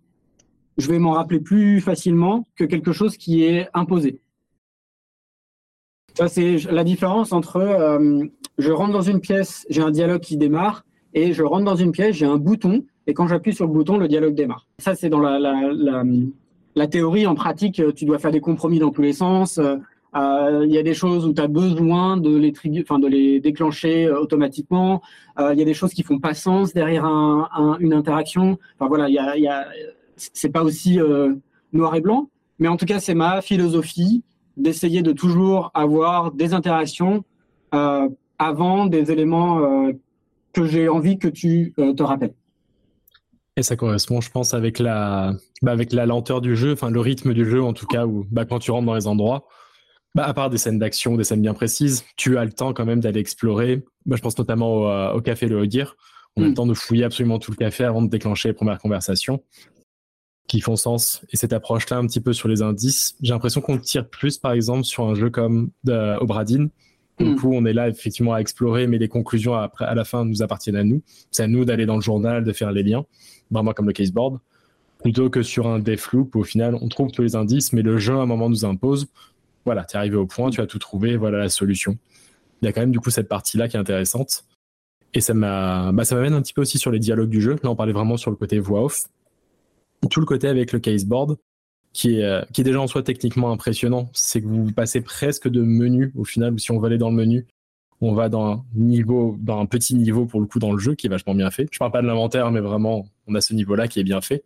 je 0.77 0.87
vais 0.89 0.99
m'en 0.99 1.11
rappeler 1.11 1.39
plus 1.39 1.81
facilement 1.81 2.47
que 2.55 2.63
quelque 2.63 2.91
chose 2.91 3.17
qui 3.17 3.43
est 3.43 3.67
imposé. 3.73 4.19
Ça, 6.15 6.27
c'est 6.27 6.57
la 6.71 6.83
différence 6.83 7.31
entre 7.31 7.57
euh, 7.57 8.23
je 8.57 8.71
rentre 8.71 8.93
dans 8.93 9.01
une 9.01 9.19
pièce, 9.19 9.65
j'ai 9.69 9.81
un 9.81 9.91
dialogue 9.91 10.21
qui 10.21 10.37
démarre, 10.37 10.85
et 11.13 11.33
je 11.33 11.43
rentre 11.43 11.65
dans 11.65 11.75
une 11.75 11.91
pièce, 11.91 12.15
j'ai 12.15 12.25
un 12.25 12.37
bouton, 12.37 12.85
et 13.07 13.13
quand 13.13 13.27
j'appuie 13.27 13.53
sur 13.53 13.65
le 13.65 13.73
bouton, 13.73 13.97
le 13.97 14.07
dialogue 14.07 14.35
démarre. 14.35 14.67
Ça, 14.77 14.95
c'est 14.95 15.09
dans 15.09 15.19
la, 15.19 15.39
la, 15.39 16.03
la, 16.75 16.87
théorie. 16.87 17.25
En 17.27 17.35
pratique, 17.35 17.81
tu 17.95 18.05
dois 18.05 18.19
faire 18.19 18.31
des 18.31 18.39
compromis 18.39 18.79
dans 18.79 18.91
tous 18.91 19.01
les 19.01 19.13
sens. 19.13 19.59
Euh, 20.15 20.65
il 20.65 20.73
y 20.73 20.77
a 20.77 20.83
des 20.83 20.93
choses 20.93 21.25
où 21.25 21.33
tu 21.33 21.41
as 21.41 21.47
besoin 21.47 22.17
de 22.17 22.37
les, 22.37 23.39
déclencher 23.39 24.05
euh, 24.05 24.19
automatiquement. 24.19 25.01
Euh, 25.39 25.53
il 25.53 25.59
y 25.59 25.61
a 25.61 25.65
des 25.65 25.73
choses 25.73 25.93
qui 25.93 26.03
font 26.03 26.19
pas 26.19 26.33
sens 26.33 26.73
derrière 26.73 27.05
un, 27.05 27.49
un, 27.55 27.77
une 27.79 27.93
interaction. 27.93 28.59
Enfin 28.77 28.87
voilà, 28.87 29.09
il 29.09 29.13
y 29.15 29.47
a, 29.47 29.65
c'est 30.15 30.49
pas 30.49 30.63
aussi 30.63 30.99
noir 31.71 31.95
et 31.95 32.01
blanc, 32.01 32.29
mais 32.59 32.67
en 32.67 32.77
tout 32.77 32.85
cas, 32.85 32.99
c'est 32.99 33.15
ma 33.15 33.41
philosophie 33.41 34.23
d'essayer 34.57 35.01
de 35.01 35.11
toujours 35.11 35.71
avoir 35.73 36.31
des 36.31 36.53
interactions 36.53 37.23
avant 37.71 38.85
des 38.85 39.11
éléments 39.11 39.91
que 40.53 40.65
j'ai 40.65 40.87
envie 40.87 41.17
que 41.17 41.27
tu 41.27 41.73
te 41.75 42.03
rappelles. 42.03 42.33
Et 43.55 43.61
ça 43.61 43.75
correspond, 43.75 44.19
je 44.19 44.31
pense, 44.31 44.53
avec 44.53 44.79
la, 44.79 45.33
bah, 45.61 45.71
avec 45.71 45.93
la 45.93 46.05
lenteur 46.05 46.41
du 46.41 46.55
jeu, 46.55 46.73
enfin 46.73 46.89
le 46.89 46.99
rythme 46.99 47.33
du 47.33 47.49
jeu 47.49 47.63
en 47.63 47.73
tout 47.73 47.85
cas, 47.85 48.05
où 48.05 48.25
bah, 48.31 48.45
quand 48.45 48.59
tu 48.59 48.71
rentres 48.71 48.85
dans 48.85 48.95
les 48.95 49.07
endroits, 49.07 49.47
bah, 50.15 50.25
à 50.25 50.33
part 50.33 50.49
des 50.49 50.57
scènes 50.57 50.79
d'action, 50.79 51.15
des 51.15 51.23
scènes 51.23 51.41
bien 51.41 51.53
précises, 51.53 52.03
tu 52.15 52.37
as 52.37 52.45
le 52.45 52.51
temps 52.51 52.73
quand 52.73 52.85
même 52.85 52.99
d'aller 52.99 53.19
explorer. 53.19 53.83
Bah, 54.05 54.15
je 54.15 54.21
pense 54.21 54.37
notamment 54.37 54.77
au, 54.77 54.87
euh, 54.87 55.13
au 55.13 55.21
café 55.21 55.47
Le 55.47 55.57
Hodir. 55.57 55.95
On 56.35 56.41
a 56.41 56.45
le 56.45 56.51
mm. 56.51 56.55
temps 56.55 56.65
de 56.65 56.73
fouiller 56.73 57.03
absolument 57.03 57.37
tout 57.37 57.51
le 57.51 57.57
café 57.57 57.83
avant 57.83 58.01
de 58.01 58.09
déclencher 58.09 58.49
les 58.49 58.53
premières 58.53 58.79
conversations 58.79 59.43
qui 60.47 60.61
font 60.61 60.75
sens. 60.75 61.21
Et 61.31 61.37
cette 61.37 61.53
approche-là, 61.53 61.97
un 61.97 62.05
petit 62.05 62.19
peu 62.19 62.33
sur 62.33 62.47
les 62.47 62.61
indices, 62.61 63.15
j'ai 63.21 63.33
l'impression 63.33 63.61
qu'on 63.61 63.77
tire 63.77 64.07
plus, 64.07 64.37
par 64.37 64.51
exemple, 64.51 64.83
sur 64.83 65.05
un 65.05 65.15
jeu 65.15 65.29
comme 65.29 65.71
de, 65.83 66.17
Obradine. 66.19 66.69
Du 67.19 67.25
mm. 67.25 67.35
coup, 67.35 67.53
on 67.53 67.65
est 67.65 67.73
là 67.73 67.89
effectivement 67.89 68.33
à 68.33 68.39
explorer, 68.39 68.87
mais 68.87 68.97
les 68.97 69.07
conclusions 69.07 69.53
à 69.53 69.95
la 69.95 70.03
fin 70.03 70.25
nous 70.25 70.41
appartiennent 70.41 70.75
à 70.75 70.83
nous. 70.83 71.01
C'est 71.31 71.43
à 71.43 71.47
nous 71.47 71.63
d'aller 71.63 71.85
dans 71.85 71.95
le 71.95 72.01
journal, 72.01 72.43
de 72.43 72.51
faire 72.51 72.71
les 72.71 72.83
liens 72.83 73.05
vraiment 73.53 73.73
comme 73.73 73.87
le 73.87 73.93
caseboard, 73.93 74.39
plutôt 75.01 75.29
que 75.29 75.41
sur 75.41 75.67
un 75.67 75.79
Deathloop 75.79 76.35
où 76.35 76.39
au 76.39 76.43
final 76.43 76.75
on 76.75 76.87
trouve 76.87 77.11
tous 77.11 77.21
les 77.21 77.35
indices, 77.35 77.71
mais 77.71 77.81
le 77.81 77.97
jeu 77.97 78.15
à 78.15 78.21
un 78.21 78.25
moment 78.25 78.49
nous 78.49 78.65
impose, 78.65 79.07
voilà, 79.65 79.85
tu 79.85 79.95
es 79.95 79.97
arrivé 79.97 80.17
au 80.17 80.25
point, 80.25 80.49
tu 80.49 80.59
as 80.59 80.67
tout 80.67 80.79
trouvé, 80.79 81.15
voilà 81.15 81.37
la 81.37 81.49
solution. 81.49 81.97
Il 82.61 82.65
y 82.65 82.67
a 82.67 82.73
quand 82.73 82.81
même 82.81 82.91
du 82.91 82.99
coup 82.99 83.09
cette 83.09 83.29
partie-là 83.29 83.67
qui 83.67 83.77
est 83.77 83.79
intéressante. 83.79 84.45
Et 85.13 85.21
ça 85.21 85.33
m'a, 85.33 85.91
bah, 85.91 86.05
ça 86.05 86.15
m'amène 86.15 86.33
un 86.33 86.41
petit 86.41 86.53
peu 86.53 86.61
aussi 86.61 86.77
sur 86.79 86.91
les 86.91 86.99
dialogues 86.99 87.29
du 87.29 87.39
jeu. 87.39 87.55
Là, 87.61 87.69
on 87.69 87.75
parlait 87.75 87.93
vraiment 87.93 88.17
sur 88.17 88.31
le 88.31 88.35
côté 88.35 88.59
voix 88.59 88.83
off. 88.83 89.03
Tout 90.09 90.19
le 90.19 90.25
côté 90.25 90.47
avec 90.47 90.71
le 90.71 90.79
caseboard, 90.79 91.37
qui 91.93 92.19
est, 92.19 92.23
euh, 92.23 92.41
qui 92.51 92.61
est 92.61 92.63
déjà 92.63 92.81
en 92.81 92.87
soi 92.87 93.03
techniquement 93.03 93.51
impressionnant, 93.51 94.09
c'est 94.13 94.41
que 94.41 94.47
vous 94.47 94.71
passez 94.71 95.01
presque 95.01 95.47
de 95.47 95.61
menu 95.61 96.11
au 96.15 96.25
final, 96.25 96.59
si 96.59 96.71
on 96.71 96.79
veut 96.79 96.87
aller 96.87 96.97
dans 96.97 97.09
le 97.09 97.15
menu, 97.15 97.45
on 98.01 98.13
va 98.13 98.27
dans 98.27 98.45
un 98.45 98.65
niveau, 98.75 99.37
dans 99.39 99.59
un 99.59 99.65
petit 99.65 99.95
niveau 99.95 100.25
pour 100.25 100.41
le 100.41 100.45
coup 100.45 100.59
dans 100.59 100.73
le 100.73 100.79
jeu 100.79 100.95
qui 100.95 101.07
est 101.07 101.09
vachement 101.09 101.35
bien 101.35 101.51
fait. 101.51 101.67
Je 101.71 101.79
parle 101.79 101.91
pas 101.91 102.01
de 102.01 102.07
l'inventaire, 102.07 102.51
mais 102.51 102.59
vraiment, 102.59 103.07
on 103.27 103.35
a 103.35 103.41
ce 103.41 103.53
niveau-là 103.53 103.87
qui 103.87 103.99
est 103.99 104.03
bien 104.03 104.19
fait. 104.19 104.43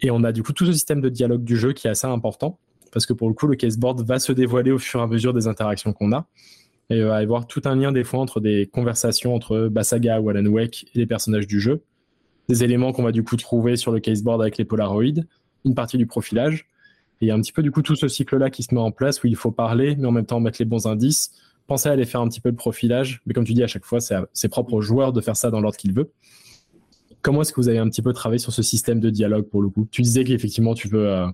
Et 0.00 0.10
on 0.10 0.22
a 0.22 0.32
du 0.32 0.42
coup 0.42 0.52
tout 0.52 0.66
ce 0.66 0.72
système 0.72 1.00
de 1.00 1.08
dialogue 1.08 1.42
du 1.42 1.56
jeu 1.56 1.72
qui 1.72 1.86
est 1.86 1.90
assez 1.90 2.06
important 2.06 2.58
parce 2.92 3.06
que 3.06 3.12
pour 3.12 3.28
le 3.28 3.34
coup, 3.34 3.46
le 3.46 3.56
caseboard 3.56 4.02
va 4.02 4.18
se 4.18 4.32
dévoiler 4.32 4.70
au 4.70 4.78
fur 4.78 5.00
et 5.00 5.02
à 5.02 5.06
mesure 5.06 5.32
des 5.32 5.48
interactions 5.48 5.92
qu'on 5.92 6.12
a. 6.12 6.26
Et 6.90 6.98
il 6.98 7.04
va 7.04 7.20
y 7.20 7.24
avoir 7.24 7.46
tout 7.46 7.62
un 7.64 7.74
lien 7.74 7.90
des 7.90 8.04
fois 8.04 8.20
entre 8.20 8.38
des 8.38 8.66
conversations 8.66 9.34
entre 9.34 9.68
Basaga 9.68 10.20
ou 10.20 10.28
Alan 10.28 10.44
Wake 10.46 10.84
et 10.94 10.98
les 10.98 11.06
personnages 11.06 11.46
du 11.46 11.58
jeu. 11.58 11.82
Éléments 12.60 12.92
qu'on 12.92 13.02
va 13.02 13.12
du 13.12 13.22
coup 13.22 13.36
trouver 13.36 13.76
sur 13.76 13.92
le 13.92 14.00
caseboard 14.00 14.42
avec 14.42 14.58
les 14.58 14.64
Polaroids, 14.64 15.22
une 15.64 15.74
partie 15.74 15.96
du 15.96 16.06
profilage. 16.06 16.66
Et 17.20 17.26
il 17.26 17.28
y 17.28 17.30
a 17.30 17.34
un 17.34 17.40
petit 17.40 17.52
peu 17.52 17.62
du 17.62 17.70
coup 17.70 17.82
tout 17.82 17.94
ce 17.94 18.08
cycle-là 18.08 18.50
qui 18.50 18.62
se 18.62 18.74
met 18.74 18.80
en 18.80 18.90
place 18.90 19.22
où 19.22 19.28
il 19.28 19.36
faut 19.36 19.52
parler, 19.52 19.94
mais 19.96 20.06
en 20.06 20.10
même 20.10 20.26
temps 20.26 20.40
mettre 20.40 20.58
les 20.58 20.64
bons 20.64 20.86
indices, 20.86 21.32
penser 21.66 21.88
à 21.88 21.92
aller 21.92 22.04
faire 22.04 22.20
un 22.20 22.28
petit 22.28 22.40
peu 22.40 22.50
de 22.50 22.56
profilage. 22.56 23.22
Mais 23.26 23.34
comme 23.34 23.44
tu 23.44 23.54
dis, 23.54 23.62
à 23.62 23.68
chaque 23.68 23.84
fois, 23.84 24.00
c'est 24.00 24.16
ses 24.32 24.48
propres 24.48 24.80
joueurs 24.80 25.12
de 25.12 25.20
faire 25.20 25.36
ça 25.36 25.50
dans 25.50 25.60
l'ordre 25.60 25.76
qu'il 25.76 25.92
veut. 25.92 26.10
Comment 27.22 27.42
est-ce 27.42 27.52
que 27.52 27.60
vous 27.60 27.68
avez 27.68 27.78
un 27.78 27.88
petit 27.88 28.02
peu 28.02 28.12
travaillé 28.12 28.40
sur 28.40 28.52
ce 28.52 28.62
système 28.62 28.98
de 28.98 29.08
dialogue 29.08 29.44
pour 29.48 29.62
le 29.62 29.68
coup? 29.68 29.86
Tu 29.90 30.02
disais 30.02 30.24
qu'effectivement, 30.24 30.74
tu 30.74 30.88
veux, 30.88 31.08
euh, 31.08 31.28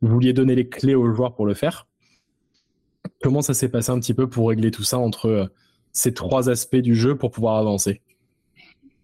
vouliez 0.00 0.32
donner 0.32 0.56
les 0.56 0.68
clés 0.68 0.96
aux 0.96 1.12
joueurs 1.14 1.34
pour 1.34 1.46
le 1.46 1.54
faire. 1.54 1.86
Comment 3.22 3.40
ça 3.40 3.54
s'est 3.54 3.68
passé 3.68 3.90
un 3.90 4.00
petit 4.00 4.14
peu 4.14 4.28
pour 4.28 4.48
régler 4.48 4.72
tout 4.72 4.82
ça 4.82 4.98
entre 4.98 5.26
euh, 5.26 5.46
ces 5.92 6.12
trois 6.12 6.50
aspects 6.50 6.74
du 6.74 6.96
jeu 6.96 7.16
pour 7.16 7.30
pouvoir 7.30 7.56
avancer? 7.56 8.00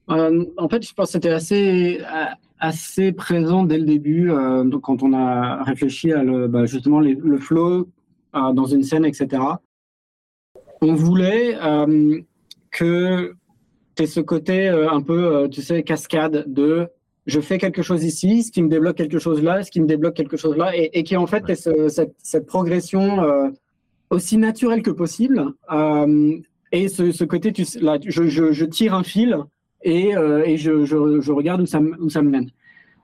En 0.09 0.69
fait, 0.71 0.87
je 0.87 0.95
pense 0.95 1.09
que 1.09 1.13
c'était 1.13 1.31
assez, 1.31 2.01
assez 2.59 3.13
présent 3.13 3.65
dès 3.65 3.79
le 3.79 3.85
début, 3.85 4.33
quand 4.83 5.03
on 5.03 5.13
a 5.13 5.63
réfléchi 5.65 6.13
à 6.13 6.25
bah, 6.49 6.65
justement 6.65 7.01
le 7.01 7.39
flow 7.39 7.89
dans 8.33 8.65
une 8.65 8.83
scène, 8.83 9.05
etc. 9.05 9.43
On 10.81 10.95
voulait 10.95 11.59
que 12.71 13.35
tu 13.97 14.03
aies 14.03 14.07
ce 14.07 14.21
côté 14.21 14.69
un 14.69 15.03
peu, 15.03 15.49
tu 15.51 15.61
sais, 15.61 15.83
cascade 15.83 16.45
de 16.47 16.89
je 17.29 17.41
fais 17.41 17.59
quelque 17.59 17.83
chose 17.83 18.05
ici, 18.05 18.43
ce 18.43 18.51
qui 18.51 18.63
me 18.63 18.69
débloque 18.69 18.97
quelque 18.97 19.19
chose 19.19 19.43
là, 19.43 19.63
ce 19.63 19.71
qui 19.71 19.81
me 19.81 19.87
débloque 19.87 20.15
quelque 20.15 20.39
chose 20.39 20.57
là, 20.57 20.73
et, 20.75 21.05
qui 21.05 21.17
en 21.17 21.27
fait 21.27 21.49
est 21.51 21.69
cette, 21.89 22.47
progression 22.47 23.23
euh, 23.23 23.51
aussi 24.09 24.39
naturelle 24.39 24.83
que 24.83 24.91
possible. 24.91 25.53
Euh, 25.71 26.39
et 26.73 26.89
ce, 26.89 27.25
côté, 27.25 27.53
tu, 27.53 27.65
là, 27.81 27.99
je, 28.03 28.65
tire 28.65 28.95
un 28.95 29.03
fil 29.03 29.37
et, 29.83 30.17
euh, 30.17 30.57
je, 30.57 31.33
regarde 31.33 31.61
où 31.61 31.67
ça, 31.67 31.81
où 31.81 32.11
ça 32.11 32.23
me 32.23 32.31
mène. 32.31 32.51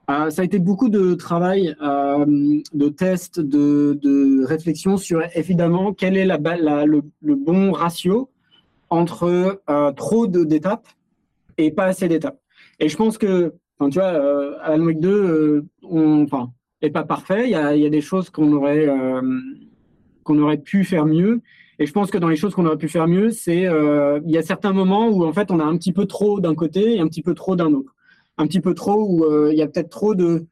ça 0.07 0.41
a 0.41 0.43
été 0.43 0.59
beaucoup 0.59 0.89
de 0.89 1.13
travail, 1.13 1.75
de 1.79 2.89
tests, 2.89 3.39
de, 3.39 3.97
de, 4.01 4.45
réflexion 4.45 4.97
sur 4.97 5.21
évidemment 5.35 5.93
quel 5.93 6.17
est 6.17 6.25
le, 6.25 7.35
bon 7.35 7.71
ratio 7.71 8.29
entre 8.89 9.61
trop 9.95 10.27
d'étapes 10.27 10.87
et 11.57 11.71
pas 11.71 11.85
assez 11.85 12.07
d'étapes. 12.07 12.39
Et 12.79 12.89
je 12.89 12.97
pense 12.97 13.17
que 13.17 13.53
tu 13.79 13.99
vois, 13.99 14.13
euh, 14.13 14.57
Alan 14.61 14.85
Wake 14.85 14.99
2, 14.99 15.09
euh, 15.09 15.65
on, 15.83 16.23
enfin, 16.23 16.51
est 16.81 16.89
pas 16.89 17.03
parfait. 17.03 17.43
Il 17.45 17.51
y 17.51 17.55
a, 17.55 17.75
y 17.75 17.85
a, 17.85 17.89
des 17.89 18.01
choses 18.01 18.29
qu'on 18.29 18.53
aurait, 18.53 18.87
euh, 18.87 19.21
qu'on 20.23 20.39
aurait 20.39 20.57
pu 20.57 20.83
faire 20.83 21.05
mieux. 21.05 21.41
Et 21.79 21.85
je 21.85 21.91
pense 21.91 22.11
que 22.11 22.17
dans 22.17 22.29
les 22.29 22.35
choses 22.35 22.53
qu'on 22.53 22.65
aurait 22.65 22.77
pu 22.77 22.87
faire 22.87 23.07
mieux, 23.07 23.31
c'est 23.31 23.67
euh, 23.67 24.19
il 24.25 24.31
y 24.31 24.37
a 24.37 24.41
certains 24.41 24.71
moments 24.71 25.07
où 25.09 25.25
en 25.25 25.33
fait 25.33 25.51
on 25.51 25.59
a 25.59 25.63
un 25.63 25.77
petit 25.77 25.91
peu 25.91 26.05
trop 26.05 26.39
d'un 26.39 26.55
côté 26.55 26.95
et 26.95 26.99
un 26.99 27.07
petit 27.07 27.21
peu 27.21 27.33
trop 27.33 27.55
d'un 27.55 27.73
autre. 27.73 27.93
Un 28.37 28.47
petit 28.47 28.61
peu 28.61 28.73
trop 28.73 29.05
où 29.07 29.23
euh, 29.25 29.49
il 29.51 29.57
y 29.57 29.61
a 29.61 29.67
peut-être 29.67 29.89
trop 29.89 30.15
de, 30.15 30.45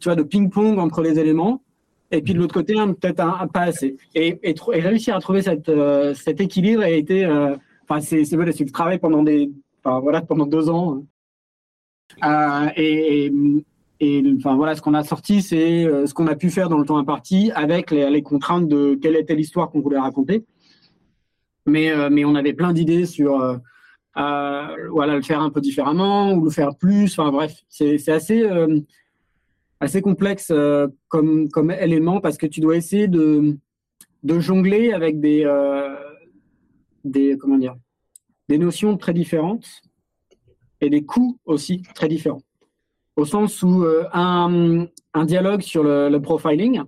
tu 0.00 0.08
vois, 0.08 0.16
de 0.16 0.22
ping-pong 0.22 0.78
entre 0.78 1.02
les 1.02 1.18
éléments. 1.18 1.62
Et 2.10 2.22
puis 2.22 2.34
de 2.34 2.38
l'autre 2.38 2.54
côté, 2.54 2.74
peut-être 2.74 3.20
un, 3.20 3.46
pas 3.48 3.62
assez. 3.62 3.96
Et, 4.14 4.38
et, 4.42 4.54
et, 4.72 4.80
réussir 4.80 5.16
à 5.16 5.20
trouver 5.20 5.42
cette, 5.42 5.70
cet 6.14 6.40
équilibre 6.40 6.82
a 6.82 6.90
été, 6.90 7.26
enfin, 7.26 8.00
c'est, 8.00 8.24
c'est, 8.24 8.36
c'est 8.52 8.64
le 8.64 8.70
travail 8.70 8.98
pendant 8.98 9.22
des, 9.22 9.50
voilà, 9.84 10.20
pendant 10.22 10.46
deux 10.46 10.68
ans 10.68 11.02
euh, 12.22 12.68
et, 12.76 13.32
enfin 14.36 14.56
voilà, 14.56 14.74
ce 14.74 14.82
qu'on 14.82 14.94
a 14.94 15.02
sorti, 15.02 15.42
c'est 15.42 15.84
euh, 15.84 16.06
ce 16.06 16.14
qu'on 16.14 16.26
a 16.26 16.36
pu 16.36 16.50
faire 16.50 16.68
dans 16.68 16.78
le 16.78 16.84
temps 16.84 16.98
imparti 16.98 17.50
avec 17.54 17.90
les, 17.90 18.22
contraintes 18.22 18.68
de 18.68 18.98
quelle 19.00 19.16
était 19.16 19.34
l'histoire 19.34 19.70
qu'on 19.70 19.80
voulait 19.80 19.98
raconter. 19.98 20.44
Mais, 21.66 21.90
euh, 21.90 22.10
mais 22.10 22.24
on 22.24 22.34
avait 22.34 22.52
plein 22.52 22.72
d'idées 22.72 23.06
sur 23.06 23.60
voilà, 24.14 25.16
le 25.16 25.22
faire 25.22 25.40
un 25.40 25.50
peu 25.50 25.60
différemment 25.60 26.32
ou 26.34 26.44
le 26.44 26.50
faire 26.50 26.76
plus. 26.76 27.18
Enfin 27.18 27.32
bref, 27.32 27.54
c'est 27.68 28.08
assez, 28.08 28.48
assez 29.80 30.02
complexe 30.02 30.52
comme, 31.08 31.48
comme 31.48 31.70
élément 31.72 32.20
parce 32.20 32.36
que 32.36 32.46
tu 32.46 32.60
dois 32.60 32.76
essayer 32.76 33.08
de, 33.08 33.56
de 34.22 34.38
jongler 34.38 34.92
avec 34.92 35.20
des, 35.20 35.44
des, 37.04 37.36
comment 37.38 37.58
dire, 37.58 37.74
des 38.48 38.58
notions 38.58 38.96
très 38.96 39.12
différentes 39.12 39.66
et 40.80 40.90
des 40.90 41.04
coûts 41.04 41.38
aussi 41.44 41.82
très 41.94 42.08
différents. 42.08 42.42
Au 43.16 43.24
sens 43.24 43.62
où 43.62 43.84
euh, 43.84 44.06
un, 44.12 44.86
un, 45.14 45.24
dialogue 45.24 45.60
sur 45.60 45.84
le, 45.84 46.18
profiling, 46.18 46.82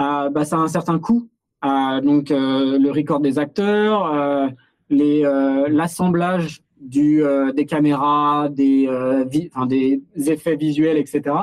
euh, 0.00 0.30
bah, 0.30 0.44
ça 0.44 0.56
a 0.56 0.60
un 0.60 0.68
certain 0.68 0.98
coût. 0.98 1.28
Euh, 1.64 2.00
donc 2.00 2.30
le 2.30 2.90
record 2.90 3.20
des 3.20 3.38
acteurs, 3.38 4.50
les 4.88 5.22
l'assemblage 5.68 6.60
du 6.80 7.22
des 7.54 7.66
caméras, 7.66 8.48
des 8.48 8.88
enfin, 9.52 9.66
des 9.66 10.02
effets 10.16 10.56
visuels, 10.56 10.96
etc. 10.96 11.36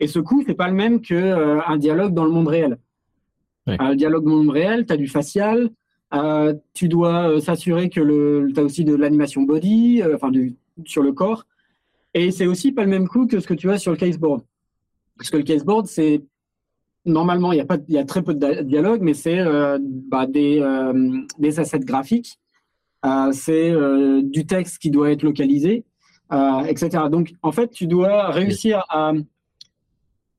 Et 0.00 0.06
ce 0.06 0.18
coût, 0.18 0.42
c'est 0.46 0.54
pas 0.54 0.68
le 0.68 0.74
même 0.74 1.00
que 1.00 1.64
un 1.66 1.76
dialogue 1.76 2.14
dans 2.14 2.24
le 2.24 2.30
monde 2.30 2.48
réel. 2.48 2.78
Un 3.66 3.94
dialogue 3.94 4.24
dans 4.24 4.30
le 4.30 4.36
monde 4.44 4.50
réel, 4.50 4.86
tu 4.86 4.92
as 4.92 4.96
du 4.96 5.08
facial, 5.08 5.70
tu 6.74 6.88
dois 6.88 7.40
s'assurer 7.40 7.88
que 7.88 8.00
le, 8.00 8.50
tu 8.54 8.60
as 8.60 8.62
aussi 8.62 8.84
de 8.84 8.94
l'animation 8.94 9.42
body, 9.42 10.02
enfin 10.14 10.30
du 10.30 10.56
sur 10.84 11.02
le 11.02 11.12
corps. 11.12 11.44
Et 12.14 12.30
c'est 12.30 12.46
aussi 12.46 12.72
pas 12.72 12.84
le 12.84 12.90
même 12.90 13.08
coup 13.08 13.26
que 13.26 13.40
ce 13.40 13.46
que 13.46 13.54
tu 13.54 13.70
as 13.70 13.78
sur 13.78 13.92
le 13.92 13.96
caseboard. 13.96 14.42
Parce 15.16 15.30
que 15.30 15.36
le 15.36 15.42
caseboard, 15.42 15.86
c'est 15.86 16.22
normalement, 17.08 17.52
il 17.52 17.58
y 17.58 17.60
a 17.60 17.64
pas, 17.64 17.78
il 17.88 17.94
y 17.94 17.98
a 17.98 18.04
très 18.04 18.22
peu 18.22 18.34
de 18.34 18.62
dialogue, 18.62 19.00
mais 19.02 19.14
c'est 19.14 19.38
euh, 19.40 19.78
bah, 19.80 20.26
des, 20.26 20.60
euh, 20.60 21.18
des 21.38 21.60
assets 21.60 21.80
graphiques, 21.80 22.38
euh, 23.04 23.30
c'est 23.32 23.74
du 24.22 24.46
texte 24.46 24.78
qui 24.78 24.90
doit 24.90 25.10
être 25.10 25.22
localisé, 25.22 25.84
etc. 26.66 27.04
Donc, 27.10 27.32
en 27.42 27.52
fait, 27.52 27.70
tu 27.70 27.86
dois 27.86 28.30
réussir 28.30 28.84
à, 28.88 29.12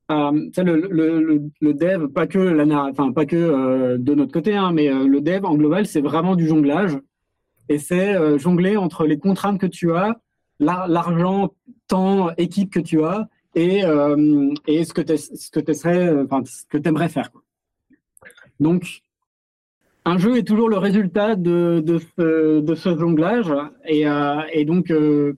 le, 0.09 0.87
le, 0.87 1.41
le, 1.59 1.73
dev, 1.73 2.07
pas 2.07 2.27
que 2.27 2.39
la, 2.39 2.85
enfin 2.85 3.11
pas 3.11 3.25
que 3.25 3.97
de 3.97 4.15
notre 4.15 4.31
côté, 4.31 4.55
hein, 4.55 4.71
mais 4.73 4.89
le 4.91 5.21
dev 5.21 5.45
en 5.45 5.55
global, 5.55 5.85
c'est 5.85 6.01
vraiment 6.01 6.35
du 6.35 6.47
jonglage, 6.47 6.97
et 7.69 7.77
c'est 7.77 8.37
jongler 8.39 8.77
entre 8.77 9.05
les 9.05 9.17
contraintes 9.17 9.59
que 9.59 9.67
tu 9.67 9.93
as 9.93 10.19
l'argent, 10.59 11.53
temps, 11.87 12.31
équipe 12.37 12.71
que 12.71 12.79
tu 12.79 13.03
as 13.03 13.29
et, 13.55 13.83
euh, 13.83 14.53
et 14.67 14.83
ce 14.83 14.93
que 14.93 15.01
tu 15.01 15.17
ce 15.17 15.49
que 15.49 16.23
enfin, 16.23 16.43
ce 16.45 16.63
que 16.69 16.87
aimerais 16.87 17.09
faire. 17.09 17.29
Donc, 18.59 19.01
un 20.05 20.17
jeu 20.17 20.37
est 20.37 20.43
toujours 20.43 20.69
le 20.69 20.77
résultat 20.77 21.35
de, 21.35 21.81
de, 21.85 21.99
ce, 21.99 22.61
de 22.61 22.75
ce 22.75 22.97
jonglage. 22.97 23.51
Et, 23.85 24.07
euh, 24.07 24.41
et 24.53 24.65
donc, 24.65 24.91
euh, 24.91 25.37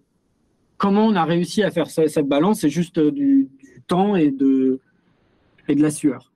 comment 0.78 1.06
on 1.06 1.16
a 1.16 1.24
réussi 1.24 1.64
à 1.64 1.72
faire 1.72 1.90
cette 1.90 2.28
balance 2.28 2.62
C'est 2.62 2.70
juste 2.70 3.00
du, 3.00 3.50
temps 3.88 4.16
et 4.16 4.32
de, 4.32 4.80
et 5.68 5.76
de 5.76 5.82
la 5.82 5.92
sueur. 5.92 6.32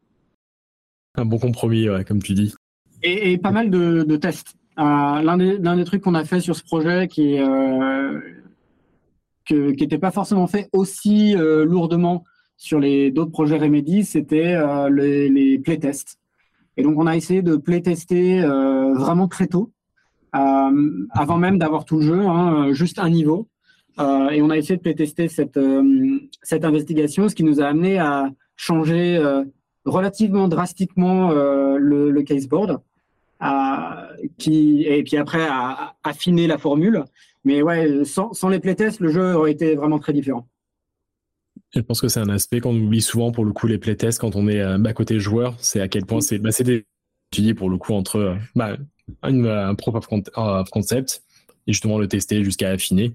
Un 1.15 1.25
bon 1.25 1.37
compromis, 1.37 1.87
comme 2.07 2.21
tu 2.21 2.33
dis. 2.33 2.53
Et, 3.03 3.31
et 3.31 3.37
pas 3.37 3.51
mal 3.51 3.69
de, 3.69 4.03
de 4.03 4.15
tests. 4.17 4.55
L'un 4.77 5.37
des, 5.37 5.57
des, 5.57 5.83
trucs 5.85 6.01
qu'on 6.01 6.15
a 6.15 6.25
fait 6.25 6.41
sur 6.41 6.55
ce 6.55 6.63
projet 6.63 7.07
qui 7.07 7.35
est 7.35 7.43
qui 9.45 9.55
n'était 9.55 9.97
pas 9.97 10.11
forcément 10.11 10.47
fait 10.47 10.69
aussi 10.73 11.35
euh, 11.35 11.65
lourdement 11.65 12.23
sur 12.57 12.79
les 12.79 13.11
d'autres 13.11 13.31
projets 13.31 13.57
Remedy, 13.57 14.03
c'était 14.03 14.55
euh, 14.55 14.89
les, 14.89 15.29
les 15.29 15.59
playtests. 15.59 16.19
Et 16.77 16.83
donc 16.83 16.97
on 16.97 17.07
a 17.07 17.15
essayé 17.15 17.41
de 17.41 17.55
playtester 17.55 18.41
euh, 18.41 18.93
vraiment 18.93 19.27
très 19.27 19.47
tôt, 19.47 19.71
avant 20.33 21.37
même 21.37 21.57
d'avoir 21.57 21.85
tout 21.85 21.97
le 21.97 22.01
jeu, 22.01 22.19
hein, 22.19 22.73
juste 22.73 22.99
un 22.99 23.09
niveau. 23.09 23.47
et 23.97 24.41
on 24.41 24.49
a 24.49 24.57
essayé 24.57 24.75
de 24.75 24.81
playtester 24.81 25.29
cette, 25.29 25.57
cette 26.43 26.65
investigation, 26.65 27.29
ce 27.29 27.35
qui 27.35 27.45
nous 27.45 27.61
a 27.61 27.67
amené 27.67 27.99
à 27.99 28.29
changer 28.57 29.17
relativement 29.85 30.49
drastiquement 30.49 31.31
le, 31.31 32.11
le 32.11 32.23
caseboard, 32.23 32.81
qui, 34.37 34.83
et 34.83 35.03
puis 35.03 35.17
après 35.17 35.45
à 35.45 35.95
affiner 36.03 36.47
la 36.47 36.57
formule. 36.57 37.03
Mais 37.43 37.61
ouais, 37.61 38.03
sans, 38.05 38.49
les 38.49 38.59
playtests, 38.59 38.99
le 38.99 39.09
jeu 39.09 39.35
aurait 39.35 39.51
été 39.51 39.75
vraiment 39.75 39.99
très 39.99 40.13
différent. 40.13 40.47
Je 41.73 41.79
pense 41.81 42.01
que 42.01 42.07
c'est 42.07 42.19
un 42.19 42.29
aspect 42.29 42.59
qu'on 42.59 42.75
oublie 42.75 43.01
souvent 43.01 43.31
pour 43.31 43.45
le 43.45 43.51
coup 43.51 43.67
les 43.67 43.77
playtests 43.77 44.19
quand 44.19 44.35
on 44.35 44.47
est 44.47 44.61
euh, 44.61 44.83
à 44.83 44.93
côté 44.93 45.19
joueur, 45.19 45.55
c'est 45.59 45.79
à 45.79 45.87
quel 45.87 46.05
point 46.05 46.21
c'est 46.21 46.39
bah, 46.39 46.49
des 46.59 47.53
pour 47.53 47.69
le 47.69 47.77
coup 47.77 47.93
entre 47.93 48.15
euh, 48.17 48.35
bah, 48.55 48.77
un 49.23 49.75
proof 49.75 49.95
of 49.95 50.69
concept 50.69 51.23
et 51.67 51.73
justement 51.73 51.97
le 51.97 52.07
tester 52.07 52.43
jusqu'à 52.43 52.69
affiner. 52.69 53.13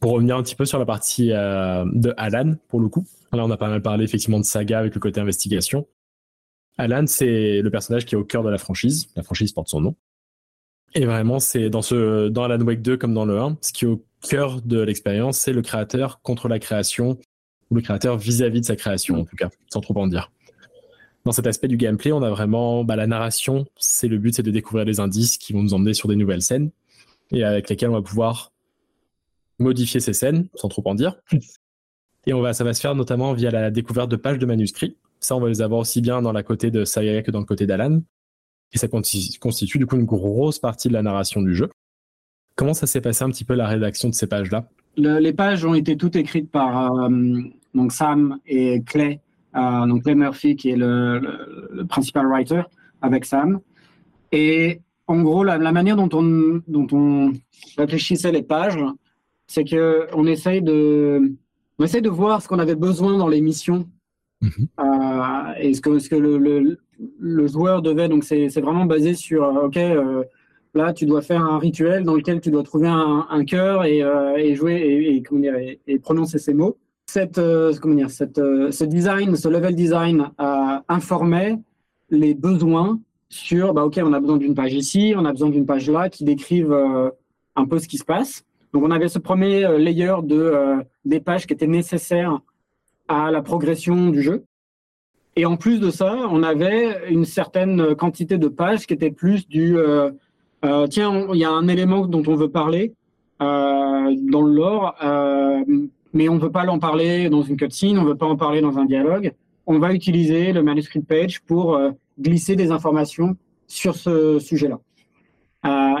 Pour 0.00 0.12
revenir 0.12 0.36
un 0.36 0.42
petit 0.42 0.56
peu 0.56 0.64
sur 0.64 0.78
la 0.78 0.86
partie 0.86 1.32
euh, 1.32 1.84
de 1.92 2.12
Alan 2.16 2.54
pour 2.68 2.80
le 2.80 2.88
coup, 2.88 3.06
là 3.32 3.44
on 3.44 3.50
a 3.50 3.56
pas 3.56 3.68
mal 3.68 3.80
parlé 3.80 4.04
effectivement 4.04 4.40
de 4.40 4.44
saga 4.44 4.80
avec 4.80 4.94
le 4.94 5.00
côté 5.00 5.20
investigation. 5.20 5.86
Alan 6.78 7.04
c'est 7.06 7.62
le 7.62 7.70
personnage 7.70 8.04
qui 8.04 8.14
est 8.14 8.18
au 8.18 8.24
cœur 8.24 8.42
de 8.42 8.50
la 8.50 8.58
franchise, 8.58 9.08
la 9.16 9.22
franchise 9.22 9.52
porte 9.52 9.68
son 9.68 9.80
nom. 9.80 9.96
Et 10.94 11.04
vraiment, 11.04 11.40
c'est 11.40 11.68
dans 11.68 11.82
ce, 11.82 12.28
dans 12.28 12.44
Alan 12.44 12.64
Wake 12.64 12.80
2 12.82 12.96
comme 12.96 13.12
dans 13.12 13.24
le 13.24 13.38
1, 13.38 13.58
ce 13.60 13.72
qui 13.72 13.84
est 13.84 13.88
au 13.88 14.04
cœur 14.26 14.62
de 14.62 14.80
l'expérience, 14.80 15.38
c'est 15.38 15.52
le 15.52 15.62
créateur 15.62 16.20
contre 16.22 16.48
la 16.48 16.58
création, 16.58 17.18
ou 17.70 17.74
le 17.74 17.82
créateur 17.82 18.16
vis-à-vis 18.16 18.60
de 18.60 18.66
sa 18.66 18.76
création, 18.76 19.20
en 19.20 19.24
tout 19.24 19.36
cas, 19.36 19.50
sans 19.72 19.80
trop 19.80 19.98
en 19.98 20.06
dire. 20.06 20.30
Dans 21.24 21.32
cet 21.32 21.46
aspect 21.46 21.68
du 21.68 21.76
gameplay, 21.76 22.12
on 22.12 22.22
a 22.22 22.30
vraiment 22.30 22.84
bah, 22.84 22.94
la 22.94 23.08
narration. 23.08 23.66
C'est 23.76 24.06
le 24.06 24.18
but, 24.18 24.34
c'est 24.34 24.44
de 24.44 24.50
découvrir 24.50 24.86
des 24.86 25.00
indices 25.00 25.38
qui 25.38 25.52
vont 25.52 25.62
nous 25.62 25.74
emmener 25.74 25.92
sur 25.92 26.08
des 26.08 26.16
nouvelles 26.16 26.42
scènes 26.42 26.70
et 27.32 27.42
avec 27.42 27.68
lesquelles 27.68 27.90
on 27.90 27.94
va 27.94 28.02
pouvoir 28.02 28.52
modifier 29.58 30.00
ces 30.00 30.12
scènes, 30.12 30.46
sans 30.54 30.68
trop 30.68 30.82
en 30.86 30.94
dire. 30.94 31.16
Et 32.26 32.32
on 32.32 32.40
va, 32.40 32.52
ça 32.52 32.64
va 32.64 32.74
se 32.74 32.80
faire 32.80 32.94
notamment 32.94 33.32
via 33.32 33.50
la 33.50 33.70
découverte 33.70 34.10
de 34.10 34.16
pages 34.16 34.38
de 34.38 34.46
manuscrits. 34.46 34.96
On 35.34 35.40
va 35.40 35.48
les 35.48 35.62
avoir 35.62 35.80
aussi 35.80 36.00
bien 36.00 36.22
dans 36.22 36.32
la 36.32 36.42
côté 36.42 36.70
de 36.70 36.84
Saga 36.84 37.22
que 37.22 37.30
dans 37.30 37.40
le 37.40 37.46
côté 37.46 37.66
d'Alan 37.66 38.00
et 38.72 38.78
ça 38.78 38.88
constitue 38.88 39.78
du 39.78 39.86
coup 39.86 39.96
une 39.96 40.04
grosse 40.04 40.58
partie 40.58 40.88
de 40.88 40.92
la 40.92 41.02
narration 41.02 41.40
du 41.40 41.54
jeu. 41.54 41.70
Comment 42.56 42.74
ça 42.74 42.86
s'est 42.86 43.00
passé 43.00 43.22
un 43.22 43.30
petit 43.30 43.44
peu 43.44 43.54
la 43.54 43.66
rédaction 43.66 44.08
de 44.08 44.14
ces 44.14 44.26
pages-là? 44.26 44.68
Les 44.96 45.32
pages 45.32 45.64
ont 45.64 45.74
été 45.74 45.96
toutes 45.96 46.16
écrites 46.16 46.50
par 46.50 46.92
euh, 46.94 47.08
donc 47.74 47.92
Sam 47.92 48.38
et 48.46 48.82
Clay, 48.82 49.20
euh, 49.54 49.86
donc 49.86 50.04
Clay 50.04 50.14
Murphy 50.14 50.56
qui 50.56 50.70
est 50.70 50.76
le, 50.76 51.84
principal 51.88 52.26
writer 52.26 52.62
avec 53.02 53.26
Sam. 53.26 53.60
Et 54.32 54.80
en 55.06 55.20
gros, 55.22 55.44
la, 55.44 55.58
manière 55.58 55.96
dont 55.96 56.08
on, 56.12 56.62
dont 56.66 56.86
on 56.92 57.32
réfléchissait 57.76 58.32
les 58.32 58.42
pages, 58.42 58.78
c'est 59.46 59.64
que 59.64 60.08
on 60.14 60.26
essaye 60.26 60.62
de, 60.62 61.32
essaye 61.80 62.02
de 62.02 62.08
voir 62.08 62.42
ce 62.42 62.48
qu'on 62.48 62.58
avait 62.58 62.74
besoin 62.74 63.18
dans 63.18 63.28
les 63.28 63.42
missions 63.42 63.86
Mhm. 64.42 64.50
euh, 64.80 65.52
et 65.60 65.74
ce 65.74 65.80
que, 65.80 66.16
le, 66.16 67.46
joueur 67.46 67.82
devait. 67.82 68.08
Donc 68.08 68.24
c'est 68.24 68.48
vraiment 68.60 68.84
basé 68.84 69.14
sur, 69.14 69.44
euh, 69.44 69.66
ok, 69.66 69.76
euh, 69.76 70.24
là 70.74 70.92
tu 70.92 71.06
dois 71.06 71.22
faire 71.22 71.42
un 71.42 71.58
rituel 71.58 72.04
dans 72.04 72.14
lequel 72.14 72.40
tu 72.40 72.50
dois 72.50 72.62
trouver 72.62 72.88
un, 72.88 73.44
cœur 73.44 73.84
et, 73.84 74.02
jouer 74.54 74.74
et, 75.14 75.22
comment 75.22 75.40
dire, 75.40 75.54
et, 75.56 75.98
prononcer 75.98 76.38
ces 76.38 76.54
mots. 76.54 76.76
Cette, 77.06 77.40
comment 77.80 77.94
dire, 77.94 78.10
ce 78.10 78.84
design, 78.84 79.36
ce 79.36 79.48
level 79.48 79.74
design 79.74 80.30
informait 80.88 81.56
les 82.10 82.34
besoins 82.34 83.00
sur, 83.28 83.74
bah, 83.74 83.84
ok, 83.84 84.00
on 84.04 84.12
a 84.12 84.20
besoin 84.20 84.36
d'une 84.36 84.54
page 84.54 84.74
ici, 84.74 85.14
on 85.16 85.24
a 85.24 85.32
besoin 85.32 85.50
d'une 85.50 85.66
page 85.66 85.88
là, 85.90 86.08
qui 86.08 86.24
décrivent 86.24 86.76
un 87.56 87.64
peu 87.64 87.78
ce 87.78 87.88
qui 87.88 87.96
se 87.96 88.04
passe. 88.04 88.44
Donc 88.72 88.84
on 88.84 88.90
avait 88.90 89.08
ce 89.08 89.18
premier 89.18 89.78
layer 89.78 90.16
de 90.24 90.52
des 91.06 91.20
pages 91.20 91.46
qui 91.46 91.54
étaient 91.54 91.66
nécessaires 91.66 92.40
à 93.08 93.30
la 93.30 93.42
progression 93.42 94.10
du 94.10 94.22
jeu. 94.22 94.44
Et 95.36 95.44
en 95.44 95.56
plus 95.56 95.80
de 95.80 95.90
ça, 95.90 96.16
on 96.30 96.42
avait 96.42 97.12
une 97.12 97.24
certaine 97.26 97.94
quantité 97.94 98.38
de 98.38 98.48
pages 98.48 98.86
qui 98.86 98.94
étaient 98.94 99.10
plus 99.10 99.46
du 99.46 99.76
euh, 99.76 100.10
euh, 100.64 100.86
tiens, 100.86 101.26
il 101.32 101.38
y 101.38 101.44
a 101.44 101.50
un 101.50 101.68
élément 101.68 102.06
dont 102.06 102.22
on 102.26 102.34
veut 102.34 102.48
parler 102.50 102.94
euh, 103.42 104.16
dans 104.32 104.42
le 104.42 104.54
lore, 104.54 104.94
euh, 105.04 105.62
mais 106.14 106.28
on 106.30 106.38
veut 106.38 106.50
pas 106.50 106.64
l'en 106.64 106.78
parler 106.78 107.28
dans 107.28 107.42
une 107.42 107.56
cutscene, 107.58 107.98
on 107.98 108.04
veut 108.04 108.16
pas 108.16 108.26
en 108.26 108.36
parler 108.36 108.62
dans 108.62 108.78
un 108.78 108.86
dialogue. 108.86 109.32
On 109.66 109.78
va 109.78 109.92
utiliser 109.92 110.52
le 110.52 110.62
manuscript 110.62 111.06
page 111.06 111.42
pour 111.42 111.76
euh, 111.76 111.90
glisser 112.18 112.56
des 112.56 112.70
informations 112.70 113.36
sur 113.66 113.94
ce 113.96 114.38
sujet-là. 114.38 114.78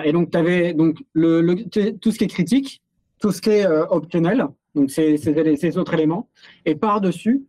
Et 0.04 0.12
donc, 0.12 0.30
tu 0.30 0.38
avais 0.38 0.72
donc 0.74 1.02
le, 1.12 1.40
le- 1.42 1.64
tout 1.98 2.12
ce 2.12 2.18
qui 2.18 2.24
est 2.24 2.28
critique, 2.28 2.80
tout 3.20 3.32
ce 3.32 3.40
qui 3.42 3.50
est 3.50 3.66
optionnel, 3.66 4.46
donc 4.76 4.90
ces, 4.90 5.16
ces, 5.16 5.78
autres 5.78 5.94
éléments. 5.94 6.28
Et 6.64 6.74
par-dessus, 6.76 7.44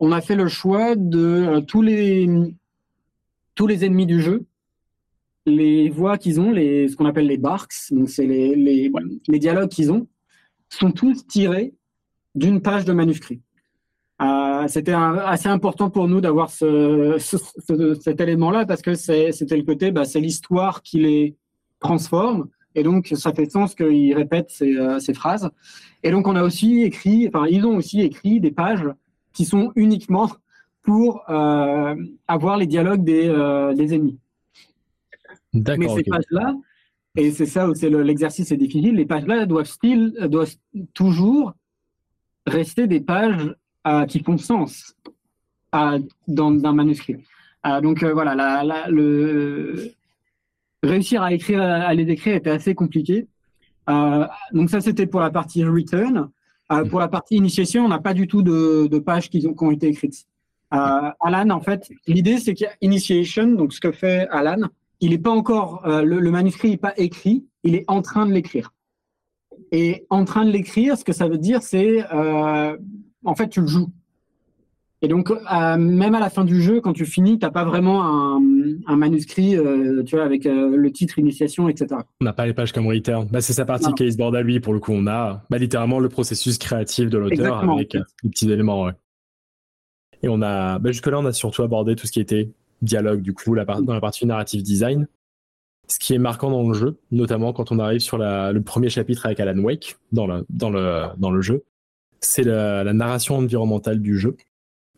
on 0.00 0.12
a 0.12 0.20
fait 0.20 0.34
le 0.36 0.48
choix 0.48 0.94
de 0.96 1.18
euh, 1.18 1.60
tous 1.62 1.80
les 1.80 2.28
tous 3.54 3.66
les 3.66 3.84
ennemis 3.84 4.06
du 4.06 4.20
jeu, 4.20 4.44
les 5.46 5.88
voix 5.90 6.16
qu'ils 6.18 6.40
ont, 6.40 6.50
les, 6.52 6.88
ce 6.88 6.96
qu'on 6.96 7.04
appelle 7.06 7.26
les 7.26 7.36
barks, 7.38 7.72
donc 7.90 8.08
c'est 8.08 8.26
les, 8.26 8.54
les, 8.54 8.88
voilà, 8.88 9.06
les 9.28 9.38
dialogues 9.38 9.68
qu'ils 9.68 9.92
ont, 9.92 10.06
sont 10.70 10.90
tous 10.90 11.26
tirés 11.26 11.74
d'une 12.34 12.62
page 12.62 12.84
de 12.84 12.92
manuscrit. 12.92 13.40
Euh, 14.22 14.66
C'était 14.68 14.92
assez 14.94 15.48
important 15.48 15.90
pour 15.90 16.08
nous 16.08 16.20
d'avoir 16.22 16.48
ce, 16.50 17.16
ce- 17.18 17.36
ce- 17.36 17.94
cet 18.00 18.20
élément-là 18.20 18.64
parce 18.64 18.80
que 18.80 18.94
c'était 18.94 19.56
le 19.56 19.64
côté, 19.64 19.90
bah, 19.90 20.04
c'est 20.04 20.20
l'histoire 20.20 20.80
qui 20.82 21.00
les 21.00 21.36
transforme 21.80 22.48
et 22.74 22.82
donc 22.82 23.08
ça 23.14 23.32
fait 23.32 23.50
sens 23.50 23.74
qu'ils 23.74 24.14
répètent 24.14 24.50
ces, 24.50 24.76
euh, 24.76 24.98
ces 24.98 25.14
phrases. 25.14 25.50
Et 26.02 26.10
donc 26.10 26.26
on 26.26 26.36
a 26.36 26.42
aussi 26.42 26.82
écrit, 26.82 27.28
enfin 27.28 27.46
ils 27.48 27.64
ont 27.66 27.76
aussi 27.76 28.00
écrit 28.00 28.40
des 28.40 28.50
pages 28.50 28.86
qui 29.32 29.44
sont 29.44 29.72
uniquement 29.76 30.30
pour 30.82 31.22
euh, 31.30 31.94
avoir 32.26 32.56
les 32.56 32.66
dialogues 32.66 33.04
des, 33.04 33.28
euh, 33.28 33.72
des 33.74 33.94
ennemis. 33.94 34.18
Mais 35.78 35.86
ces 35.96 36.02
pages-là, 36.10 36.54
et 37.16 37.30
c'est 37.30 37.46
ça 37.46 37.68
où 37.68 37.74
c'est 37.74 37.90
le- 37.90 38.02
l'exercice 38.02 38.50
est 38.52 38.56
difficile, 38.56 38.94
les 38.96 39.04
pages-là 39.06 39.46
doivent, 39.46 39.70
doivent 40.28 40.54
toujours 40.94 41.52
rester 42.46 42.86
des 42.86 43.00
pages 43.00 43.54
euh, 43.86 44.06
qui 44.06 44.20
font 44.20 44.38
sens 44.38 44.94
dans 45.72 46.64
un 46.64 46.72
manuscrit. 46.72 47.16
Donc 47.82 48.02
voilà, 48.02 48.34
la, 48.34 48.64
la- 48.64 48.88
le, 48.88 49.92
réussir 50.82 51.22
à 51.22 51.32
écrire, 51.32 51.62
à 51.62 51.92
les 51.94 52.08
écrire 52.10 52.34
était 52.34 52.50
assez 52.50 52.74
compliqué. 52.74 53.26
Euh, 53.88 54.26
donc 54.52 54.70
ça, 54.70 54.80
c'était 54.80 55.06
pour 55.06 55.20
la 55.20 55.30
partie 55.30 55.64
return. 55.64 56.30
Euh, 56.70 56.84
pour 56.84 57.00
la 57.00 57.08
partie 57.08 57.36
initiation, 57.36 57.84
on 57.84 57.88
n'a 57.88 57.98
pas 57.98 58.14
du 58.14 58.26
tout 58.26 58.42
de, 58.42 58.86
de 58.86 58.98
pages 58.98 59.28
qui 59.28 59.46
ont, 59.46 59.54
qui 59.54 59.64
ont 59.64 59.70
été 59.70 59.88
écrites. 59.88 60.26
Euh, 60.72 61.10
Alan, 61.20 61.50
en 61.50 61.60
fait, 61.60 61.90
l'idée 62.06 62.38
c'est 62.38 62.54
qu'il 62.54 62.64
y 62.64 62.68
a 62.68 62.74
initiation, 62.80 63.46
donc 63.46 63.72
ce 63.72 63.80
que 63.80 63.92
fait 63.92 64.26
Alan, 64.30 64.68
il 65.00 65.10
n'est 65.10 65.18
pas 65.18 65.30
encore, 65.30 65.82
le, 65.84 66.20
le 66.20 66.30
manuscrit 66.30 66.70
n'est 66.70 66.76
pas 66.76 66.94
écrit, 66.96 67.44
il 67.64 67.74
est 67.74 67.84
en 67.88 68.00
train 68.02 68.24
de 68.24 68.32
l'écrire. 68.32 68.72
Et 69.72 70.06
en 70.10 70.24
train 70.24 70.44
de 70.44 70.50
l'écrire, 70.50 70.96
ce 70.96 71.04
que 71.04 71.12
ça 71.12 71.28
veut 71.28 71.38
dire, 71.38 71.60
c'est, 71.62 72.04
en 72.10 73.34
fait, 73.34 73.48
tu 73.48 73.62
le 73.62 73.66
joues. 73.66 73.90
Et 75.04 75.08
donc, 75.08 75.30
euh, 75.32 75.76
même 75.76 76.14
à 76.14 76.20
la 76.20 76.30
fin 76.30 76.44
du 76.44 76.62
jeu, 76.62 76.80
quand 76.80 76.92
tu 76.92 77.04
finis, 77.06 77.38
t'as 77.38 77.50
pas 77.50 77.64
vraiment 77.64 78.04
un, 78.36 78.40
un 78.86 78.96
manuscrit, 78.96 79.56
euh, 79.56 80.04
tu 80.04 80.14
vois, 80.14 80.24
avec 80.24 80.46
euh, 80.46 80.76
le 80.76 80.92
titre, 80.92 81.18
initiation, 81.18 81.68
etc. 81.68 81.88
On 82.20 82.24
n'a 82.24 82.32
pas 82.32 82.46
les 82.46 82.54
pages 82.54 82.70
comme 82.72 82.86
Return. 82.86 83.26
Bah, 83.30 83.40
c'est 83.40 83.52
sa 83.52 83.64
partie 83.64 83.88
Non. 83.88 83.94
caseboard 83.94 84.36
à 84.36 84.42
lui, 84.42 84.60
pour 84.60 84.72
le 84.72 84.78
coup. 84.78 84.92
On 84.92 85.08
a 85.08 85.44
bah, 85.50 85.58
littéralement 85.58 85.98
le 85.98 86.08
processus 86.08 86.56
créatif 86.56 87.10
de 87.10 87.18
l'auteur 87.18 87.68
avec 87.68 87.94
les 88.22 88.30
petits 88.30 88.48
éléments. 88.50 88.84
ouais. 88.84 88.92
Et 90.22 90.28
on 90.28 90.40
a, 90.40 90.78
bah, 90.78 90.92
jusque-là, 90.92 91.18
on 91.18 91.24
a 91.26 91.32
surtout 91.32 91.62
abordé 91.62 91.96
tout 91.96 92.06
ce 92.06 92.12
qui 92.12 92.20
était 92.20 92.50
dialogue, 92.80 93.22
du 93.22 93.34
coup, 93.34 93.54
la 93.54 93.64
dans 93.64 93.94
la 93.94 94.00
partie 94.00 94.24
narrative 94.24 94.62
design. 94.62 95.08
Ce 95.88 95.98
qui 95.98 96.14
est 96.14 96.18
marquant 96.18 96.50
dans 96.50 96.66
le 96.68 96.74
jeu, 96.74 96.96
notamment 97.10 97.52
quand 97.52 97.72
on 97.72 97.80
arrive 97.80 97.98
sur 98.00 98.18
la- 98.18 98.52
le 98.52 98.62
premier 98.62 98.88
chapitre 98.88 99.26
avec 99.26 99.40
Alan 99.40 99.58
Wake 99.58 99.96
dans 100.12 100.28
le, 100.28 100.46
dans 100.48 100.70
le, 100.70 101.06
dans 101.18 101.32
le 101.32 101.40
jeu, 101.42 101.64
c'est 102.20 102.44
la, 102.44 102.84
la 102.84 102.92
narration 102.92 103.36
environnementale 103.38 104.00
du 104.00 104.16
jeu. 104.16 104.36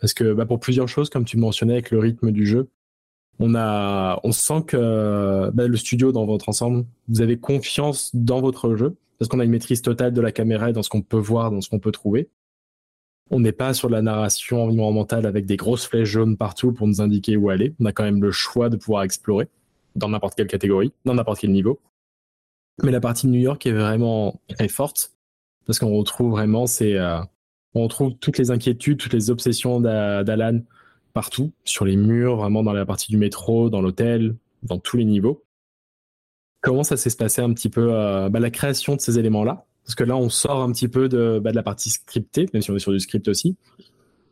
Parce 0.05 0.13
que 0.13 0.35
bah, 0.35 0.45
pour 0.45 0.61
plusieurs 0.61 0.87
choses, 0.87 1.09
comme 1.09 1.25
tu 1.25 1.39
mentionnais 1.39 1.73
avec 1.73 1.91
le 1.91 1.99
rythme 1.99 2.31
du 2.31 2.45
jeu, 2.45 2.69
on, 3.39 3.55
a, 3.55 4.21
on 4.23 4.33
sent 4.33 4.65
que 4.67 5.51
bah, 5.55 5.67
le 5.67 5.77
studio 5.79 6.13
dans 6.13 6.27
votre 6.27 6.51
ensemble, 6.51 6.85
vous 7.09 7.23
avez 7.23 7.39
confiance 7.39 8.15
dans 8.15 8.43
votre 8.43 8.77
jeu, 8.77 8.99
parce 9.19 9.31
qu'on 9.31 9.41
a 9.41 9.45
une 9.45 9.51
maîtrise 9.51 9.81
totale 9.81 10.13
de 10.13 10.21
la 10.21 10.31
caméra 10.31 10.69
et 10.69 10.75
dans 10.75 10.83
ce 10.83 10.91
qu'on 10.91 11.01
peut 11.01 11.17
voir, 11.17 11.51
dans 11.51 11.63
ce 11.63 11.71
qu'on 11.71 11.79
peut 11.79 11.91
trouver. 11.91 12.29
On 13.31 13.41
n'est 13.41 13.53
pas 13.53 13.73
sur 13.73 13.89
de 13.89 13.95
la 13.95 14.03
narration 14.03 14.65
environnementale 14.65 15.25
avec 15.25 15.47
des 15.47 15.57
grosses 15.57 15.87
flèches 15.87 16.11
jaunes 16.11 16.37
partout 16.37 16.75
pour 16.75 16.87
nous 16.87 17.01
indiquer 17.01 17.39
où 17.39 17.49
aller. 17.49 17.75
On 17.81 17.87
a 17.87 17.93
quand 17.93 18.05
même 18.05 18.23
le 18.23 18.31
choix 18.31 18.69
de 18.69 18.77
pouvoir 18.77 19.05
explorer 19.05 19.49
dans 19.97 20.11
n'importe 20.11 20.35
quelle 20.35 20.49
catégorie, 20.49 20.93
dans 21.07 21.15
n'importe 21.15 21.41
quel 21.41 21.53
niveau. 21.53 21.81
Mais 22.83 22.93
la 22.93 23.01
partie 23.01 23.27
de 23.27 23.33
New 23.33 23.41
York 23.41 23.65
est 23.65 23.73
vraiment 23.73 24.39
très 24.51 24.69
forte 24.69 25.13
parce 25.65 25.79
qu'on 25.79 25.97
retrouve 25.97 26.33
vraiment 26.33 26.67
ces, 26.67 26.93
euh, 26.93 27.21
on 27.75 27.83
retrouve 27.83 28.15
toutes 28.21 28.39
les 28.39 28.51
inquiétudes, 28.51 28.99
toutes 28.99 29.13
les 29.13 29.31
obsessions 29.31 29.81
d'A- 29.81 30.25
d'Alan 30.25 30.61
partout, 31.13 31.53
sur 31.65 31.85
les 31.85 31.97
murs, 31.97 32.37
vraiment 32.37 32.63
dans 32.63 32.73
la 32.73 32.87
partie 32.87 33.11
du 33.11 33.17
métro, 33.19 33.71
dans 33.71 33.81
l'hôtel, 33.81 34.37
dans 34.63 34.79
tous 34.79 34.97
les 34.97 35.05
niveaux. 35.05 35.45
Comment 36.61 36.83
ça 36.83 36.97
s'est 36.97 37.15
passé 37.17 37.43
un 37.43 37.53
petit 37.53 37.69
peu 37.69 37.93
euh, 37.93 38.29
bah, 38.29 38.41
la 38.41 38.51
création 38.51 38.97
de 38.97 39.01
ces 39.01 39.19
éléments-là? 39.19 39.65
Parce 39.85 39.95
que 39.95 40.05
là, 40.05 40.17
on 40.17 40.29
sort 40.31 40.63
un 40.63 40.73
petit 40.73 40.89
peu 40.89 41.09
de, 41.09 41.39
bah, 41.39 41.51
de 41.51 41.57
la 41.57 41.63
partie 41.63 41.91
scriptée, 41.91 42.49
même 42.53 42.63
si 42.63 42.71
on 42.71 42.77
est 42.77 42.81
sur 42.81 42.91
du 42.93 43.01
script 43.01 43.29
aussi. 43.29 43.57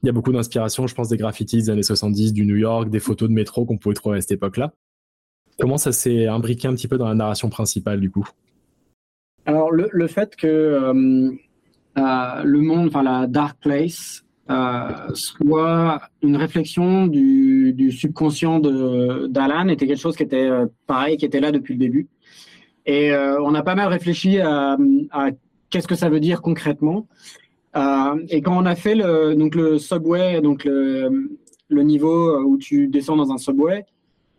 Il 0.02 0.06
y 0.06 0.08
a 0.08 0.12
beaucoup 0.12 0.32
d'inspiration, 0.32 0.86
je 0.86 0.94
pense, 0.94 1.08
des 1.08 1.16
graffitis 1.16 1.58
des 1.58 1.70
années 1.70 1.82
70, 1.82 2.32
du 2.32 2.46
New 2.46 2.56
York, 2.56 2.90
des 2.90 3.00
photos 3.00 3.28
de 3.28 3.34
métro 3.34 3.64
qu'on 3.64 3.76
pouvait 3.78 3.94
trouver 3.94 4.18
à 4.18 4.20
cette 4.20 4.32
époque-là. 4.32 4.72
Comment 5.60 5.76
ça 5.76 5.92
s'est 5.92 6.26
imbriqué 6.26 6.66
un 6.66 6.74
petit 6.74 6.88
peu 6.88 6.96
dans 6.96 7.06
la 7.06 7.14
narration 7.14 7.50
principale, 7.50 8.00
du 8.00 8.10
coup? 8.10 8.26
Alors, 9.44 9.70
le, 9.70 9.88
le 9.92 10.06
fait 10.08 10.34
que 10.34 10.46
euh, 10.46 11.32
euh, 11.98 12.42
le 12.44 12.60
monde, 12.60 12.88
enfin 12.88 13.02
la 13.02 13.26
Dark 13.26 13.58
Place, 13.60 14.24
euh, 14.50 14.88
soit 15.14 16.00
une 16.22 16.36
réflexion 16.36 17.06
du, 17.06 17.72
du 17.74 17.92
subconscient 17.92 18.60
d'Alan 18.60 19.68
était 19.68 19.86
quelque 19.86 20.00
chose 20.00 20.16
qui 20.16 20.24
était 20.24 20.48
euh, 20.48 20.66
pareil, 20.86 21.16
qui 21.16 21.24
était 21.24 21.40
là 21.40 21.52
depuis 21.52 21.74
le 21.74 21.80
début. 21.80 22.08
Et 22.84 23.12
euh, 23.12 23.40
on 23.42 23.54
a 23.54 23.62
pas 23.62 23.74
mal 23.74 23.88
réfléchi 23.88 24.40
à, 24.40 24.76
à 25.10 25.30
qu'est-ce 25.70 25.86
que 25.86 25.94
ça 25.94 26.08
veut 26.08 26.20
dire 26.20 26.42
concrètement. 26.42 27.06
Euh, 27.76 28.22
et 28.28 28.42
quand 28.42 28.56
on 28.60 28.66
a 28.66 28.74
fait 28.74 28.94
le, 28.94 29.34
donc 29.34 29.54
le 29.54 29.78
subway, 29.78 30.40
donc 30.40 30.64
le, 30.64 31.30
le 31.68 31.82
niveau 31.82 32.38
où 32.40 32.58
tu 32.58 32.88
descends 32.88 33.16
dans 33.16 33.30
un 33.30 33.38
subway, 33.38 33.84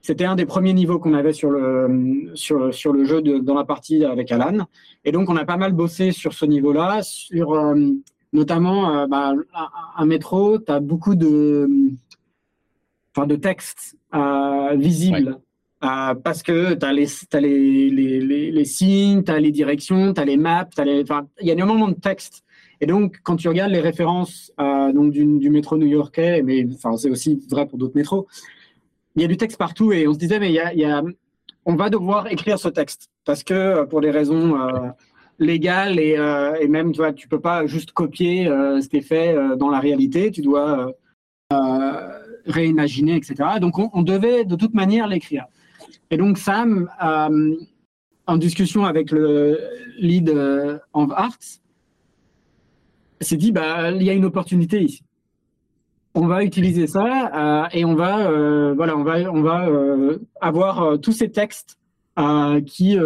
c'était 0.04 0.26
un 0.26 0.36
des 0.36 0.46
premiers 0.46 0.74
niveaux 0.74 1.00
qu'on 1.00 1.14
avait 1.14 1.32
sur 1.32 1.50
le, 1.50 2.32
sur, 2.36 2.74
sur 2.74 2.92
le 2.92 3.06
jeu 3.06 3.22
de, 3.22 3.38
dans 3.38 3.56
la 3.56 3.64
partie 3.64 4.04
avec 4.04 4.32
Alan. 4.34 4.68
Et 5.06 5.14
donc, 5.14 5.30
on 5.30 5.38
a 5.38 5.46
pas 5.46 5.56
mal 5.56 5.72
bossé 5.72 6.12
sur 6.12 6.34
ce 6.34 6.46
niveau-là, 6.46 7.02
sur 7.04 7.54
euh, 7.54 7.74
notamment 8.34 9.00
euh, 9.00 9.08
bah, 9.08 9.34
un, 9.96 10.06
métro, 10.06 10.60
tu 10.60 10.70
as 10.74 10.82
beaucoup 10.82 11.16
de, 11.16 11.70
enfin, 13.16 13.26
de 13.26 13.38
textes 13.38 13.96
euh, 14.14 14.76
visibles. 14.76 15.40
Euh, 15.86 16.14
parce 16.16 16.44
que 16.44 16.74
tu 16.74 16.86
as, 16.86 16.94
les, 16.94 17.08
t'as 17.30 17.40
les, 17.40 17.90
les, 17.90 18.20
les, 18.20 18.52
les 18.52 18.66
signes, 18.66 19.24
tu 19.24 19.32
as 19.32 19.40
les 19.40 19.52
directions, 19.52 20.14
tu 20.14 20.20
as 20.20 20.26
les 20.26 20.38
maps, 20.38 20.68
il 20.80 21.48
y 21.48 21.50
a 21.50 21.54
énormément 21.54 21.88
de 21.88 21.94
textes. 21.96 22.44
Et 22.82 22.86
donc, 22.86 23.20
quand 23.24 23.38
tu 23.38 23.48
regardes 23.48 23.72
les 23.72 23.80
références 23.80 24.52
euh, 24.60 24.92
donc 24.92 25.12
du, 25.12 25.26
du 25.40 25.50
métro 25.50 25.78
new-yorkais, 25.78 26.42
mais 26.42 26.66
enfin, 26.74 26.98
c'est 26.98 27.10
aussi 27.10 27.42
vrai 27.50 27.66
pour 27.66 27.78
d'autres 27.78 27.96
métros, 27.96 28.28
il 29.16 29.22
y 29.22 29.26
a 29.26 29.28
du 29.28 29.38
texte 29.38 29.58
partout 29.58 29.92
et 29.92 30.08
on 30.08 30.14
se 30.14 30.20
disait, 30.20 30.40
mais 30.40 30.56
on 31.66 31.76
va 31.76 31.90
devoir 31.90 32.28
écrire 32.28 32.60
ce 32.60 32.70
texte 32.70 33.10
parce 33.26 33.44
que 33.44 33.54
euh, 33.54 33.86
pour 33.86 34.02
des 34.02 34.12
raisons 34.12 34.60
euh, 34.60 34.90
légales 35.40 36.00
et, 36.00 36.18
euh, 36.18 36.56
et 36.60 36.68
même, 36.68 36.92
tu 36.92 36.98
vois, 36.98 37.14
peux 37.14 37.40
pas 37.40 37.66
juste 37.66 37.92
copier 37.92 38.46
ce 38.46 38.88
qui 38.88 38.98
est 38.98 39.02
fait 39.02 39.36
dans 39.58 39.70
la 39.70 39.80
réalité, 39.80 40.32
tu 40.32 40.42
dois 40.42 40.92
réimaginer, 42.46 43.16
etc. 43.16 43.36
Donc, 43.62 43.80
on, 43.80 43.90
on 43.94 44.02
devait 44.02 44.44
de 44.46 44.56
toute 44.56 44.74
manière 44.74 45.08
l'écrire. 45.08 45.46
Et 46.12 46.18
donc, 46.18 46.38
Sam, 46.38 46.90
en 48.28 48.38
discussion 48.38 48.86
avec 48.86 49.12
le 49.12 49.60
lead 49.98 50.30
of 50.94 51.12
arts, 51.16 51.38
s'est 53.22 53.38
dit, 53.38 53.52
bah, 53.52 53.92
il 53.92 54.04
y 54.04 54.10
a 54.10 54.14
une 54.14 54.26
opportunité 54.26 54.82
ici. 54.82 55.04
On 56.16 56.28
va 56.28 56.44
utiliser 56.44 56.88
ça 56.88 57.70
et 57.74 57.86
on 57.86 57.96
va, 57.96 58.30
voilà, 58.74 58.96
on 58.96 59.04
va, 59.04 59.32
on 59.32 59.42
va 59.42 59.68
avoir 60.42 61.00
tous 61.00 61.12
ces 61.12 61.32
textes 61.32 61.78
qui 62.68 62.98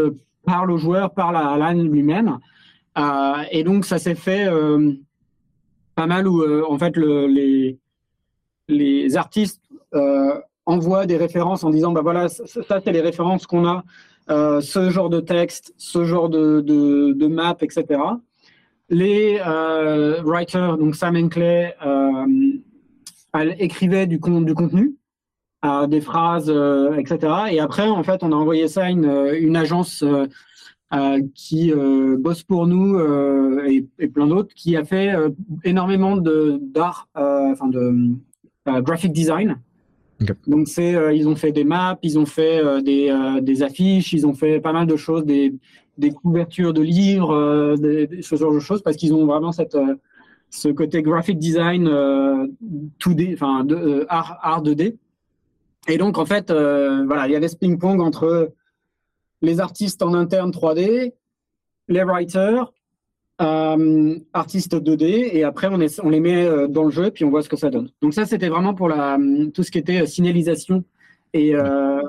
parlent 0.45 0.71
au 0.71 0.77
joueur, 0.77 1.13
parlent 1.13 1.37
à 1.37 1.51
Alan 1.51 1.81
lui-même. 1.81 2.37
et 3.51 3.63
donc, 3.63 3.85
ça 3.85 3.97
s'est 3.97 4.15
fait 4.15 4.49
pas 5.95 6.05
mal 6.05 6.27
où, 6.27 6.43
en 6.65 6.77
fait, 6.77 6.97
le, 6.97 7.27
les, 7.27 7.79
les 8.67 9.15
artistes 9.15 9.61
envoient 10.67 11.05
des 11.05 11.17
références 11.17 11.63
en 11.63 11.69
disant, 11.69 11.93
bah 11.93 12.01
voilà, 12.01 12.27
ça, 12.27 12.81
c'est 12.83 12.91
les 12.91 13.01
références 13.01 13.47
qu'on 13.47 13.65
a 13.65 13.83
euh, 14.29 14.59
ce 14.59 14.89
genre 14.89 15.09
de 15.09 15.21
texte, 15.21 15.73
ce 15.77 16.03
genre 16.03 16.27
de, 16.29 16.59
de, 16.61 17.27
map, 17.27 17.55
etc. 17.61 17.85
Les 18.89 19.39
euh, 19.45 20.21
writers, 20.23 20.77
donc 20.77 20.95
Sam 20.95 21.15
and 21.15 21.29
euh, 23.36 23.53
écrivaient 23.59 24.07
du, 24.07 24.19
du 24.19 24.53
contenu, 24.53 24.95
euh, 25.65 25.88
des 25.88 26.01
phrases, 26.01 26.49
euh, 26.49 26.95
etc. 26.95 27.34
Et 27.51 27.59
après, 27.59 27.88
en 27.88 28.03
fait, 28.03 28.23
on 28.23 28.32
a 28.32 28.36
envoyé 28.36 28.67
ça 28.67 28.86
à 28.86 28.89
une, 28.89 29.32
une 29.39 29.55
agence 29.55 30.03
qui 31.36 31.73
bosse 32.17 32.43
pour 32.43 32.65
nous 32.65 32.97
et, 33.65 33.86
et, 33.99 34.07
plein 34.07 34.28
d'autres, 34.28 34.53
qui 34.55 34.78
a 34.78 34.86
fait 34.86 35.13
énormément 35.65 36.15
d'art, 36.15 37.09
enfin 37.13 37.67
de 37.67 38.15
graphic 38.82 39.11
design. 39.11 39.57
Donc 40.47 40.67
c'est, 40.67 40.95
euh, 40.95 41.13
ils 41.13 41.28
ont 41.28 41.36
fait 41.36 41.51
des 41.51 41.63
maps, 41.63 41.97
ils 42.01 42.17
ont 42.17 42.25
fait 42.25 42.63
euh, 42.63 42.82
des, 42.82 43.09
euh, 43.09 43.39
des, 43.39 43.61
affiches, 43.61 44.13
ils 44.13 44.25
ont 44.25 44.34
fait 44.34 44.59
pas 44.59 44.73
mal 44.73 44.88
de 44.88 44.95
choses, 44.95 45.25
des, 45.25 45.53
des 45.97 46.11
couvertures 46.11 46.73
de 46.73 46.82
livres, 46.82 47.75
des, 47.78 48.21
ce 48.21 48.36
genre 48.36 48.53
de 48.53 48.59
choses, 48.59 48.82
parce 48.82 48.97
qu'ils 48.97 49.13
ont 49.13 49.25
vraiment 49.25 49.51
cette, 49.51 49.78
ce 50.49 50.69
côté 50.69 51.01
graphic 51.01 51.37
design 51.39 51.87
2D, 52.99 53.33
enfin 53.33 53.63
de, 53.63 54.05
art, 54.09 54.37
art 54.41 54.63
2D. 54.63 54.95
Et 55.87 55.97
donc 55.97 56.17
en 56.17 56.25
fait, 56.25 56.51
voilà, 56.51 57.27
il 57.27 57.31
y 57.31 57.35
avait 57.35 57.47
ce 57.47 57.55
ping-pong 57.55 58.01
entre 58.01 58.53
les 59.41 59.59
artistes 59.59 60.01
en 60.01 60.13
interne 60.13 60.51
3D, 60.51 61.13
les 61.87 62.03
writers, 62.03 62.71
euh, 63.41 64.17
artistes 64.33 64.75
2D 64.75 65.29
et 65.31 65.43
après 65.43 65.67
on, 65.67 65.77
les 65.77 66.19
met 66.19 66.45
euh, 66.45 66.67
dans 66.67 66.85
le 66.85 66.89
jeu 66.89 67.11
puis 67.11 67.23
on 67.23 67.29
voit 67.29 67.43
ce 67.43 67.49
que 67.49 67.55
ça 67.55 67.69
donne. 67.69 67.89
Donc 68.01 68.13
ça 68.13 68.25
c'était 68.25 68.49
vraiment 68.49 68.73
pour 68.73 68.89
la, 68.89 69.17
tout 69.53 69.61
ce 69.61 69.69
qui 69.69 69.77
était 69.77 70.01
euh, 70.01 70.05
signalisation 70.07 70.83
et, 71.33 71.53
euh, 71.53 72.01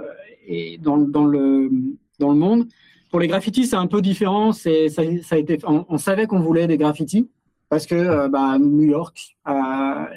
et 0.46 0.78
dans, 0.78 0.96
dans, 0.96 1.26
le, 1.26 1.70
dans 2.18 2.30
le 2.30 2.38
monde. 2.38 2.66
Pour 3.10 3.20
les 3.20 3.28
graffitis 3.28 3.66
c'est 3.66 3.76
un 3.76 3.86
peu 3.86 4.00
différent. 4.00 4.52
Ça, 4.52 4.70
ça, 4.88 5.02
a 5.02 5.38
été, 5.38 5.58
on, 5.66 5.98
savait 5.98 6.26
qu'on 6.26 6.40
voulait 6.40 6.66
des 6.66 6.78
graffitis 6.78 7.28
parce 7.68 7.86
que 7.86 7.94
euh, 7.94 8.28
bah, 8.28 8.58
New 8.58 8.82
York, 8.82 9.36
enfin 9.44 10.08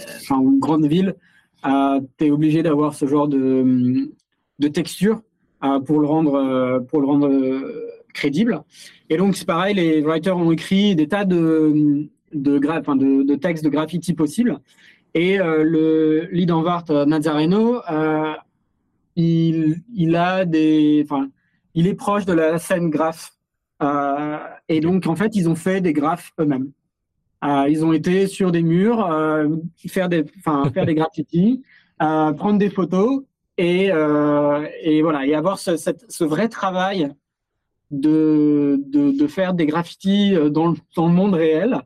une 0.41 0.60
grande 0.60 0.86
ville, 0.86 1.16
tu 1.64 2.26
es 2.26 2.32
obligé 2.32 2.64
d'avoir 2.64 2.93
ce 2.95 3.06
genre 3.06 3.28
de, 3.28 4.12
de 4.60 4.68
texture 4.68 5.22
pour 5.86 5.99
le 5.99 6.08
rendre 6.08 6.80
pour 6.89 7.02
le 7.02 7.08
rendre 7.08 7.30
crédible. 8.14 8.64
Et 9.10 9.18
donc, 9.18 9.36
c'est 9.36 9.45
pareil, 9.45 9.76
les 9.76 10.02
writers 10.02 10.38
ont 10.38 10.52
écrit 10.52 10.95
des 10.95 11.08
tas 11.08 11.26
de, 11.26 12.10
de, 12.34 12.60
enfin, 12.70 12.95
de, 12.95 13.36
textes 13.36 13.64
de 13.64 13.70
graffiti 13.70 14.14
possibles. 14.14 14.60
Et 15.14 15.39
euh, 15.39 15.64
le 15.64 16.28
lead 16.32 16.52
en 16.52 16.62
Vart 16.62 16.86
euh, 16.89 17.06
Nazareno, 17.06 17.82
euh, 17.89 18.34
il, 19.16 19.82
il 19.93 20.16
a 20.16 20.45
des, 20.45 21.06
il 21.74 21.88
est 21.88 21.93
proche 21.93 22.26
de 22.26 22.34
la 22.34 22.58
scène 22.60 22.89
graph. 22.89 23.34
Euh, 23.84 24.38
et 24.70 24.80
donc, 24.80 25.08
en 25.08 25.16
fait, 25.16 25.36
ils 25.36 25.49
ont 25.49 25.56
fait 25.56 25.82
des 25.82 25.93
graphes 25.93 26.32
eux-mêmes. 26.39 26.72
Euh, 27.44 27.66
ils 27.70 27.84
ont 27.84 27.94
été 27.94 28.28
sur 28.28 28.52
des 28.52 28.62
murs, 28.62 29.06
euh, 29.12 29.48
faire 29.88 30.10
des, 30.10 30.26
enfin, 30.39 30.70
faire 30.74 30.86
des 30.86 30.96
graffitis, 30.96 31.64
prendre 31.98 32.58
des 32.58 32.70
photos 32.70 33.24
et, 33.58 33.88
et 33.88 35.02
voilà, 35.02 35.26
et 35.26 35.36
avoir 35.36 35.60
ce, 35.60 35.78
cette, 35.78 36.10
ce 36.10 36.24
vrai 36.24 36.50
travail 36.50 37.14
de, 37.92 38.82
de, 38.88 39.12
de, 39.12 39.28
faire 39.28 39.54
des 39.54 39.66
graffitis 39.66 40.34
euh, 40.36 40.50
dans 40.50 40.68
le, 40.68 40.78
dans 40.96 41.08
le 41.08 41.14
monde 41.14 41.34
réel 41.36 41.82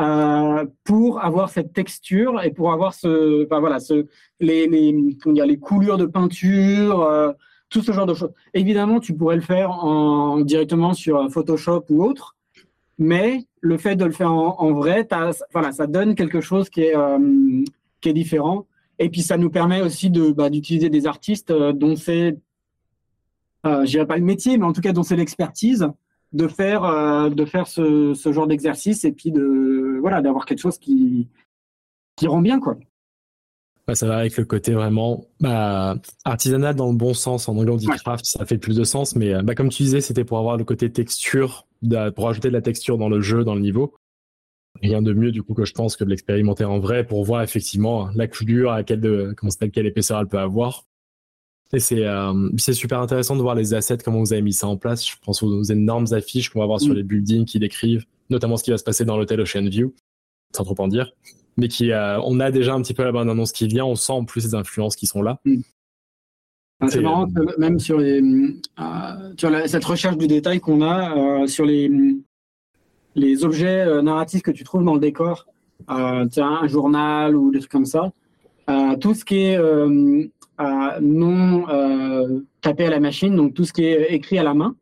euh, 0.00 0.64
pour 0.84 1.22
avoir 1.22 1.50
cette 1.50 1.72
texture 1.72 2.42
et 2.42 2.50
pour 2.50 2.72
avoir 2.72 2.94
ce, 2.94 3.44
enfin 3.44 3.60
voilà, 3.60 3.78
ce, 3.78 4.06
les, 4.40 4.66
les, 4.66 5.16
comment 5.22 5.34
dire, 5.34 5.46
les 5.46 5.58
coulures 5.58 5.98
de 5.98 6.06
peinture, 6.06 7.02
euh, 7.02 7.32
tout 7.68 7.82
ce 7.82 7.92
genre 7.92 8.06
de 8.06 8.14
choses. 8.14 8.32
Évidemment, 8.54 8.98
tu 8.98 9.14
pourrais 9.14 9.36
le 9.36 9.42
faire 9.42 9.70
en, 9.70 10.40
directement 10.40 10.94
sur 10.94 11.30
Photoshop 11.30 11.84
ou 11.90 12.02
autre, 12.02 12.36
mais 12.98 13.46
le 13.60 13.78
fait 13.78 13.96
de 13.96 14.04
le 14.04 14.12
faire 14.12 14.32
en, 14.32 14.72
vrai, 14.72 15.06
voilà, 15.52 15.72
ça 15.72 15.86
donne 15.86 16.14
quelque 16.14 16.40
chose 16.40 16.68
qui 16.68 16.82
est, 16.82 16.96
euh, 16.96 17.64
qui 18.00 18.08
est 18.08 18.12
différent. 18.12 18.66
Et 18.98 19.08
puis 19.08 19.22
ça 19.22 19.36
nous 19.36 19.50
permet 19.50 19.82
aussi 19.82 20.10
bah, 20.10 20.50
d'utiliser 20.50 20.90
des 20.90 21.06
artistes 21.06 21.50
euh, 21.50 21.72
dont 21.72 21.96
c'est 21.96 22.38
euh, 23.64 23.84
je 23.84 23.90
dirais 23.90 24.06
pas 24.06 24.16
le 24.16 24.24
métier, 24.24 24.58
mais 24.58 24.64
en 24.64 24.72
tout 24.72 24.80
cas 24.80 24.92
dont 24.92 25.02
c'est 25.02 25.16
l'expertise 25.16 25.88
de 26.32 26.48
faire 26.48 26.84
euh, 26.84 27.30
de 27.30 27.44
faire 27.44 27.66
ce, 27.66 28.14
ce 28.14 28.32
genre 28.32 28.46
d'exercice 28.46 29.04
et 29.04 29.12
puis 29.12 29.30
de 29.32 29.98
voilà 30.00 30.22
d'avoir 30.22 30.46
quelque 30.46 30.60
chose 30.60 30.78
qui 30.78 31.28
qui 32.16 32.26
rend 32.26 32.40
bien 32.40 32.60
quoi. 32.60 32.76
Ouais, 33.88 33.96
ça 33.96 34.06
va 34.06 34.18
avec 34.18 34.36
le 34.36 34.44
côté 34.44 34.74
vraiment 34.74 35.26
bah, 35.40 35.96
artisanal 36.24 36.76
dans 36.76 36.90
le 36.90 36.96
bon 36.96 37.14
sens. 37.14 37.48
En 37.48 37.56
anglais, 37.56 37.72
on 37.72 37.76
dit 37.76 37.86
craft, 37.86 38.24
ça 38.24 38.46
fait 38.46 38.58
plus 38.58 38.76
de 38.76 38.84
sens. 38.84 39.16
Mais 39.16 39.42
bah, 39.42 39.54
comme 39.54 39.70
tu 39.70 39.82
disais, 39.82 40.00
c'était 40.00 40.24
pour 40.24 40.38
avoir 40.38 40.56
le 40.56 40.64
côté 40.64 40.92
texture, 40.92 41.66
pour 42.14 42.28
ajouter 42.28 42.48
de 42.48 42.52
la 42.52 42.62
texture 42.62 42.96
dans 42.96 43.08
le 43.08 43.20
jeu, 43.20 43.42
dans 43.42 43.54
le 43.54 43.60
niveau. 43.60 43.94
Rien 44.80 45.02
de 45.02 45.12
mieux, 45.12 45.32
du 45.32 45.42
coup, 45.42 45.54
que 45.54 45.64
je 45.64 45.72
pense 45.72 45.96
que 45.96 46.04
de 46.04 46.10
l'expérimenter 46.10 46.64
en 46.64 46.78
vrai 46.78 47.04
pour 47.04 47.24
voir 47.24 47.42
effectivement 47.42 48.08
la 48.14 48.26
coulure, 48.26 48.72
à 48.72 48.84
quelle, 48.84 49.00
de, 49.00 49.34
comment 49.36 49.50
quelle 49.72 49.86
épaisseur 49.86 50.20
elle 50.20 50.28
peut 50.28 50.38
avoir. 50.38 50.86
Et 51.74 51.80
c'est 51.80 52.06
euh, 52.06 52.50
c'est 52.58 52.74
super 52.74 53.00
intéressant 53.00 53.34
de 53.34 53.40
voir 53.40 53.54
les 53.54 53.72
assets, 53.72 53.98
comment 53.98 54.20
vous 54.20 54.32
avez 54.32 54.42
mis 54.42 54.52
ça 54.52 54.68
en 54.68 54.76
place. 54.76 55.06
Je 55.06 55.16
pense 55.24 55.42
aux, 55.42 55.62
énormes 55.62 56.06
affiches 56.12 56.50
qu'on 56.50 56.60
va 56.60 56.66
voir 56.66 56.80
sur 56.80 56.92
mm. 56.92 56.96
les 56.96 57.02
buildings 57.02 57.44
qui 57.46 57.58
décrivent, 57.58 58.04
notamment 58.28 58.56
ce 58.56 58.64
qui 58.64 58.70
va 58.70 58.78
se 58.78 58.84
passer 58.84 59.04
dans 59.04 59.16
l'hôtel 59.16 59.40
Ocean 59.40 59.68
View, 59.68 59.94
sans 60.54 60.64
trop 60.64 60.74
en 60.78 60.88
dire. 60.88 61.12
Mais 61.56 61.68
qui, 61.68 61.92
euh, 61.92 62.18
on 62.22 62.40
a 62.40 62.50
déjà 62.50 62.74
un 62.74 62.82
petit 62.82 62.94
peu 62.94 63.04
la 63.04 63.12
bande 63.12 63.28
annonce 63.28 63.52
qui 63.52 63.66
vient, 63.66 63.84
on 63.84 63.94
sent 63.94 64.12
en 64.12 64.24
plus 64.24 64.44
les 64.44 64.54
influences 64.54 64.96
qui 64.96 65.06
sont 65.06 65.22
là. 65.22 65.38
Mm. 65.44 65.60
Ah, 66.80 66.88
c'est 66.88 67.00
marrant, 67.00 67.28
même 67.58 67.78
sur 67.78 67.98
les, 67.98 68.20
euh, 68.20 69.32
sur 69.38 69.50
la, 69.50 69.68
cette 69.68 69.84
recherche 69.84 70.16
du 70.16 70.26
détail 70.26 70.58
qu'on 70.58 70.82
a 70.82 71.16
euh, 71.16 71.46
sur 71.46 71.64
les, 71.64 71.88
les 73.14 73.44
objets 73.44 73.82
euh, 73.82 74.02
narratifs 74.02 74.42
que 74.42 74.50
tu 74.50 74.64
trouves 74.64 74.84
dans 74.84 74.94
le 74.94 75.00
décor, 75.00 75.46
euh, 75.90 76.26
un 76.36 76.66
journal 76.66 77.36
ou 77.36 77.52
des 77.52 77.60
trucs 77.60 77.70
comme 77.70 77.86
ça, 77.86 78.12
tout 79.00 79.14
ce 79.14 79.24
qui 79.24 79.36
est 79.42 79.58
non 81.00 81.68
euh, 81.68 82.40
tapé 82.60 82.86
à 82.86 82.90
la 82.90 83.00
machine, 83.00 83.34
donc 83.34 83.54
tout 83.54 83.64
ce 83.64 83.72
qui 83.72 83.84
est 83.84 84.12
écrit 84.12 84.38
à 84.38 84.42
la 84.42 84.54
main, 84.54 84.76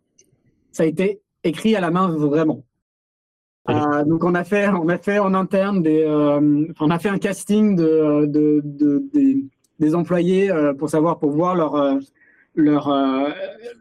ça 0.73 0.85
a 0.85 0.87
été 0.87 1.21
écrit 1.45 1.75
à 1.77 1.81
la 1.81 1.91
main 1.91 2.09
vraiment. 2.09 2.63
Euh, 3.69 4.05
donc 4.05 4.25
on 4.25 4.35
a 4.35 4.45
fait, 4.45 4.69
on 4.69 4.89
a 4.89 4.97
fait 4.97 5.19
en 5.19 5.35
interne 5.35 5.83
des, 5.83 6.03
euh, 6.03 6.67
on 6.81 6.91
a 6.91 6.99
fait 6.99 7.11
un 7.11 7.19
casting 7.19 7.77
de, 7.77 8.25
de, 8.27 8.63
de 8.65 9.05
des, 9.13 9.45
des, 9.79 9.95
employés 9.95 10.51
euh, 10.51 10.73
pour 10.73 10.89
savoir, 10.89 11.19
pour 11.19 11.31
voir 11.31 11.55
leur 11.55 11.99
leur 12.55 12.91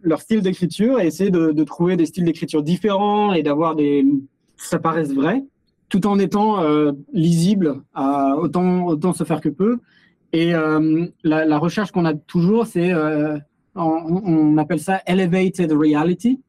leur 0.04 0.22
style 0.22 0.42
d'écriture 0.42 1.00
et 1.00 1.08
essayer 1.08 1.32
de, 1.32 1.52
de, 1.52 1.64
trouver 1.64 1.96
des 1.96 2.06
styles 2.06 2.26
d'écriture 2.26 2.62
différents 2.62 3.34
et 3.34 3.42
d'avoir 3.42 3.76
des, 3.76 4.06
ça 4.58 4.80
paraisse 4.80 5.14
vrai, 5.14 5.44
tout 5.88 6.06
en 6.08 6.20
étant 6.20 6.62
lisible, 7.14 7.82
autant 7.96 8.86
autant 8.86 9.14
se 9.14 9.24
faire 9.24 9.42
que 9.42 9.50
peu. 9.50 9.80
Et 10.34 10.52
la, 10.52 11.46
la, 11.46 11.58
recherche 11.58 11.92
qu'on 11.92 12.06
a 12.06 12.14
toujours, 12.14 12.68
c'est, 12.68 12.94
on, 12.94 13.42
on, 13.76 14.58
appelle 14.58 14.80
ça 14.80 15.02
elevated 15.08 15.72
reality. 15.72 16.40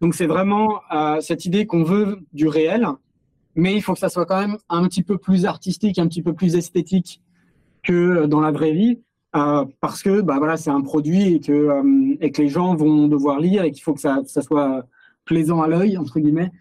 Donc 0.00 0.14
c'est 0.14 0.26
vraiment 0.26 0.80
euh, 0.92 1.20
cette 1.20 1.44
idée 1.44 1.66
qu'on 1.66 1.82
veut 1.82 2.18
du 2.32 2.48
réel, 2.48 2.86
mais 3.54 3.74
il 3.74 3.82
faut 3.82 3.94
que 3.94 3.98
ça 3.98 4.08
soit 4.08 4.26
quand 4.26 4.38
même 4.38 4.58
un 4.68 4.86
petit 4.86 5.02
peu 5.02 5.16
plus 5.16 5.46
artistique, 5.46 5.98
un 5.98 6.06
petit 6.06 6.22
peu 6.22 6.34
plus 6.34 6.54
esthétique 6.56 7.22
que 7.82 8.26
dans 8.26 8.40
la 8.40 8.50
vraie 8.50 8.72
vie, 8.72 9.00
euh, 9.34 9.64
parce 9.80 10.02
que 10.02 10.20
bah 10.20 10.36
voilà, 10.38 10.56
c'est 10.56 10.70
un 10.70 10.82
produit 10.82 11.34
et 11.34 11.40
que 11.40 11.52
euh, 11.52 12.16
et 12.20 12.30
que 12.30 12.42
les 12.42 12.48
gens 12.48 12.74
vont 12.74 13.08
devoir 13.08 13.40
lire 13.40 13.64
et 13.64 13.72
qu'il 13.72 13.82
faut 13.82 13.94
que 13.94 14.00
ça, 14.00 14.22
soit 14.26 14.84
plaisant 15.24 15.62
à 15.62 15.68
l'œil 15.68 15.96
entre 15.96 16.20
guillemets. 16.20 16.52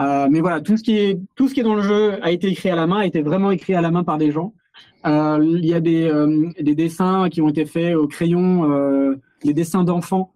Euh, 0.00 0.28
mais 0.30 0.40
voilà, 0.40 0.60
tout 0.60 0.76
ce 0.76 0.82
qui 0.82 0.96
est 0.96 1.20
tout 1.34 1.48
ce 1.48 1.54
qui 1.54 1.60
est 1.60 1.64
dans 1.64 1.74
le 1.74 1.82
jeu 1.82 2.22
a 2.22 2.30
été 2.30 2.48
écrit 2.48 2.70
à 2.70 2.76
la 2.76 2.86
main, 2.86 2.98
a 2.98 3.06
été 3.06 3.22
vraiment 3.22 3.50
écrit 3.50 3.74
à 3.74 3.80
la 3.80 3.90
main 3.90 4.04
par 4.04 4.18
des 4.18 4.30
gens. 4.30 4.52
Euh, 5.06 5.38
il 5.42 5.64
y 5.64 5.74
a 5.74 5.80
des, 5.80 6.04
euh, 6.04 6.48
des, 6.60 6.74
dessins 6.74 7.28
qui 7.28 7.40
ont 7.40 7.48
été 7.48 7.64
faits 7.66 7.94
au 7.94 8.08
crayon, 8.08 8.70
euh, 8.70 9.14
des 9.44 9.54
dessins 9.54 9.84
d'enfants 9.84 10.32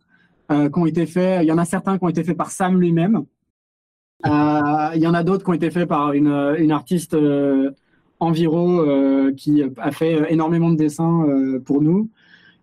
qui 0.49 0.79
ont 0.79 0.87
été 0.87 1.07
faits. 1.07 1.43
Il 1.43 1.47
y 1.47 1.53
en 1.53 1.59
a 1.59 1.65
certains 1.65 1.99
qui 1.99 2.05
ont 2.05 2.09
été 2.09 2.25
faits 2.25 2.37
par 2.37 2.51
Sam 2.51 2.81
lui-même. 2.81 3.25
il 4.25 5.01
y 5.01 5.07
en 5.07 5.15
a 5.15 5.23
d'autres 5.23 5.45
qui 5.45 5.51
ont 5.51 5.55
été 5.55 5.71
faits 5.71 5.89
par 5.89 6.13
une, 6.13 6.55
une 6.59 6.73
artiste 6.73 7.17
environ 8.21 9.33
qui 9.37 9.63
a 9.79 9.91
fait 9.93 10.31
énormément 10.33 10.71
de 10.71 10.77
dessins 10.77 11.27
pour 11.65 11.81
nous. 11.81 12.11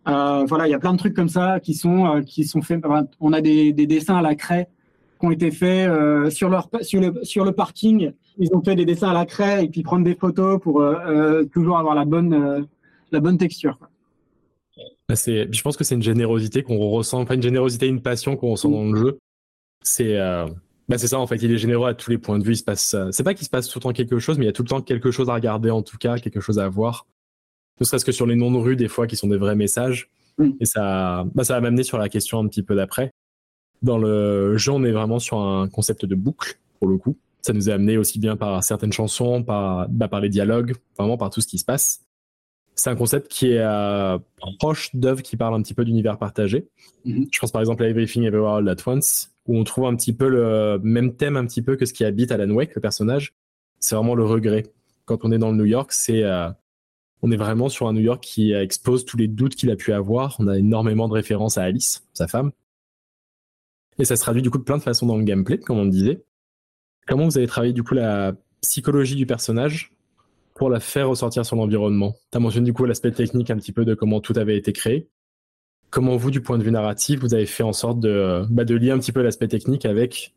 voilà, 0.06 0.68
il 0.68 0.72
y 0.72 0.74
a 0.74 0.80
plein 0.80 0.94
de 0.94 0.98
trucs 0.98 1.16
comme 1.16 1.30
ça 1.30 1.60
qui 1.60 1.74
sont 1.74 2.22
qui 2.26 2.44
sont 2.44 2.62
faits. 2.62 2.82
On 3.20 3.34
a 3.34 3.42
des, 3.42 3.74
des 3.74 3.88
dessins 3.88 4.18
à 4.18 4.22
la 4.22 4.36
craie 4.36 4.70
qui 5.20 5.26
ont 5.26 5.32
été 5.32 5.52
faits 5.52 5.90
sur, 6.32 6.50
leur, 6.50 6.70
sur, 6.82 7.02
le, 7.02 7.14
sur 7.24 7.44
le 7.44 7.52
parking. 7.52 8.12
Ils 8.38 8.54
ont 8.54 8.62
fait 8.62 8.76
des 8.76 8.86
dessins 8.86 9.10
à 9.10 9.14
la 9.14 9.26
craie 9.26 9.66
et 9.66 9.68
puis 9.68 9.84
prendre 9.84 10.06
des 10.06 10.16
photos 10.16 10.62
pour 10.62 10.86
toujours 11.52 11.78
avoir 11.78 11.96
la 11.96 12.06
bonne, 12.06 12.68
la 13.12 13.20
bonne 13.20 13.38
texture. 13.38 13.80
Bah, 15.10 15.16
je 15.16 15.62
pense 15.64 15.76
que 15.76 15.84
c'est 15.84 15.96
une 15.96 16.04
générosité 16.04 16.62
qu'on 16.62 16.78
ressent, 16.78 17.20
enfin 17.20 17.34
une 17.34 17.42
générosité, 17.42 17.88
une 17.88 18.02
passion 18.02 18.38
qu'on 18.38 18.52
ressent 18.52 18.70
dans 18.70 18.92
le 18.92 18.96
jeu. 18.96 19.20
C'est 19.84 20.18
bah 20.88 20.98
c'est 20.98 21.08
ça 21.08 21.20
en 21.20 21.28
fait, 21.28 21.38
il 21.38 21.52
est 21.52 21.58
généreux 21.58 21.88
à 21.88 21.94
tous 21.94 22.12
les 22.12 22.18
points 22.20 22.38
de 22.38 22.44
vue. 22.44 22.54
Il 22.54 22.58
se 22.58 22.64
passe, 22.64 22.96
c'est 23.12 23.24
pas 23.24 23.34
qu'il 23.34 23.46
se 23.46 23.50
passe 23.50 23.68
tout 23.68 23.80
le 23.80 23.84
temps 23.84 23.94
quelque 23.94 24.20
chose, 24.20 24.38
mais 24.38 24.46
il 24.46 24.48
y 24.48 24.50
a 24.50 24.54
tout 24.54 24.64
le 24.64 24.70
temps 24.70 24.82
quelque 24.82 25.12
chose 25.12 25.30
à 25.30 25.34
regarder 25.34 25.72
en 25.72 25.82
tout 25.82 25.98
cas, 25.98 26.18
quelque 26.18 26.40
chose 26.40 26.60
à 26.60 26.70
voir. 26.70 27.08
Ne 27.80 27.86
serait-ce 27.86 28.06
que 28.06 28.12
sur 28.12 28.28
les 28.28 28.36
noms 28.36 28.52
de 28.52 28.58
rue 28.58 28.76
des 28.76 28.88
fois 28.88 29.08
qui 29.08 29.16
sont 29.16 29.28
des 29.28 29.38
vrais 29.38 29.56
messages. 29.56 30.10
Mm. 30.38 30.50
Et 30.60 30.66
ça, 30.66 31.26
bah, 31.34 31.44
ça 31.44 31.56
va 31.56 31.62
m'amener 31.62 31.84
sur 31.84 31.98
la 31.98 32.10
question 32.10 32.40
un 32.40 32.48
petit 32.48 32.64
peu 32.64 32.76
d'après. 32.76 33.12
Dans 33.82 33.98
le 33.98 34.58
jeu, 34.58 34.72
on 34.72 34.84
est 34.84 34.92
vraiment 34.92 35.20
sur 35.20 35.40
un 35.40 35.70
concept 35.70 36.06
de 36.06 36.16
boucle 36.16 36.60
pour 36.80 36.88
le 36.88 36.98
coup. 36.98 37.18
Ça 37.42 37.54
nous 37.54 37.70
est 37.70 37.74
amené 37.74 37.98
aussi 37.98 38.20
bien 38.20 38.36
par 38.36 38.64
certaines 38.64 38.92
chansons, 38.92 39.44
par, 39.44 39.88
bah, 39.90 40.08
par 40.08 40.20
les 40.20 40.30
dialogues, 40.30 40.76
vraiment 40.98 41.18
par 41.18 41.30
tout 41.30 41.42
ce 41.42 41.48
qui 41.48 41.58
se 41.58 41.66
passe. 41.66 42.02
C'est 42.80 42.90
un 42.90 42.96
concept 42.96 43.28
qui 43.28 43.52
est 43.52 43.60
euh, 43.60 44.18
proche 44.58 44.96
d'œuvres 44.96 45.22
qui 45.22 45.36
parlent 45.36 45.54
un 45.54 45.62
petit 45.62 45.74
peu 45.74 45.84
d'univers 45.84 46.18
partagé. 46.18 46.70
Mm-hmm. 47.06 47.28
Je 47.30 47.40
pense 47.40 47.52
par 47.52 47.60
exemple 47.60 47.84
à 47.84 47.90
Everything 47.90 48.24
Everywhere 48.24 48.54
All 48.54 48.70
At 48.70 48.78
Once, 48.86 49.34
où 49.48 49.58
on 49.58 49.66
trouve 49.66 49.86
un 49.88 49.98
petit 49.98 50.14
peu 50.14 50.30
le 50.30 50.80
même 50.82 51.18
thème 51.18 51.36
un 51.36 51.46
petit 51.46 51.62
peu 51.62 51.76
que 51.76 51.86
ce 51.86 51.92
qui 51.92 52.06
habite 52.06 52.32
Alan 52.32 52.50
Wake, 52.52 52.74
le 52.76 52.80
personnage. 52.80 53.34
C'est 53.80 53.96
vraiment 53.96 54.16
le 54.16 54.24
regret. 54.24 54.72
Quand 55.04 55.26
on 55.26 55.32
est 55.34 55.38
dans 55.38 55.52
le 55.52 55.58
New 55.58 55.66
York, 55.66 55.92
c'est 55.92 56.24
euh, 56.24 56.50
on 57.22 57.32
est 57.32 57.36
vraiment 57.36 57.68
sur 57.68 57.86
un 57.90 57.92
New 57.92 58.00
York 58.00 58.24
qui 58.24 58.54
expose 58.54 59.04
tous 59.04 59.18
les 59.18 59.28
doutes 59.28 59.56
qu'il 59.56 59.70
a 59.72 59.76
pu 59.76 59.92
avoir. 59.92 60.38
On 60.40 60.48
a 60.48 60.58
énormément 60.58 61.10
de 61.10 61.14
références 61.14 61.58
à 61.58 61.64
Alice, 61.64 62.08
sa 62.14 62.30
femme. 62.30 62.54
Et 63.98 64.06
ça 64.06 64.16
se 64.16 64.22
traduit 64.22 64.42
du 64.42 64.50
coup 64.50 64.58
de 64.58 64.64
plein 64.64 64.78
de 64.78 64.84
façons 64.84 65.06
dans 65.06 65.18
le 65.18 65.26
gameplay, 65.26 65.58
comme 65.58 65.80
on 65.80 65.84
le 65.84 65.90
disait. 65.90 66.24
Comment 67.08 67.26
vous 67.26 67.38
avez 67.38 67.48
travaillé 67.48 67.74
du 67.74 67.84
coup 67.84 67.94
la 67.94 68.36
psychologie 68.62 69.18
du 69.18 69.26
personnage 69.26 69.92
pour 70.60 70.70
la 70.70 70.80
faire 70.80 71.10
ressortir 71.10 71.44
sur 71.46 71.56
l'environnement 71.56 72.16
Tu 72.32 72.38
as 72.38 72.40
mentionné 72.40 72.66
du 72.66 72.74
coup 72.74 72.86
l'aspect 72.86 73.12
technique 73.12 73.50
un 73.50 73.58
petit 73.58 73.72
peu 73.72 73.86
de 73.86 73.96
comment 73.96 74.20
tout 74.20 74.34
avait 74.36 74.58
été 74.58 74.74
créé 74.74 75.10
comment 75.90 76.16
vous, 76.16 76.32
du 76.32 76.42
point 76.42 76.58
de 76.58 76.64
vue 76.64 76.72
narratif, 76.72 77.20
vous 77.20 77.34
avez 77.34 77.46
fait 77.46 77.64
en 77.64 77.74
sorte 77.74 78.00
de, 78.00 78.44
bah, 78.50 78.66
de 78.66 78.76
lier 78.76 78.92
un 78.92 79.00
petit 79.00 79.12
peu 79.12 79.22
l'aspect 79.22 79.48
technique 79.48 79.86
avec 79.86 80.34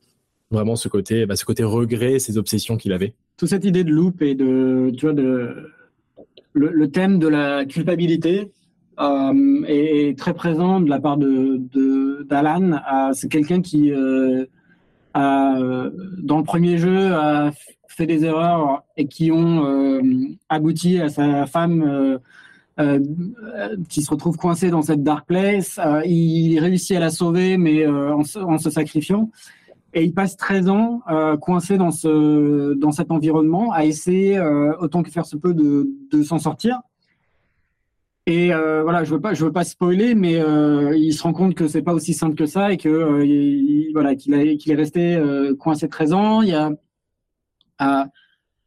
vraiment 0.51 0.77
ce 0.77 0.89
côté, 0.89 1.27
bah, 1.27 1.37
ce 1.37 1.45
côté 1.45 1.65
regret, 1.65 2.19
ces 2.19 2.39
obsessions 2.39 2.77
qu'il 2.77 2.93
avait? 2.93 3.15
Toute 3.37 3.49
cette 3.49 3.65
idée 3.65 3.85
de 3.85 3.91
loop 3.91 4.23
et 4.23 4.35
de, 4.35 4.91
tu 4.97 5.07
vois, 5.07 5.15
le, 6.55 6.91
thème 6.91 7.19
de 7.19 7.29
la 7.29 7.65
culpabilité 7.65 8.53
euh, 9.01 9.63
est, 9.67 10.19
très 10.19 10.35
présent 10.35 10.81
de 10.81 10.91
la 10.91 11.01
part 11.01 11.17
de 11.17 11.61
d'Alan. 12.25 12.73
Euh, 12.73 13.13
c'est 13.15 13.29
quelqu'un 13.29 13.63
qui, 13.63 13.91
euh, 13.91 14.45
a, 15.15 15.59
dans 16.19 16.39
le 16.39 16.45
premier 16.45 16.79
jeu, 16.79 17.13
a 17.13 17.51
fait 17.93 18.07
des 18.07 18.25
erreurs 18.25 18.85
et 18.97 19.07
qui 19.07 19.31
ont 19.31 19.65
abouti 20.49 21.01
à 21.01 21.09
sa 21.09 21.47
femme 21.47 22.19
euh, 22.81 22.99
qui 23.91 24.01
se 24.01 24.11
retrouve 24.11 24.39
coincé 24.39 24.71
dans 24.71 24.81
cette 24.81 25.03
dark 25.03 25.27
place. 25.27 25.79
Euh, 25.79 26.01
il 26.07 26.59
réussit 26.59 26.97
à 26.97 27.01
la 27.01 27.11
sauver, 27.11 27.59
mais 27.59 27.87
euh, 27.87 28.15
en, 28.15 28.59
se 28.59 28.71
sacrifiant. 28.71 29.31
Et 29.93 30.05
il 30.05 30.15
passe 30.15 30.39
13 30.39 30.71
ans 30.71 31.03
coincé 31.43 31.77
dans, 31.77 31.91
ce, 31.91 32.73
dans 32.73 32.93
cet 32.93 33.11
environnement, 33.11 33.73
à 33.73 33.85
essayer, 33.85 34.41
autant 34.81 35.03
que 35.03 35.11
faire 35.11 35.27
se 35.27 35.37
peut, 35.37 35.53
de, 35.53 35.87
de 36.11 36.23
s'en 36.23 36.39
sortir. 36.39 36.81
Et 38.27 38.49
voilà, 38.49 39.05
je 39.05 39.15
veux 39.15 39.21
veux 39.21 39.53
pas 39.53 39.65
spoiler, 39.65 40.15
mais 40.15 40.41
il 40.97 41.13
se 41.13 41.23
rend 41.23 41.35
compte 41.35 41.55
que 41.55 41.69
c'est 41.69 41.83
pas 41.83 41.93
aussi 41.93 42.15
simple 42.15 42.37
que 42.37 42.47
ça 42.47 42.73
et 42.73 42.79
que 42.79 43.93
voilà, 43.93 44.15
qu'il 44.15 44.33
est 44.33 44.75
resté 44.75 45.23
coincé 45.59 45.91
13 45.91 46.13
ans. 46.15 46.41
Il 46.41 46.49
y 46.49 46.55
a, 46.55 46.71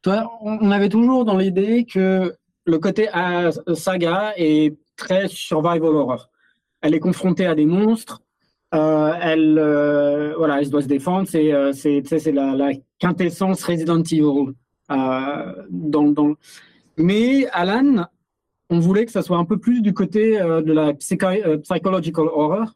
on 0.05 0.71
avait 0.71 0.89
toujours 0.89 1.25
dans 1.25 1.37
l'idée 1.37 1.85
que 1.85 2.35
le 2.65 2.79
côté 2.79 3.09
saga 3.73 4.33
est 4.37 4.75
très 4.95 5.27
survival 5.27 5.95
horror. 5.95 6.29
Elle 6.81 6.93
est 6.93 6.99
confrontée 6.99 7.45
à 7.45 7.55
des 7.55 7.65
monstres. 7.65 8.21
Euh, 8.73 9.13
elle, 9.21 9.57
euh, 9.57 10.33
voilà, 10.37 10.61
elle 10.61 10.69
doit 10.69 10.81
se 10.81 10.87
défendre. 10.87 11.27
C'est, 11.27 11.53
euh, 11.53 11.71
c'est, 11.73 12.31
la, 12.31 12.55
la, 12.55 12.71
quintessence 12.99 13.63
Resident 13.63 14.01
Evil. 14.01 14.53
Mais 16.97 17.47
Alan, 17.51 18.05
on 18.69 18.79
voulait 18.79 19.05
que 19.05 19.11
ça 19.11 19.21
soit 19.21 19.37
un 19.37 19.45
peu 19.45 19.57
plus 19.57 19.81
du 19.81 19.93
côté 19.93 20.39
de 20.39 20.73
la 20.73 20.93
psychological 20.93 22.25
horror. 22.25 22.73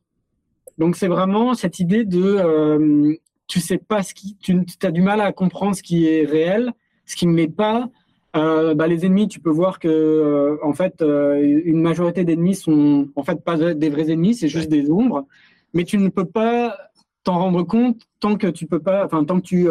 Donc 0.78 0.96
c'est 0.96 1.08
vraiment 1.08 1.54
cette 1.54 1.80
idée 1.80 2.06
de 2.06 3.20
tu 3.50 3.60
sais 3.60 3.80
pas 3.80 4.04
ce 4.04 4.14
qui, 4.14 4.38
tu 4.38 4.64
as 4.84 4.92
du 4.92 5.02
mal 5.02 5.20
à 5.20 5.34
comprendre 5.34 5.76
ce 5.76 5.84
qui 5.84 6.08
est 6.08 6.24
réel, 6.24 6.72
ce 7.06 7.18
qui 7.18 7.28
ne 7.28 7.36
l'est 7.36 7.48
pas, 7.48 7.90
euh, 8.36 8.76
bah, 8.76 8.88
les 8.88 9.08
ennemis, 9.08 9.28
tu 9.28 9.40
peux 9.40 9.50
voir 9.50 9.80
que 9.80 9.88
euh, 9.88 10.58
en 10.64 10.74
fait, 10.74 11.02
euh, 11.02 11.62
une 11.66 11.82
majorité 11.82 12.24
d'ennemis 12.24 12.56
sont 12.56 13.10
en 13.16 13.24
fait 13.24 13.44
pas 13.44 13.74
des 13.74 13.90
vrais 13.90 14.12
ennemis, 14.12 14.36
c'est 14.36 14.48
juste 14.48 14.70
des 14.70 14.92
ombres. 14.92 15.26
Mais 15.74 15.84
tu 15.84 15.98
ne 15.98 16.10
peux 16.10 16.26
pas 16.26 16.78
t'en 17.24 17.40
rendre 17.40 17.64
compte 17.64 18.02
tant 18.20 18.36
que 18.36 18.48
tu 18.48 18.68
peux 18.68 18.80
pas, 18.80 19.04
enfin 19.04 19.24
tant 19.26 19.40
que 19.40 19.46
tu 19.46 19.68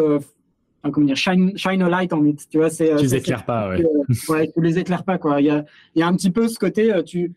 comment 0.91 1.07
dire, 1.07 1.15
shine, 1.15 1.57
shine 1.57 1.81
a 1.81 1.89
light 1.89 2.11
on 2.11 2.25
it. 2.25 2.47
Tu 2.49 2.57
vois, 2.57 2.69
c'est. 2.69 2.95
Tu 2.97 3.03
les 3.03 3.15
éclaires 3.15 3.45
pas, 3.45 3.69
ouais. 3.69 3.85
ouais. 4.27 4.51
Tu 4.53 4.61
les 4.61 4.77
éclaires 4.77 5.05
pas, 5.05 5.17
quoi. 5.17 5.39
Il 5.39 5.47
y 5.47 5.49
a, 5.49 5.63
il 5.95 5.99
y 5.99 6.03
a 6.03 6.07
un 6.07 6.13
petit 6.13 6.31
peu 6.31 6.49
ce 6.49 6.59
côté, 6.59 6.93
tu, 7.05 7.31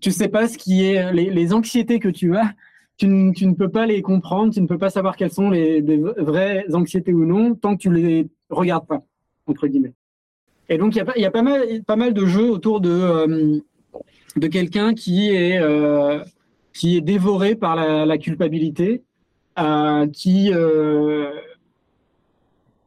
tu 0.00 0.10
sais 0.12 0.28
pas 0.28 0.48
ce 0.48 0.56
qui 0.56 0.82
est 0.82 1.12
les, 1.12 1.28
les 1.28 1.52
anxiétés 1.52 1.98
que 1.98 2.08
tu 2.08 2.36
as. 2.36 2.54
Tu, 2.98 3.06
ne 3.06 3.54
peux 3.54 3.68
pas 3.68 3.86
les 3.86 4.02
comprendre, 4.02 4.52
tu 4.52 4.60
ne 4.60 4.66
peux 4.66 4.76
pas 4.76 4.90
savoir 4.90 5.16
quelles 5.16 5.30
sont 5.30 5.50
les, 5.50 5.80
vraies 6.18 6.64
anxiétés 6.74 7.12
ou 7.12 7.24
non 7.24 7.54
tant 7.54 7.76
que 7.76 7.82
tu 7.82 7.92
les 7.92 8.28
regardes 8.50 8.86
pas 8.86 9.02
entre 9.48 9.66
guillemets. 9.66 9.94
Et 10.68 10.78
donc, 10.78 10.94
il 10.94 10.98
y 11.20 11.24
a, 11.24 11.30
pas, 11.30 11.96
mal, 11.96 12.12
de 12.12 12.26
jeux 12.26 12.50
autour 12.50 12.80
de, 12.80 12.90
euh, 12.90 13.58
de 14.36 14.46
quelqu'un 14.48 14.92
qui, 14.92 15.30
est 15.30 15.58
euh, 15.58 16.22
qui 16.74 16.96
est 16.96 17.00
dévoré 17.00 17.54
par 17.54 17.74
la, 17.76 18.18
culpabilité, 18.18 19.02
euh, 19.58 20.06
qui 20.08 20.50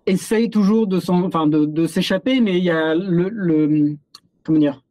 essaye 0.05 0.49
toujours 0.49 0.85
de, 0.87 0.99
enfin, 1.09 1.47
de, 1.47 1.87
s'échapper, 1.87 2.39
mais 2.39 2.57
il 2.57 2.63
y 2.63 2.69
a 2.69 2.93
le, 2.93 3.95
comment 4.43 4.59
dire, 4.59 4.83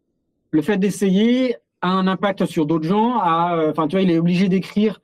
le 0.50 0.62
fait 0.62 0.78
d'essayer 0.78 1.56
a 1.82 1.90
un 1.92 2.08
impact 2.08 2.44
sur 2.46 2.66
d'autres 2.66 2.88
gens. 2.88 3.16
enfin, 3.16 3.86
tu 3.86 4.02
il 4.02 4.10
est 4.10 4.18
obligé 4.18 4.48
d'écrire 4.48 5.00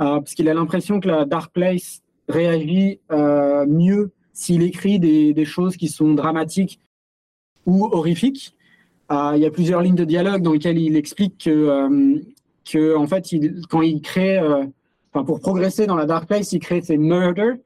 parce 0.00 0.34
qu'il 0.34 0.48
a 0.48 0.54
l'impression 0.54 0.98
que 0.98 1.08
la 1.08 1.26
Dark 1.26 1.52
Place 1.52 2.00
réagit 2.28 3.00
mieux 3.10 4.12
s'il 4.32 4.62
écrit 4.62 4.98
des, 4.98 5.34
des, 5.34 5.44
choses 5.44 5.76
qui 5.76 5.88
sont 5.88 6.14
dramatiques 6.14 6.80
ou 7.66 7.84
horrifique. 7.84 8.56
Euh, 9.10 9.32
il 9.36 9.42
y 9.42 9.46
a 9.46 9.50
plusieurs 9.50 9.82
lignes 9.82 9.96
de 9.96 10.04
dialogue 10.04 10.42
dans 10.42 10.52
lesquelles 10.52 10.78
il 10.78 10.96
explique 10.96 11.44
que, 11.44 11.50
euh, 11.50 12.18
que 12.64 12.96
en 12.96 13.06
fait, 13.06 13.32
il, 13.32 13.62
quand 13.68 13.82
il 13.82 14.00
crée, 14.00 14.38
euh, 14.38 14.64
pour 15.12 15.40
progresser 15.40 15.86
dans 15.86 15.96
la 15.96 16.06
Dark 16.06 16.28
Place, 16.28 16.52
il 16.52 16.60
crée 16.60 16.80
ses 16.80 16.96
murders. 16.96 17.56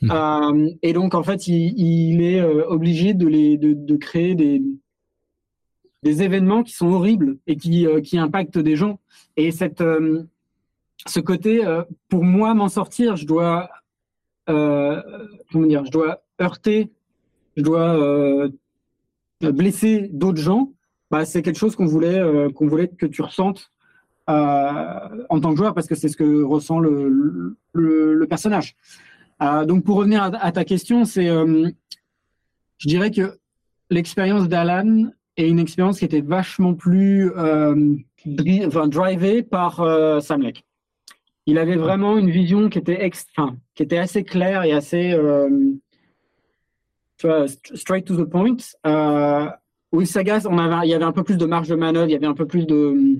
Hmm. 0.00 0.68
et 0.82 0.92
donc, 0.92 1.14
en 1.14 1.24
fait, 1.24 1.48
il, 1.48 2.22
est 2.22 2.40
obligé 2.42 3.14
de, 3.14 3.26
les, 3.26 3.56
de, 3.56 3.72
de, 3.72 3.96
créer 3.96 4.36
des, 4.36 4.62
des 6.04 6.22
événements 6.22 6.62
qui 6.62 6.72
sont 6.72 6.86
horribles 6.86 7.38
et 7.48 7.56
qui, 7.56 7.84
qui 8.04 8.16
impactent 8.16 8.58
des 8.58 8.76
gens. 8.76 9.00
Et 9.36 9.50
cette, 9.50 9.82
ce 11.06 11.20
côté, 11.20 11.62
pour 12.08 12.24
moi, 12.24 12.54
m'en 12.54 12.68
sortir, 12.68 13.16
je 13.16 13.26
dois, 13.26 13.68
comment 14.46 15.66
dire, 15.66 15.84
je 15.84 15.90
dois 15.90 16.22
heurter, 16.40 16.90
je 17.56 17.62
dois 17.62 18.48
euh, 19.44 19.52
blesser 19.52 20.08
d'autres 20.12 20.40
gens, 20.40 20.72
bah, 21.10 21.24
c'est 21.24 21.42
quelque 21.42 21.58
chose 21.58 21.76
qu'on 21.76 21.86
voulait, 21.86 22.18
euh, 22.18 22.50
qu'on 22.50 22.66
voulait 22.66 22.88
que 22.88 23.06
tu 23.06 23.22
ressentes 23.22 23.70
euh, 24.28 25.24
en 25.28 25.40
tant 25.40 25.50
que 25.50 25.56
joueur 25.56 25.74
parce 25.74 25.86
que 25.86 25.94
c'est 25.94 26.08
ce 26.08 26.16
que 26.16 26.42
ressent 26.42 26.80
le, 26.80 27.56
personnage. 28.28 28.76
donc 29.40 29.84
pour 29.84 29.96
revenir 29.96 30.22
à, 30.22 30.52
ta 30.52 30.64
question, 30.64 31.04
c'est, 31.04 31.26
je 31.26 32.88
dirais 32.88 33.10
que 33.10 33.38
l'expérience 33.90 34.48
d'Alan 34.48 35.06
est 35.36 35.48
une 35.48 35.60
expérience 35.60 36.00
qui 36.00 36.04
était 36.04 36.20
vachement 36.20 36.74
plus 36.74 37.30
enfin, 37.32 38.88
drivée 38.88 39.42
par 39.42 39.76
Sam 40.20 40.42
Lake. 40.42 40.64
Il 41.48 41.56
avait 41.56 41.76
vraiment 41.76 42.18
une 42.18 42.30
vision 42.30 42.68
qui 42.68 42.78
était, 42.78 43.04
ex, 43.04 43.26
qui 43.74 43.82
était 43.82 43.98
assez 43.98 44.22
claire 44.22 44.64
et 44.64 44.72
assez 44.72 45.16
tu 47.18 47.26
vois, 47.26 47.46
straight 47.74 48.06
to 48.06 48.16
the 48.16 48.28
point. 48.28 48.56
Euh, 48.86 49.46
oui, 49.92 50.06
Sagas, 50.06 50.46
on 50.48 50.56
avait, 50.58 50.86
il 50.86 50.90
y 50.90 50.94
avait 50.94 51.04
un 51.04 51.12
peu 51.12 51.24
plus 51.24 51.36
de 51.36 51.46
marge 51.46 51.68
de 51.68 51.74
manœuvre, 51.74 52.08
il 52.08 52.12
y 52.12 52.16
avait 52.16 52.26
un 52.26 52.34
peu 52.34 52.46
plus 52.46 52.66
de, 52.66 53.18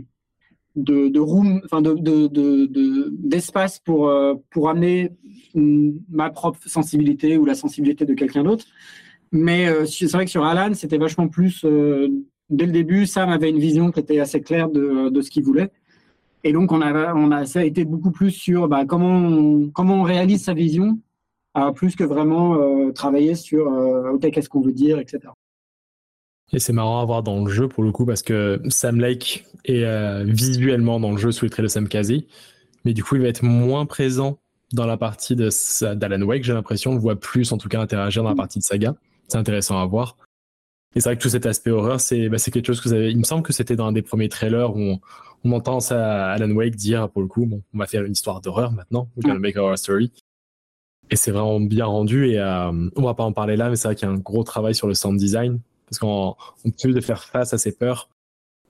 de, 0.76 1.08
de 1.08 1.20
room, 1.20 1.60
enfin 1.64 1.82
de, 1.82 1.94
de, 1.94 2.28
de, 2.28 3.08
d'espace 3.12 3.80
pour, 3.80 4.08
euh, 4.08 4.34
pour 4.50 4.68
amener 4.68 5.10
ma 5.54 6.30
propre 6.30 6.60
sensibilité 6.66 7.36
ou 7.36 7.44
la 7.44 7.54
sensibilité 7.54 8.04
de 8.04 8.14
quelqu'un 8.14 8.44
d'autre. 8.44 8.66
Mais 9.32 9.68
euh, 9.68 9.84
c'est 9.84 10.10
vrai 10.12 10.24
que 10.24 10.30
sur 10.30 10.44
Alan, 10.44 10.72
c'était 10.74 10.98
vachement 10.98 11.28
plus. 11.28 11.64
Euh, 11.64 12.08
dès 12.48 12.66
le 12.66 12.72
début, 12.72 13.06
Sam 13.06 13.30
avait 13.30 13.50
une 13.50 13.58
vision 13.58 13.90
qui 13.90 14.00
était 14.00 14.20
assez 14.20 14.40
claire 14.40 14.70
de, 14.70 15.08
de 15.08 15.20
ce 15.20 15.30
qu'il 15.30 15.42
voulait. 15.42 15.70
Et 16.44 16.52
donc, 16.52 16.72
on 16.72 16.80
a, 16.80 17.14
on 17.14 17.30
a, 17.30 17.46
ça 17.46 17.60
a 17.60 17.64
été 17.64 17.84
beaucoup 17.84 18.10
plus 18.10 18.30
sur 18.30 18.68
bah, 18.68 18.84
comment, 18.86 19.16
on, 19.16 19.70
comment 19.70 20.00
on 20.00 20.02
réalise 20.02 20.44
sa 20.44 20.54
vision, 20.54 20.98
plus 21.74 21.96
que 21.96 22.04
vraiment 22.04 22.92
travailler 22.92 23.34
sur 23.34 23.66
OK, 23.66 24.30
qu'est-ce 24.30 24.48
qu'on 24.48 24.60
veut 24.60 24.72
dire, 24.72 25.00
etc. 25.00 25.20
Et 26.52 26.60
c'est 26.60 26.72
marrant 26.72 27.00
à 27.00 27.04
voir 27.04 27.24
dans 27.24 27.44
le 27.44 27.50
jeu 27.50 27.66
pour 27.66 27.82
le 27.82 27.90
coup 27.90 28.06
parce 28.06 28.22
que 28.22 28.60
Sam 28.68 29.00
Lake 29.00 29.44
est 29.64 30.22
visuellement 30.24 31.00
dans 31.00 31.10
le 31.10 31.18
jeu 31.18 31.32
sous 31.32 31.44
les 31.44 31.50
traits 31.50 31.64
de 31.64 31.68
Sam 31.68 31.88
Kazi, 31.88 32.28
mais 32.84 32.94
du 32.94 33.02
coup 33.02 33.16
il 33.16 33.22
va 33.22 33.28
être 33.28 33.42
moins 33.42 33.86
présent 33.86 34.38
dans 34.72 34.86
la 34.86 34.96
partie 34.96 35.34
d'Alan 35.34 36.22
Wake, 36.22 36.44
j'ai 36.44 36.52
l'impression, 36.52 36.92
on 36.92 36.94
le 36.94 37.00
voit 37.00 37.16
plus 37.18 37.52
en 37.52 37.58
tout 37.58 37.68
cas 37.68 37.80
interagir 37.80 38.22
dans 38.22 38.28
la 38.28 38.34
partie 38.34 38.58
de 38.58 38.64
Saga. 38.64 38.94
C'est 39.28 39.38
intéressant 39.38 39.80
à 39.80 39.86
voir. 39.86 40.16
Et 40.98 41.00
c'est 41.00 41.10
vrai 41.10 41.16
que 41.16 41.22
tout 41.22 41.28
cet 41.28 41.46
aspect 41.46 41.70
horreur, 41.70 42.00
c'est 42.00 42.28
bah, 42.28 42.38
quelque 42.38 42.66
chose 42.66 42.80
que 42.80 42.88
vous 42.88 42.94
avez. 42.96 43.12
Il 43.12 43.18
me 43.18 43.22
semble 43.22 43.44
que 43.44 43.52
c'était 43.52 43.76
dans 43.76 43.86
un 43.86 43.92
des 43.92 44.02
premiers 44.02 44.28
trailers 44.28 44.74
où 44.74 44.80
on, 44.80 45.00
on 45.44 45.52
entend 45.52 45.78
ça 45.78 46.32
Alan 46.32 46.50
Wake 46.50 46.74
dire 46.74 47.08
pour 47.08 47.22
le 47.22 47.28
coup, 47.28 47.46
bon, 47.46 47.62
on 47.72 47.78
va 47.78 47.86
faire 47.86 48.02
une 48.02 48.10
histoire 48.10 48.40
d'horreur 48.40 48.72
maintenant, 48.72 49.08
we're 49.14 49.22
gonna 49.22 49.38
make 49.38 49.56
a 49.56 49.62
horror 49.62 49.78
story. 49.78 50.10
Et 51.08 51.14
c'est 51.14 51.30
vraiment 51.30 51.60
bien 51.60 51.86
rendu 51.86 52.30
et 52.30 52.40
euh, 52.40 52.90
on 52.96 53.02
va 53.02 53.14
pas 53.14 53.22
en 53.22 53.32
parler 53.32 53.54
là, 53.54 53.70
mais 53.70 53.76
c'est 53.76 53.86
vrai 53.86 53.94
qu'il 53.94 54.08
y 54.08 54.10
a 54.10 54.12
un 54.12 54.18
gros 54.18 54.42
travail 54.42 54.74
sur 54.74 54.88
le 54.88 54.94
sound 54.94 55.16
design 55.16 55.60
parce 55.88 56.00
qu'en 56.00 56.36
plus 56.82 56.92
de 56.92 57.00
faire 57.00 57.22
face 57.22 57.54
à 57.54 57.58
ces 57.58 57.70
peurs, 57.70 58.10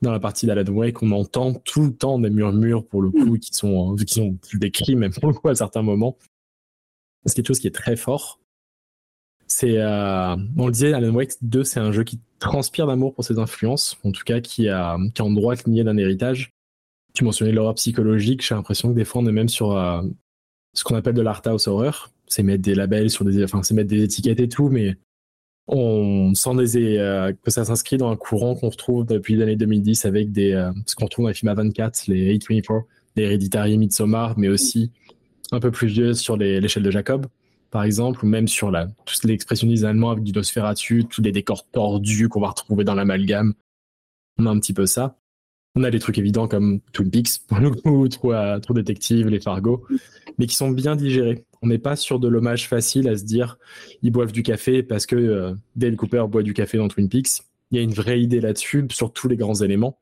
dans 0.02 0.12
la 0.12 0.20
partie 0.20 0.44
d'Alan 0.44 0.70
Wake, 0.70 1.02
on 1.02 1.12
entend 1.12 1.54
tout 1.54 1.86
le 1.86 1.94
temps 1.94 2.18
des 2.18 2.28
murmures 2.28 2.86
pour 2.86 3.00
le 3.00 3.10
coup 3.10 3.38
qui 3.38 3.54
sont, 3.54 3.96
qui 3.96 4.12
sont 4.12 4.36
des 4.52 4.70
cris 4.70 4.96
même 4.96 5.14
pour 5.18 5.28
le 5.28 5.34
coup 5.34 5.48
à 5.48 5.54
certains 5.54 5.80
moments. 5.80 6.18
C'est 7.24 7.36
quelque 7.36 7.48
chose 7.48 7.58
qui 7.58 7.68
est 7.68 7.74
très 7.74 7.96
fort. 7.96 8.38
C'est, 9.49 9.78
euh, 9.78 10.36
on 10.59 10.66
le 10.66 10.72
disait, 10.72 10.92
Alan 10.92 11.12
Wake 11.14 11.32
2, 11.40 11.64
c'est 11.64 11.80
un 11.80 11.90
jeu 11.90 12.05
qui 12.05 12.20
transpire 12.38 12.86
d'amour 12.86 13.14
pour 13.14 13.24
ses 13.24 13.38
influences, 13.38 13.96
en 14.05 14.12
tout 14.12 14.22
cas 14.24 14.40
qui 14.40 14.68
a, 14.68 14.99
qui 15.14 15.22
a 15.22 15.24
en 15.24 15.30
droit 15.30 15.55
lignée 15.66 15.84
d'un 15.84 15.96
héritage. 15.96 16.53
Tu 17.14 17.24
mentionnais 17.24 17.53
l'horreur 17.53 17.74
psychologique, 17.74 18.46
j'ai 18.46 18.55
l'impression 18.55 18.90
que 18.90 18.94
des 18.94 19.07
fois 19.07 19.22
on 19.22 19.26
est 19.26 19.32
même 19.32 19.49
sur 19.49 19.76
euh, 19.76 20.03
ce 20.74 20.84
qu'on 20.84 20.94
appelle 20.96 21.14
de 21.14 21.22
l'art 21.22 21.40
house 21.46 21.66
horror. 21.66 22.11
C'est 22.26 22.42
mettre 22.42 22.62
des 22.62 22.74
labels 22.74 23.09
sur 23.09 23.24
des, 23.24 23.42
enfin 23.42 23.62
c'est 23.62 23.72
mettre 23.72 23.88
des 23.88 24.05
étiquettes 24.05 24.38
et 24.38 24.49
tout, 24.51 24.68
mais 24.68 24.96
on 25.66 26.34
sent 26.34 26.51
euh, 26.76 27.32
que 27.42 27.51
ça 27.51 27.64
s'inscrit 27.64 27.96
dans 27.96 28.11
un 28.11 28.16
courant 28.16 28.55
qu'on 28.55 28.68
retrouve 28.68 29.07
depuis 29.07 29.34
l'année 29.34 29.57
2010 29.57 30.05
avec 30.05 30.30
des, 30.30 30.70
ce 30.84 30.94
qu'on 30.94 31.07
retrouve 31.07 31.24
dans 31.24 31.28
les 31.30 31.34
films 31.34 31.53
A24, 31.53 32.05
les 32.09 32.36
A24, 32.38 32.82
les 33.16 33.22
Héréditary, 33.22 33.78
Midsommar, 33.78 34.38
mais 34.38 34.49
aussi 34.49 34.92
un 35.53 35.61
peu 35.61 35.70
plus 35.70 35.88
vieux 35.88 36.12
sur 36.12 36.36
l'échelle 36.36 36.82
de 36.82 36.90
Jacob 36.90 37.26
par 37.70 37.84
exemple, 37.84 38.24
ou 38.24 38.28
même 38.28 38.48
sur 38.48 38.70
la, 38.70 38.86
tout 38.86 39.14
l'expressionnisme 39.24 39.86
allemand 39.86 40.10
avec 40.10 40.24
du 40.24 40.32
Nosferatu, 40.32 41.04
tous 41.04 41.22
les 41.22 41.32
décors 41.32 41.66
tordus 41.68 42.28
qu'on 42.28 42.40
va 42.40 42.48
retrouver 42.48 42.84
dans 42.84 42.94
l'amalgame. 42.94 43.54
On 44.38 44.46
a 44.46 44.50
un 44.50 44.58
petit 44.58 44.72
peu 44.72 44.86
ça. 44.86 45.18
On 45.74 45.84
a 45.84 45.90
des 45.90 45.98
trucs 45.98 46.18
évidents 46.18 46.48
comme 46.48 46.80
Twin 46.92 47.10
Peaks, 47.10 47.38
pour 47.48 47.58
le 47.58 47.70
coup, 47.70 48.32
euh, 48.32 48.58
Détective, 48.70 49.28
les 49.28 49.40
Fargo, 49.40 49.86
mais 50.38 50.46
qui 50.46 50.56
sont 50.56 50.70
bien 50.70 50.96
digérés. 50.96 51.44
On 51.60 51.66
n'est 51.66 51.78
pas 51.78 51.96
sur 51.96 52.18
de 52.18 52.28
l'hommage 52.28 52.68
facile 52.68 53.08
à 53.08 53.16
se 53.16 53.24
dire 53.24 53.58
ils 54.02 54.10
boivent 54.10 54.32
du 54.32 54.42
café 54.42 54.82
parce 54.82 55.06
que 55.06 55.16
euh, 55.16 55.54
Dale 55.76 55.96
Cooper 55.96 56.24
boit 56.28 56.42
du 56.42 56.54
café 56.54 56.78
dans 56.78 56.88
Twin 56.88 57.08
Peaks. 57.08 57.42
Il 57.70 57.76
y 57.76 57.80
a 57.80 57.82
une 57.82 57.92
vraie 57.92 58.20
idée 58.20 58.40
là-dessus 58.40 58.86
sur 58.90 59.12
tous 59.12 59.28
les 59.28 59.36
grands 59.36 59.56
éléments. 59.56 60.00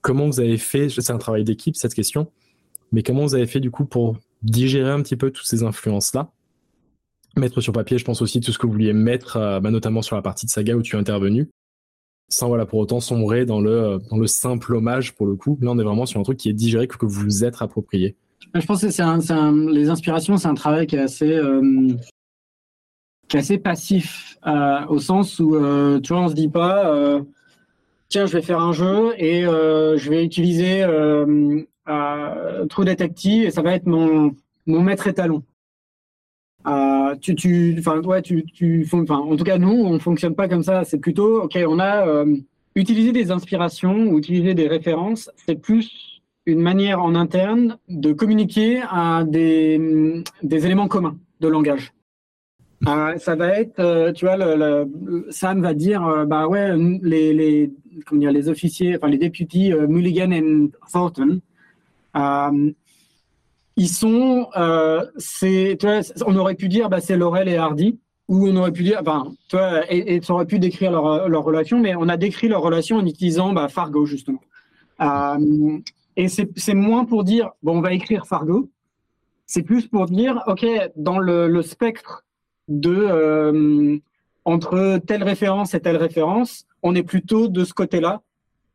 Comment 0.00 0.26
vous 0.26 0.40
avez 0.40 0.58
fait, 0.58 0.88
c'est 0.88 1.10
un 1.10 1.18
travail 1.18 1.44
d'équipe 1.44 1.76
cette 1.76 1.94
question, 1.94 2.30
mais 2.92 3.02
comment 3.02 3.22
vous 3.22 3.34
avez 3.34 3.46
fait 3.46 3.60
du 3.60 3.70
coup 3.70 3.84
pour 3.84 4.16
digérer 4.42 4.90
un 4.90 5.02
petit 5.02 5.16
peu 5.16 5.30
toutes 5.30 5.46
ces 5.46 5.62
influences-là? 5.62 6.30
Mettre 7.38 7.60
sur 7.60 7.72
papier, 7.72 7.98
je 7.98 8.04
pense 8.04 8.22
aussi 8.22 8.40
tout 8.40 8.52
ce 8.52 8.58
que 8.58 8.66
vous 8.66 8.72
vouliez 8.72 8.92
mettre, 8.92 9.36
euh, 9.36 9.60
bah, 9.60 9.70
notamment 9.70 10.02
sur 10.02 10.16
la 10.16 10.22
partie 10.22 10.46
de 10.46 10.50
saga 10.50 10.74
où 10.74 10.82
tu 10.82 10.96
es 10.96 10.98
intervenu, 10.98 11.48
sans 12.28 12.48
voilà 12.48 12.66
pour 12.66 12.78
autant 12.78 13.00
sombrer 13.00 13.46
dans 13.46 13.60
le, 13.60 13.98
dans 14.10 14.18
le 14.18 14.26
simple 14.26 14.74
hommage 14.74 15.14
pour 15.14 15.26
le 15.26 15.36
coup. 15.36 15.58
Là, 15.60 15.70
on 15.70 15.78
est 15.78 15.84
vraiment 15.84 16.06
sur 16.06 16.20
un 16.20 16.22
truc 16.22 16.38
qui 16.38 16.48
est 16.48 16.54
digéré, 16.54 16.86
que 16.86 17.06
vous 17.06 17.22
vous 17.22 17.44
êtes 17.44 17.60
approprié. 17.62 18.16
Je 18.54 18.64
pense 18.64 18.80
que 18.80 19.70
les 19.72 19.90
inspirations, 19.90 20.36
c'est 20.36 20.48
un 20.48 20.54
travail 20.54 20.86
qui 20.86 20.96
est 20.96 21.00
assez, 21.00 21.32
euh, 21.32 21.88
qui 23.28 23.36
est 23.36 23.40
assez 23.40 23.58
passif, 23.58 24.38
euh, 24.46 24.86
au 24.88 24.98
sens 24.98 25.38
où, 25.38 25.50
tu 26.00 26.12
vois, 26.12 26.22
on 26.22 26.28
se 26.28 26.34
dit 26.34 26.48
pas, 26.48 27.20
tiens, 28.08 28.26
je 28.26 28.32
vais 28.32 28.42
faire 28.42 28.60
un 28.60 28.72
jeu 28.72 29.12
et 29.18 29.42
je 29.42 30.08
vais 30.08 30.24
utiliser 30.24 30.86
True 32.70 32.84
Detective 32.84 33.44
et 33.44 33.50
ça 33.50 33.62
va 33.62 33.74
être 33.74 33.86
mon, 33.86 34.34
mon 34.66 34.82
maître 34.82 35.06
étalon. 35.06 35.42
Euh, 36.66 36.70
enfin, 37.78 38.00
ouais, 38.00 38.22
en 39.10 39.36
tout 39.36 39.44
cas, 39.44 39.58
nous, 39.58 39.84
on 39.84 39.98
fonctionne 39.98 40.34
pas 40.34 40.48
comme 40.48 40.62
ça. 40.62 40.84
C'est 40.84 40.98
plutôt, 40.98 41.42
ok, 41.42 41.58
on 41.66 41.78
a 41.78 42.06
euh, 42.06 42.36
utilisé 42.74 43.12
des 43.12 43.30
inspirations 43.30 44.06
ou 44.08 44.18
utiliser 44.18 44.54
des 44.54 44.68
références. 44.68 45.30
C'est 45.46 45.60
plus 45.60 46.20
une 46.46 46.60
manière 46.60 47.02
en 47.02 47.14
interne 47.14 47.78
de 47.88 48.12
communiquer 48.12 48.80
à 48.90 49.24
des, 49.24 50.22
des 50.42 50.66
éléments 50.66 50.88
communs 50.88 51.18
de 51.40 51.48
langage. 51.48 51.92
Euh, 52.86 53.16
ça 53.18 53.34
va 53.34 53.48
être, 53.58 54.12
tu 54.12 54.24
vois, 54.24 54.36
Sam 55.30 55.62
va 55.62 55.74
dire, 55.74 56.26
bah 56.26 56.46
ouais, 56.46 56.76
les, 57.02 57.72
comment 58.06 58.20
dire, 58.20 58.32
les 58.32 58.48
officiers, 58.48 58.96
enfin 58.96 59.08
les 59.08 59.18
députés 59.18 59.74
Mulligan 59.88 60.30
et 60.30 60.70
Thornton, 60.92 61.40
ils 63.78 63.88
sont, 63.88 64.48
euh, 64.56 65.06
on 66.26 66.36
aurait 66.36 66.56
pu 66.56 66.68
dire, 66.68 66.90
bah, 66.90 67.00
c'est 67.00 67.16
Laurel 67.16 67.48
et 67.48 67.56
Hardy, 67.56 68.00
ou 68.26 68.48
on 68.48 68.56
aurait 68.56 68.72
pu 68.72 68.82
dire, 68.82 68.98
enfin, 69.00 69.32
tu 69.48 69.56
et, 69.88 70.16
et 70.16 70.30
aurait 70.30 70.46
pu 70.46 70.58
décrire 70.58 70.90
leur, 70.90 71.28
leur, 71.28 71.44
relation, 71.44 71.78
mais 71.78 71.94
on 71.94 72.08
a 72.08 72.16
décrit 72.16 72.48
leur 72.48 72.60
relation 72.60 72.96
en 72.96 73.06
utilisant 73.06 73.52
bah, 73.52 73.68
Fargo 73.68 74.04
justement. 74.04 74.40
Euh, 75.00 75.78
et 76.16 76.26
c'est 76.26 76.74
moins 76.74 77.04
pour 77.04 77.22
dire, 77.22 77.50
bon, 77.62 77.78
on 77.78 77.80
va 77.80 77.92
écrire 77.92 78.26
Fargo, 78.26 78.68
c'est 79.46 79.62
plus 79.62 79.86
pour 79.86 80.06
dire, 80.06 80.42
ok, 80.48 80.66
dans 80.96 81.20
le, 81.20 81.62
spectre 81.62 82.24
de 82.66 82.90
euh, 82.92 83.96
entre 84.44 84.98
telle 85.06 85.22
référence 85.22 85.74
et 85.74 85.80
telle 85.80 85.96
référence, 85.96 86.66
on 86.82 86.96
est 86.96 87.04
plutôt 87.04 87.46
de 87.46 87.64
ce 87.64 87.74
côté-là 87.74 88.22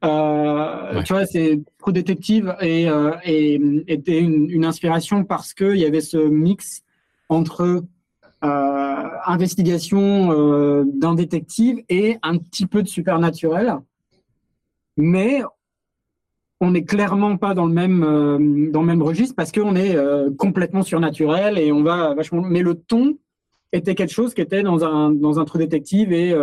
euh, 0.04 1.02
tu 1.04 1.14
vois, 1.14 1.26
c'est 1.26 1.62
Pro 1.78 1.92
Détective 1.92 2.56
et, 2.62 2.90
euh, 2.90 3.12
et 3.24 3.60
était 3.88 4.20
une, 4.20 4.50
une, 4.50 4.66
inspiration 4.66 5.24
parce 5.24 5.54
qu'il 5.54 5.78
y 5.78 5.86
avait 5.86 6.02
ce 6.02 6.18
mix 6.18 6.84
entre 7.30 7.84
euh, 8.44 9.08
investigation 9.26 10.34
euh, 10.34 10.84
d'un 10.86 11.16
détective 11.16 11.82
et 11.88 12.18
un 12.24 12.38
petit 12.38 12.66
peu 12.66 12.84
de 12.84 12.90
supernaturel. 12.90 13.78
Mais 14.98 15.42
on 16.60 16.72
n'est 16.72 16.84
clairement 16.84 17.38
pas 17.38 17.54
dans 17.54 17.66
le 17.66 17.74
même 17.74 18.04
euh, 18.04 18.70
dans 18.70 18.82
le 18.82 18.88
même 18.88 19.02
registre 19.02 19.34
parce 19.34 19.54
qu'on 19.54 19.78
est 19.78 19.96
complètement 20.38 20.84
surnaturel 20.84 21.58
et 21.58 21.72
on 21.72 21.84
va 21.84 22.14
vachement. 22.16 22.42
Mais 22.42 22.62
le 22.64 22.76
ton 22.76 23.18
était 23.72 23.96
quelque 23.96 24.14
chose 24.14 24.34
qui 24.34 24.42
était 24.42 24.62
dans 24.62 24.84
un 24.84 25.12
dans 25.12 25.40
un 25.40 25.46
détective 25.56 26.12
et 26.12 26.36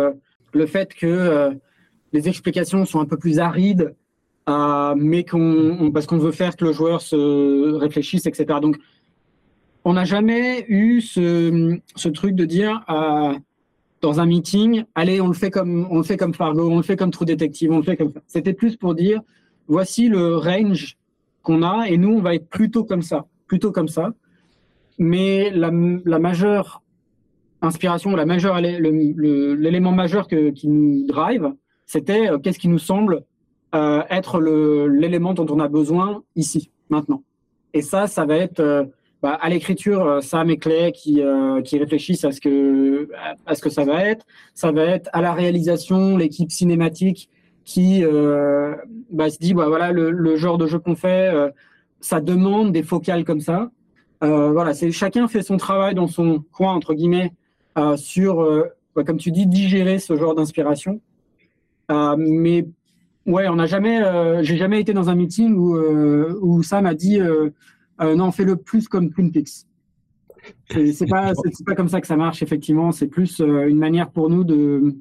le 0.53 0.65
fait 0.65 0.95
que 0.95 1.55
les 2.13 2.27
explications 2.27 2.85
sont 2.85 2.99
un 2.99 3.05
peu 3.05 3.17
plus 3.17 3.39
arides, 3.39 3.95
euh, 4.49 4.95
mais 4.97 5.23
qu'on, 5.23 5.91
parce 5.93 6.05
qu'on 6.05 6.17
veut 6.17 6.31
faire 6.31 6.55
que 6.55 6.65
le 6.65 6.73
joueur 6.73 7.01
se 7.01 7.73
réfléchisse, 7.73 8.25
etc. 8.25 8.59
Donc, 8.61 8.77
on 9.83 9.93
n'a 9.93 10.05
jamais 10.05 10.65
eu 10.67 11.01
ce, 11.01 11.79
ce, 11.95 12.09
truc 12.09 12.35
de 12.35 12.45
dire 12.45 12.83
euh, 12.89 13.33
dans 14.01 14.19
un 14.19 14.25
meeting, 14.25 14.83
allez, 14.95 15.21
on 15.21 15.27
le 15.27 15.33
fait 15.33 15.49
comme 15.49 15.87
on 15.89 15.97
le 15.97 16.03
fait 16.03 16.17
comme 16.17 16.33
Fargo, 16.33 16.69
on 16.69 16.77
le 16.77 16.83
fait 16.83 16.95
comme 16.95 17.11
True 17.11 17.25
Detective, 17.25 17.71
on 17.71 17.77
le 17.77 17.83
fait 17.83 17.97
comme. 17.97 18.13
C'était 18.27 18.53
plus 18.53 18.75
pour 18.75 18.93
dire, 18.93 19.21
voici 19.67 20.07
le 20.07 20.37
range 20.37 20.97
qu'on 21.41 21.63
a, 21.63 21.87
et 21.87 21.97
nous, 21.97 22.13
on 22.13 22.21
va 22.21 22.35
être 22.35 22.47
plutôt 22.47 22.83
comme 22.83 23.01
ça, 23.01 23.25
plutôt 23.47 23.71
comme 23.71 23.87
ça. 23.87 24.13
Mais 24.99 25.49
la, 25.49 25.71
la 26.05 26.19
majeure 26.19 26.83
inspiration, 27.61 28.15
la 28.15 28.25
majeure, 28.25 28.59
l'élément 28.59 29.91
majeur 29.91 30.27
que, 30.27 30.49
qui 30.49 30.67
nous 30.67 31.05
drive, 31.05 31.53
c'était 31.91 32.29
euh, 32.29 32.37
qu'est-ce 32.37 32.57
qui 32.59 32.69
nous 32.69 32.79
semble 32.79 33.23
euh, 33.75 34.01
être 34.09 34.39
l'élément 34.39 35.33
dont 35.33 35.45
on 35.49 35.59
a 35.59 35.67
besoin 35.67 36.23
ici, 36.37 36.71
maintenant. 36.89 37.21
Et 37.73 37.81
ça, 37.81 38.07
ça 38.07 38.25
va 38.25 38.37
être 38.37 38.61
euh, 38.61 38.85
bah, 39.21 39.37
à 39.41 39.49
l'écriture, 39.49 40.23
Sam 40.23 40.49
et 40.49 40.57
Clay 40.57 40.93
qui, 40.93 41.21
qui 41.65 41.77
réfléchissent 41.77 42.23
à 42.23 42.31
ce, 42.31 42.39
que, 42.39 43.09
à 43.45 43.55
ce 43.55 43.61
que 43.61 43.69
ça 43.69 43.83
va 43.83 44.05
être. 44.05 44.25
Ça 44.55 44.71
va 44.71 44.83
être 44.83 45.09
à 45.11 45.21
la 45.21 45.33
réalisation, 45.33 46.15
l'équipe 46.15 46.51
cinématique 46.51 47.29
qui 47.65 48.03
bah, 49.11 49.29
se 49.29 49.37
dit, 49.37 49.53
bah, 49.53 49.67
voilà, 49.67 49.91
le, 49.91 50.35
genre 50.37 50.57
de 50.57 50.65
jeu 50.65 50.79
qu'on 50.79 50.95
fait, 50.95 51.31
ça 51.99 52.19
demande 52.19 52.71
des 52.71 52.83
focales 52.83 53.23
comme 53.23 53.41
ça. 53.41 53.69
voilà, 54.21 54.73
c'est 54.73 54.91
chacun 54.91 55.27
fait 55.27 55.43
son 55.43 55.57
travail 55.57 55.93
dans 55.93 56.07
son 56.07 56.43
coin, 56.51 56.73
entre 56.73 56.95
guillemets, 56.95 57.31
sur, 57.95 58.43
bah, 58.95 59.03
comme 59.03 59.17
tu 59.17 59.31
dis, 59.31 59.45
digérer 59.45 59.99
ce 59.99 60.15
genre 60.15 60.33
d'inspiration. 60.33 60.99
Euh, 61.91 62.15
mais 62.17 62.67
ouais, 63.25 63.47
on 63.47 63.55
n'a 63.55 63.67
jamais, 63.67 64.01
euh, 64.01 64.41
j'ai 64.43 64.57
jamais 64.57 64.79
été 64.79 64.93
dans 64.93 65.09
un 65.09 65.15
meeting 65.15 65.55
où, 65.55 65.75
euh, 65.75 66.37
où 66.41 66.63
Sam 66.63 66.85
a 66.85 66.93
dit 66.93 67.19
non, 67.99 68.31
fais-le 68.31 68.55
plus 68.55 68.87
comme 68.87 69.11
Twin 69.11 69.31
Peaks. 69.31 69.67
C'est 70.71 71.07
pas, 71.07 71.33
c'est 71.53 71.65
pas 71.65 71.75
comme 71.75 71.89
ça 71.89 72.01
que 72.01 72.07
ça 72.07 72.17
marche, 72.17 72.41
effectivement. 72.41 72.91
C'est 72.91 73.07
plus 73.07 73.39
une 73.39 73.77
manière 73.77 74.09
pour 74.09 74.29
nous 74.29 74.43
de. 74.43 74.95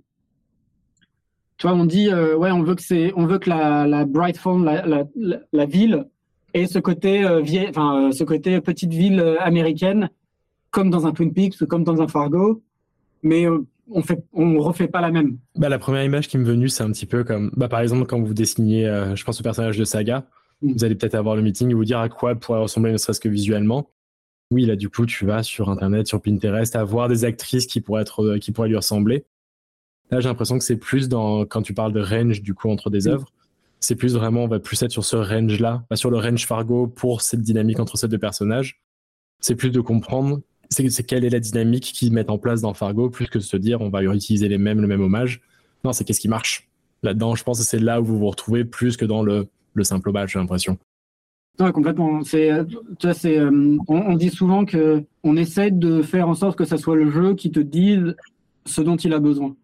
Tu 1.56 1.66
vois, 1.66 1.76
on 1.76 1.84
dit, 1.84 2.12
ouais, 2.12 2.50
on 2.50 2.62
veut 2.62 2.74
que 2.74 2.82
c'est, 2.82 3.12
on 3.16 3.26
veut 3.26 3.38
que 3.38 3.48
la, 3.48 3.86
la 3.86 4.04
Bright 4.04 4.36
Phone, 4.36 4.64
la, 4.64 4.86
la, 4.86 5.04
la, 5.52 5.66
ville, 5.66 6.06
et 6.54 6.66
ce 6.66 6.78
côté 6.78 7.24
euh, 7.24 7.42
enfin 7.68 8.08
euh, 8.08 8.12
ce 8.12 8.24
côté 8.24 8.60
petite 8.60 8.92
ville 8.92 9.20
américaine, 9.40 10.10
comme 10.70 10.90
dans 10.90 11.06
un 11.06 11.12
Twin 11.12 11.32
Peaks 11.32 11.60
ou 11.60 11.66
comme 11.66 11.84
dans 11.84 12.00
un 12.00 12.08
Fargo, 12.08 12.62
mais 13.22 13.46
on 13.90 14.02
fait, 14.02 14.22
on 14.32 14.58
refait 14.58 14.88
pas 14.88 15.00
la 15.00 15.10
même. 15.10 15.38
Bah, 15.56 15.68
la 15.68 15.78
première 15.78 16.04
image 16.04 16.28
qui 16.28 16.38
me 16.38 16.44
venue, 16.44 16.68
c'est 16.68 16.82
un 16.82 16.90
petit 16.90 17.06
peu 17.06 17.24
comme, 17.24 17.50
bah, 17.56 17.68
par 17.68 17.80
exemple, 17.80 18.06
quand 18.06 18.20
vous 18.20 18.34
dessinez, 18.34 18.84
je 19.14 19.24
pense 19.24 19.40
au 19.40 19.42
personnage 19.42 19.76
de 19.76 19.84
Saga, 19.84 20.26
mm. 20.62 20.72
vous 20.72 20.84
allez 20.84 20.94
peut-être 20.94 21.14
avoir 21.14 21.36
le 21.36 21.42
meeting 21.42 21.70
et 21.70 21.74
vous 21.74 21.84
dire 21.84 21.98
à 21.98 22.08
quoi 22.08 22.34
pourrait 22.34 22.60
ressembler, 22.60 22.92
ne 22.92 22.96
serait-ce 22.96 23.20
que 23.20 23.28
visuellement. 23.28 23.90
Oui, 24.52 24.66
là, 24.66 24.74
du 24.74 24.88
coup, 24.88 25.06
tu 25.06 25.26
vas 25.26 25.42
sur 25.42 25.70
Internet, 25.70 26.08
sur 26.08 26.20
Pinterest, 26.20 26.74
à 26.74 26.82
voir 26.82 27.08
des 27.08 27.24
actrices 27.24 27.66
qui 27.66 27.80
pourraient 27.80 28.02
être, 28.02 28.38
qui 28.38 28.50
pourraient 28.50 28.68
lui 28.68 28.76
ressembler. 28.76 29.24
Là, 30.10 30.18
j'ai 30.20 30.28
l'impression 30.28 30.58
que 30.58 30.64
c'est 30.64 30.76
plus 30.76 31.08
dans, 31.08 31.46
quand 31.46 31.62
tu 31.62 31.72
parles 31.72 31.92
de 31.92 32.02
range, 32.02 32.42
du 32.42 32.54
coup, 32.54 32.68
entre 32.70 32.90
des 32.90 33.06
mm. 33.06 33.12
œuvres, 33.12 33.32
c'est 33.80 33.96
plus 33.96 34.14
vraiment, 34.14 34.44
on 34.44 34.48
va 34.48 34.60
plus 34.60 34.82
être 34.82 34.90
sur 34.90 35.04
ce 35.04 35.16
range-là, 35.16 35.84
pas 35.88 35.96
sur 35.96 36.10
le 36.10 36.18
range 36.18 36.46
Fargo 36.46 36.86
pour 36.86 37.22
cette 37.22 37.40
dynamique 37.40 37.80
entre 37.80 37.96
ces 37.96 38.08
deux 38.08 38.18
personnages. 38.18 38.82
C'est 39.40 39.54
plus 39.54 39.70
de 39.70 39.80
comprendre 39.80 40.42
c'est 40.70 41.02
quelle 41.02 41.24
est 41.24 41.30
la 41.30 41.40
dynamique 41.40 41.92
qu'ils 41.92 42.12
mettent 42.12 42.30
en 42.30 42.38
place 42.38 42.60
dans 42.60 42.74
Fargo, 42.74 43.10
plus 43.10 43.26
que 43.26 43.38
de 43.38 43.42
se 43.42 43.56
dire 43.56 43.80
on 43.80 43.90
va 43.90 44.02
utiliser 44.02 44.48
les 44.48 44.58
mêmes, 44.58 44.80
le 44.80 44.86
même 44.86 45.00
hommage. 45.00 45.40
Non, 45.84 45.92
c'est 45.92 46.04
qu'est-ce 46.04 46.20
qui 46.20 46.28
marche. 46.28 46.68
Là-dedans, 47.02 47.34
je 47.34 47.44
pense 47.44 47.58
que 47.58 47.64
c'est 47.64 47.78
là 47.78 48.00
où 48.00 48.04
vous 48.04 48.18
vous 48.18 48.28
retrouvez 48.28 48.64
plus 48.64 48.96
que 48.96 49.04
dans 49.04 49.22
le, 49.22 49.48
le 49.74 49.84
simple 49.84 50.10
hommage, 50.10 50.32
j'ai 50.32 50.38
l'impression. 50.38 50.78
Oui, 51.58 51.72
complètement. 51.72 52.22
C'est, 52.24 52.50
c'est, 53.12 53.38
euh, 53.38 53.76
on, 53.88 54.14
dit 54.14 54.30
souvent 54.30 54.64
que 54.64 55.04
on 55.24 55.36
essaie 55.36 55.70
de 55.70 56.00
faire 56.02 56.28
en 56.28 56.34
sorte 56.34 56.56
que 56.56 56.64
ça 56.64 56.78
soit 56.78 56.96
le 56.96 57.10
jeu 57.10 57.34
qui 57.34 57.50
te 57.50 57.60
dise 57.60 58.14
ce 58.64 58.80
dont 58.80 58.96
il 58.96 59.12
a 59.12 59.18
besoin. 59.18 59.56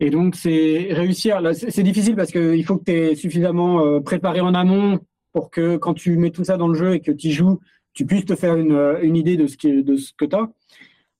Et 0.00 0.10
donc, 0.10 0.36
c'est 0.36 0.88
réussir. 0.90 1.40
C'est 1.54 1.82
difficile 1.82 2.16
parce 2.16 2.30
qu'il 2.30 2.64
faut 2.64 2.78
que 2.78 2.84
tu 2.84 2.92
es 2.92 3.14
suffisamment 3.14 3.84
euh, 3.84 4.00
préparé 4.00 4.40
en 4.40 4.54
amont 4.54 5.00
pour 5.32 5.50
que 5.50 5.76
quand 5.76 5.94
tu 5.94 6.16
mets 6.16 6.30
tout 6.30 6.44
ça 6.44 6.56
dans 6.56 6.68
le 6.68 6.74
jeu 6.74 6.94
et 6.94 7.00
que 7.00 7.12
tu 7.12 7.30
joues, 7.30 7.60
tu 7.94 8.06
puisses 8.06 8.26
te 8.26 8.34
faire 8.34 8.56
une, 8.56 8.72
euh, 8.72 9.04
idée 9.04 9.36
de 9.36 9.46
ce, 9.46 9.56
que 9.56 10.24
tu 10.24 10.36
as. 10.36 10.50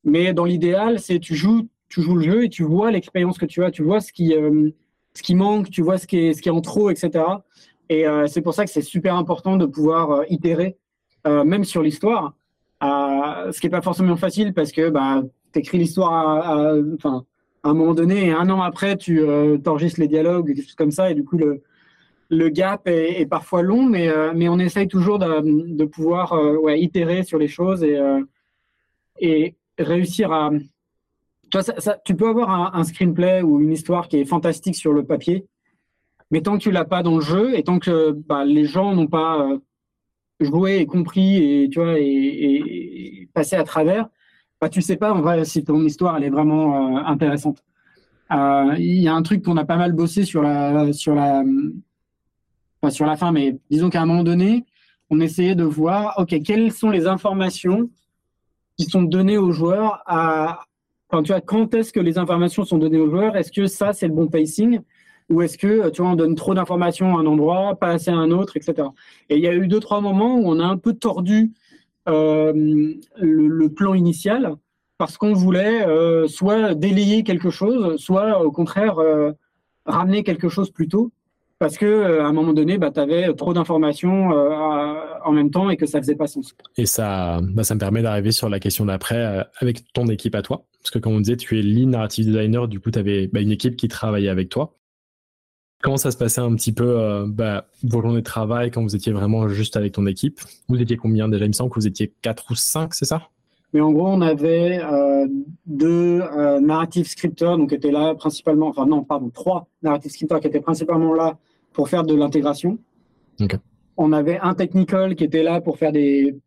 Mais 0.04 0.34
dans 0.34 0.44
l'idéal, 0.44 1.00
c'est 1.00 1.18
tu 1.18 1.34
joues, 1.34 1.68
tu 1.88 2.02
joues 2.02 2.16
le 2.16 2.22
jeu 2.22 2.44
et 2.44 2.48
tu 2.48 2.62
vois 2.62 2.90
l'expérience 2.90 3.38
que 3.38 3.46
tu 3.46 3.64
as, 3.64 3.70
tu 3.70 3.82
vois 3.82 4.00
ce 4.00 4.12
qui, 4.12 4.34
euh, 4.34 4.70
manque, 5.30 5.70
tu 5.70 5.82
vois 5.82 5.98
ce 5.98 6.06
qui 6.06 6.18
est, 6.18 6.50
en 6.50 6.60
trop, 6.60 6.90
etc. 6.90 7.24
Et 7.88 8.04
c'est 8.26 8.40
pour 8.40 8.54
ça 8.54 8.64
que 8.64 8.70
c'est 8.70 8.82
super 8.82 9.14
important 9.14 9.56
de 9.56 9.66
pouvoir 9.66 10.24
itérer, 10.30 10.76
même 11.24 11.64
sur 11.64 11.82
l'histoire. 11.82 12.34
ce 12.82 13.60
qui 13.60 13.66
n'est 13.66 13.70
pas 13.70 13.82
forcément 13.82 14.16
facile 14.16 14.52
parce 14.54 14.72
que 14.72 14.88
bah, 14.90 15.22
tu 15.52 15.60
écris 15.60 15.78
l'histoire 15.78 16.12
à, 16.12 16.72
à, 17.64 17.68
un 17.70 17.74
moment 17.74 17.94
donné, 17.94 18.26
et 18.26 18.32
un 18.32 18.50
an 18.50 18.60
après, 18.60 18.96
tu 18.96 19.20
euh, 19.20 19.58
enregistres 19.66 20.00
les 20.00 20.08
dialogues, 20.08 20.54
des 20.54 20.62
choses 20.62 20.74
comme 20.74 20.90
ça, 20.90 21.10
et 21.10 21.14
du 21.14 21.24
coup, 21.24 21.38
le, 21.38 21.62
le 22.30 22.48
gap 22.48 22.82
est, 22.86 23.26
parfois 23.26 23.62
long, 23.62 23.84
mais, 23.84 24.08
euh, 24.08 24.32
mais 24.34 24.48
on 24.48 24.58
essaye 24.58 24.88
toujours 24.88 25.18
de, 25.18 25.84
pouvoir 25.84 26.32
euh, 26.32 26.76
itérer 26.76 27.22
sur 27.22 27.38
les 27.38 27.48
choses 27.48 27.82
et, 27.84 27.96
euh, 27.96 28.20
réussir 29.78 30.32
à. 30.32 30.50
Toi, 31.50 31.62
ça, 31.62 31.98
tu 32.04 32.16
peux 32.16 32.28
avoir 32.28 32.50
un, 32.50 32.78
un, 32.80 32.84
screenplay 32.84 33.42
ou 33.42 33.60
une 33.60 33.72
histoire 33.72 34.08
qui 34.08 34.18
est 34.18 34.24
fantastique 34.24 34.74
sur 34.74 34.92
le 34.92 35.04
papier, 35.04 35.46
mais 36.30 36.40
tant 36.40 36.58
que 36.58 36.62
tu 36.62 36.70
l'as 36.70 36.84
pas 36.84 37.02
dans 37.02 37.16
le 37.16 37.20
jeu 37.20 37.56
et 37.56 37.62
tant 37.62 37.78
que 37.78 38.12
bah, 38.12 38.44
les 38.44 38.64
gens 38.64 38.94
n'ont 38.94 39.06
pas 39.06 39.46
joué 40.40 40.78
et 40.78 40.86
compris 40.86 41.36
et 41.36 41.68
tu 41.70 41.80
vois 41.80 41.94
et, 41.98 43.28
passé 43.34 43.56
à 43.56 43.64
travers, 43.64 44.08
bah, 44.60 44.68
tu 44.68 44.82
sais 44.82 44.96
pas 44.96 45.44
si 45.44 45.64
ton 45.64 45.84
histoire 45.84 46.16
elle 46.16 46.24
est 46.24 46.30
vraiment 46.30 46.96
intéressante. 47.06 47.62
Il 48.30 49.00
y 49.00 49.06
a 49.06 49.14
un 49.14 49.22
truc 49.22 49.44
qu'on 49.44 49.56
a 49.56 49.64
pas 49.64 49.76
mal 49.76 49.92
bossé 49.92 50.24
sur 50.24 50.42
la 50.42 50.84
sur 52.90 53.06
la 53.06 53.16
fin, 53.16 53.32
mais 53.32 53.58
disons 53.70 53.90
qu'à 53.90 54.02
un 54.02 54.06
moment 54.06 54.24
donné, 54.24 54.64
on 55.10 55.20
essayait 55.20 55.54
de 55.54 55.64
voir 55.64 56.14
ok 56.18 56.42
quelles 56.42 56.72
sont 56.72 56.90
les 56.90 57.06
informations 57.06 57.90
qui 58.76 58.86
sont 58.86 59.02
données 59.02 59.38
aux 59.38 59.52
joueurs 59.52 60.02
quand 61.46 61.74
est-ce 61.74 61.92
que 61.92 62.00
les 62.00 62.18
informations 62.18 62.64
sont 62.64 62.78
données 62.78 62.98
aux 62.98 63.08
joueurs? 63.08 63.36
Est-ce 63.36 63.52
que 63.52 63.66
ça 63.66 63.92
c'est 63.92 64.08
le 64.08 64.14
bon 64.14 64.26
pacing? 64.28 64.80
Ou 65.30 65.42
est-ce 65.42 65.56
que 65.56 65.88
tu 65.90 66.02
vois 66.02 66.10
on 66.10 66.16
donne 66.16 66.34
trop 66.34 66.54
d'informations 66.54 67.16
à 67.16 67.20
un 67.20 67.26
endroit, 67.26 67.76
pas 67.76 67.88
assez 67.88 68.10
à 68.10 68.16
un 68.16 68.30
autre, 68.30 68.56
etc. 68.56 68.88
Et 69.30 69.36
il 69.36 69.40
y 69.40 69.48
a 69.48 69.54
eu 69.54 69.68
deux 69.68 69.80
trois 69.80 70.00
moments 70.00 70.36
où 70.36 70.46
on 70.46 70.58
a 70.60 70.64
un 70.64 70.76
peu 70.76 70.92
tordu 70.92 71.52
euh, 72.08 72.52
le, 73.16 73.68
plan 73.68 73.94
initial 73.94 74.56
parce 74.98 75.16
qu'on 75.16 75.32
voulait 75.32 75.86
euh, 75.86 76.28
soit 76.28 76.74
délayer 76.74 77.22
quelque 77.22 77.48
chose, 77.48 77.96
soit 77.96 78.44
au 78.44 78.52
contraire 78.52 78.98
euh, 78.98 79.32
ramener 79.86 80.22
quelque 80.22 80.50
chose 80.50 80.70
plus 80.70 80.88
tôt 80.88 81.12
parce 81.58 81.76
que 81.76 82.20
à 82.20 82.26
un 82.26 82.32
moment 82.32 82.52
donné, 82.52 82.78
bah, 82.78 82.90
tu 82.90 83.00
avais 83.00 83.32
trop 83.34 83.54
d'informations 83.54 84.30
en 84.30 85.32
même 85.32 85.50
temps 85.50 85.70
et 85.70 85.76
que 85.76 85.86
ça 85.86 86.00
faisait 86.00 86.16
pas 86.16 86.26
sens. 86.26 86.54
Et 86.76 86.86
ça, 86.86 87.40
bah, 87.42 87.64
ça 87.64 87.74
me 87.74 87.80
permet 87.80 88.02
d'arriver 88.02 88.32
sur 88.32 88.48
la 88.48 88.60
question 88.60 88.84
d'après 88.84 89.46
avec 89.60 89.92
ton 89.92 90.06
équipe 90.06 90.34
à 90.34 90.42
toi. 90.42 90.64
Parce 90.82 90.90
que 90.90 90.98
comme 90.98 91.14
on 91.14 91.20
disait, 91.20 91.36
tu 91.36 91.58
es 91.58 91.62
lead 91.62 91.88
narrative 91.88 92.26
designer, 92.26 92.68
du 92.68 92.78
coup, 92.78 92.90
tu 92.90 92.98
avais 92.98 93.26
bah, 93.28 93.40
une 93.40 93.50
équipe 93.50 93.76
qui 93.76 93.88
travaillait 93.88 94.28
avec 94.28 94.50
toi. 94.50 94.76
Comment 95.82 95.96
ça 95.96 96.10
se 96.10 96.16
passait 96.16 96.40
un 96.40 96.54
petit 96.54 96.72
peu 96.72 96.98
euh, 96.98 97.26
bah, 97.26 97.66
vos 97.82 98.00
journées 98.00 98.20
de 98.20 98.24
travail 98.24 98.70
quand 98.70 98.82
vous 98.82 98.96
étiez 98.96 99.12
vraiment 99.12 99.48
juste 99.48 99.76
avec 99.76 99.92
ton 99.92 100.06
équipe? 100.06 100.40
Vous 100.68 100.80
étiez 100.80 100.96
combien 100.96 101.28
déjà? 101.28 101.44
Il 101.44 101.48
me 101.48 101.52
semble 101.52 101.70
que 101.70 101.78
vous 101.78 101.86
étiez 101.86 102.14
4 102.22 102.50
ou 102.50 102.54
5, 102.54 102.94
c'est 102.94 103.04
ça? 103.04 103.28
Mais 103.74 103.80
en 103.80 103.90
gros, 103.90 104.06
on 104.06 104.20
avait 104.20 104.80
euh, 104.80 105.26
deux 105.66 106.20
euh, 106.20 106.60
narrative 106.60 107.08
scripteurs 107.08 107.58
donc 107.58 107.70
qui 107.70 107.74
étaient 107.74 107.90
là 107.90 108.14
principalement, 108.14 108.68
enfin 108.68 108.86
non, 108.86 109.02
pardon, 109.02 109.30
trois 109.30 109.66
narrative 109.82 110.12
scripteurs 110.12 110.38
qui 110.38 110.46
étaient 110.46 110.60
principalement 110.60 111.12
là 111.12 111.38
pour 111.72 111.88
faire 111.88 112.04
de 112.04 112.14
l'intégration. 112.14 112.78
On 113.96 114.12
avait 114.12 114.38
un 114.38 114.54
technical 114.54 115.16
qui 115.16 115.24
était 115.24 115.42
là 115.42 115.60
pour 115.60 115.76
faire 115.76 115.90
des 115.90 116.38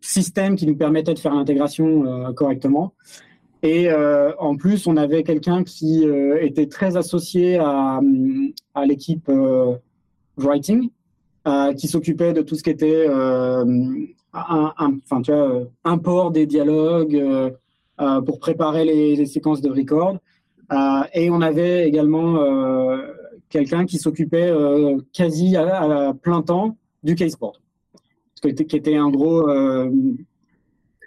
systèmes 0.00 0.56
qui 0.56 0.66
nous 0.66 0.74
permettaient 0.74 1.12
de 1.12 1.18
faire 1.18 1.34
l'intégration 1.34 2.06
euh, 2.06 2.32
correctement. 2.32 2.94
Et 3.62 3.90
euh, 3.90 4.32
en 4.38 4.56
plus, 4.56 4.86
on 4.86 4.96
avait 4.96 5.22
quelqu'un 5.22 5.64
qui 5.64 6.04
était 6.40 6.66
très 6.66 6.96
associé 6.96 7.58
à, 7.58 8.00
à 8.74 8.86
l'équipe 8.86 9.30
writing, 10.38 10.88
qui 11.76 11.88
s'occupait 11.88 12.32
de 12.32 12.40
tout 12.40 12.54
ce 12.54 12.62
qui 12.62 12.70
était 12.70 13.06
un, 14.32 14.72
un, 14.78 15.22
tu 15.22 15.32
vois, 15.32 15.62
import 15.84 16.30
des 16.30 16.46
dialogues 16.46 17.54
pour 18.26 18.38
préparer 18.38 18.84
les, 18.84 19.26
séquences 19.26 19.60
de 19.60 19.70
record. 19.70 20.18
et 21.14 21.30
on 21.30 21.40
avait 21.40 21.86
également 21.86 22.38
quelqu'un 23.48 23.84
qui 23.84 23.98
s'occupait 23.98 24.52
quasi 25.12 25.56
à, 25.56 26.14
plein 26.22 26.42
temps 26.42 26.76
du 27.02 27.14
caseboard, 27.14 27.58
qui 28.40 28.76
était 28.76 28.96
un 28.96 29.10
gros 29.10 29.48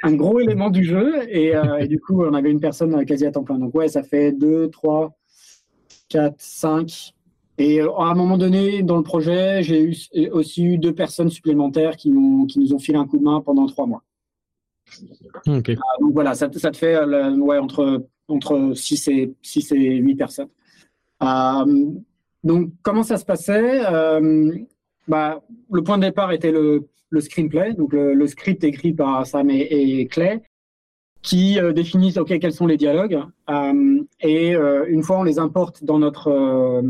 un 0.04 0.14
gros 0.14 0.40
élément 0.40 0.70
du 0.70 0.84
jeu. 0.84 1.16
Euh, 1.34 1.78
et, 1.78 1.88
du 1.88 2.00
coup, 2.00 2.24
on 2.24 2.34
avait 2.34 2.52
une 2.52 2.60
personne 2.60 3.04
quasi 3.06 3.26
à 3.26 3.32
temps 3.32 3.44
plein. 3.44 3.58
Donc, 3.58 3.74
ouais, 3.74 3.88
ça 3.88 4.04
fait 4.04 4.32
2, 4.34 4.70
3, 4.70 5.18
4, 6.10 6.36
5. 6.38 7.14
Et 7.58 7.82
euh, 7.82 7.92
à 7.94 8.06
un 8.06 8.16
moment 8.16 8.38
donné, 8.38 8.84
dans 8.84 8.98
le 8.98 9.04
projet, 9.04 9.62
j'ai 9.64 9.82
eu, 9.82 10.30
aussi 10.32 10.64
eu 10.64 10.78
deux 10.78 10.94
personnes 10.94 11.30
supplémentaires 11.30 11.96
qui, 11.98 12.12
qui 12.48 12.60
nous 12.60 12.74
ont 12.74 12.80
filé 12.80 12.98
un 12.98 13.06
coup 13.06 13.18
de 13.18 13.24
main 13.24 13.42
pendant 13.42 13.66
trois 13.68 13.86
mois. 13.86 14.04
Euh, 15.48 15.62
donc 16.02 16.14
voilà, 16.14 16.36
ça, 16.36 16.50
ça 16.52 16.72
te 16.72 16.78
fait 16.78 16.98
ouais, 17.04 17.58
entre, 17.58 18.06
entre 18.28 18.74
6 18.74 19.08
et, 19.08 19.34
6 19.42 19.72
et 19.72 19.96
8 19.96 20.16
personnes. 20.16 20.50
donc 22.44 22.72
comment 22.82 23.04
ça 23.04 23.18
se 23.18 23.26
passait? 23.26 23.82
Bah, 25.08 25.42
Le 25.72 25.84
point 25.84 25.98
de 25.98 26.04
départ 26.04 26.32
était 26.32 26.52
le, 26.52 26.88
le 27.14 27.22
screenplay, 27.22 27.74
donc 27.74 27.94
le, 27.94 28.28
script 28.28 28.64
écrit 28.64 28.92
par 28.92 29.26
Sam 29.26 29.50
et, 29.52 30.08
Clay, 30.08 30.42
qui 31.22 31.60
euh, 31.60 31.72
définissent 31.72 32.18
ok 32.18 32.40
quels 32.40 32.52
sont 32.52 32.66
les 32.66 32.76
dialogues 32.76 33.22
euh, 33.50 34.04
et 34.20 34.56
euh, 34.56 34.86
une 34.90 35.04
fois 35.04 35.20
on 35.20 35.24
les 35.24 35.40
importe 35.40 35.84
dans 35.86 36.00
notre 36.00 36.84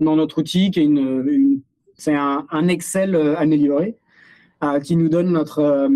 dans 0.00 0.16
notre 0.16 0.38
outil 0.38 0.70
qui 0.70 0.80
est 0.80 0.84
une, 0.84 1.60
c'est 1.94 2.14
un, 2.14 2.68
Excel 2.68 3.16
amélioré 3.36 3.96
qui 4.82 4.96
nous 4.96 5.08
donne 5.08 5.30
notre 5.32 5.88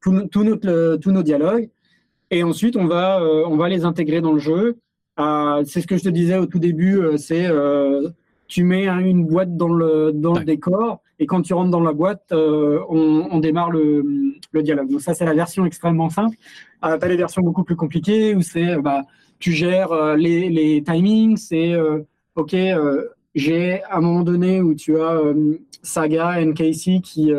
tous 0.00 0.12
notre 0.44 0.96
tous 0.96 1.10
nos 1.10 1.22
dialogues 1.22 1.68
et 2.30 2.42
ensuite 2.42 2.76
on 2.76 2.86
va 2.86 3.20
on 3.46 3.56
va 3.56 3.68
les 3.68 3.84
intégrer 3.84 4.20
dans 4.20 4.32
le 4.32 4.38
jeu. 4.38 4.76
c'est 5.18 5.80
ce 5.80 5.86
que 5.86 5.96
je 5.96 6.04
te 6.04 6.08
disais 6.08 6.38
au 6.38 6.46
tout 6.46 6.58
début, 6.58 7.00
c'est 7.16 7.48
tu 8.48 8.64
mets 8.64 8.86
une 8.86 9.26
boîte 9.26 9.56
dans 9.56 9.72
le, 9.72 10.12
dans 10.12 10.34
le 10.34 10.44
décor 10.44 11.00
et 11.18 11.26
quand 11.26 11.42
tu 11.42 11.54
rentres 11.54 11.70
dans 11.70 11.80
la 11.80 11.92
boîte, 11.92 12.24
euh, 12.32 12.80
on, 12.88 13.28
on, 13.30 13.40
démarre 13.40 13.70
le, 13.70 14.04
le, 14.52 14.62
dialogue. 14.62 14.90
Donc 14.90 15.00
ça, 15.00 15.14
c'est 15.14 15.24
la 15.24 15.32
version 15.32 15.64
extrêmement 15.64 16.10
simple. 16.10 16.36
Euh, 16.84 16.98
tu 16.98 17.04
as 17.04 17.08
les 17.08 17.16
versions 17.16 17.42
beaucoup 17.42 17.64
plus 17.64 17.76
compliquées 17.76 18.34
où 18.34 18.42
c'est, 18.42 18.76
bah, 18.76 19.02
tu 19.38 19.52
gères 19.52 19.92
euh, 19.92 20.16
les, 20.16 20.50
les 20.50 20.82
timings, 20.82 21.36
c'est, 21.38 21.72
euh, 21.72 22.00
OK, 22.34 22.54
euh, 23.36 23.40
j'ai 23.40 23.84
un 23.84 24.00
moment 24.00 24.22
donné 24.22 24.60
où 24.60 24.74
tu 24.74 25.00
as 25.00 25.20
Saga 25.82 26.40
et 26.40 26.54
Casey 26.54 27.00
qui, 27.02 27.32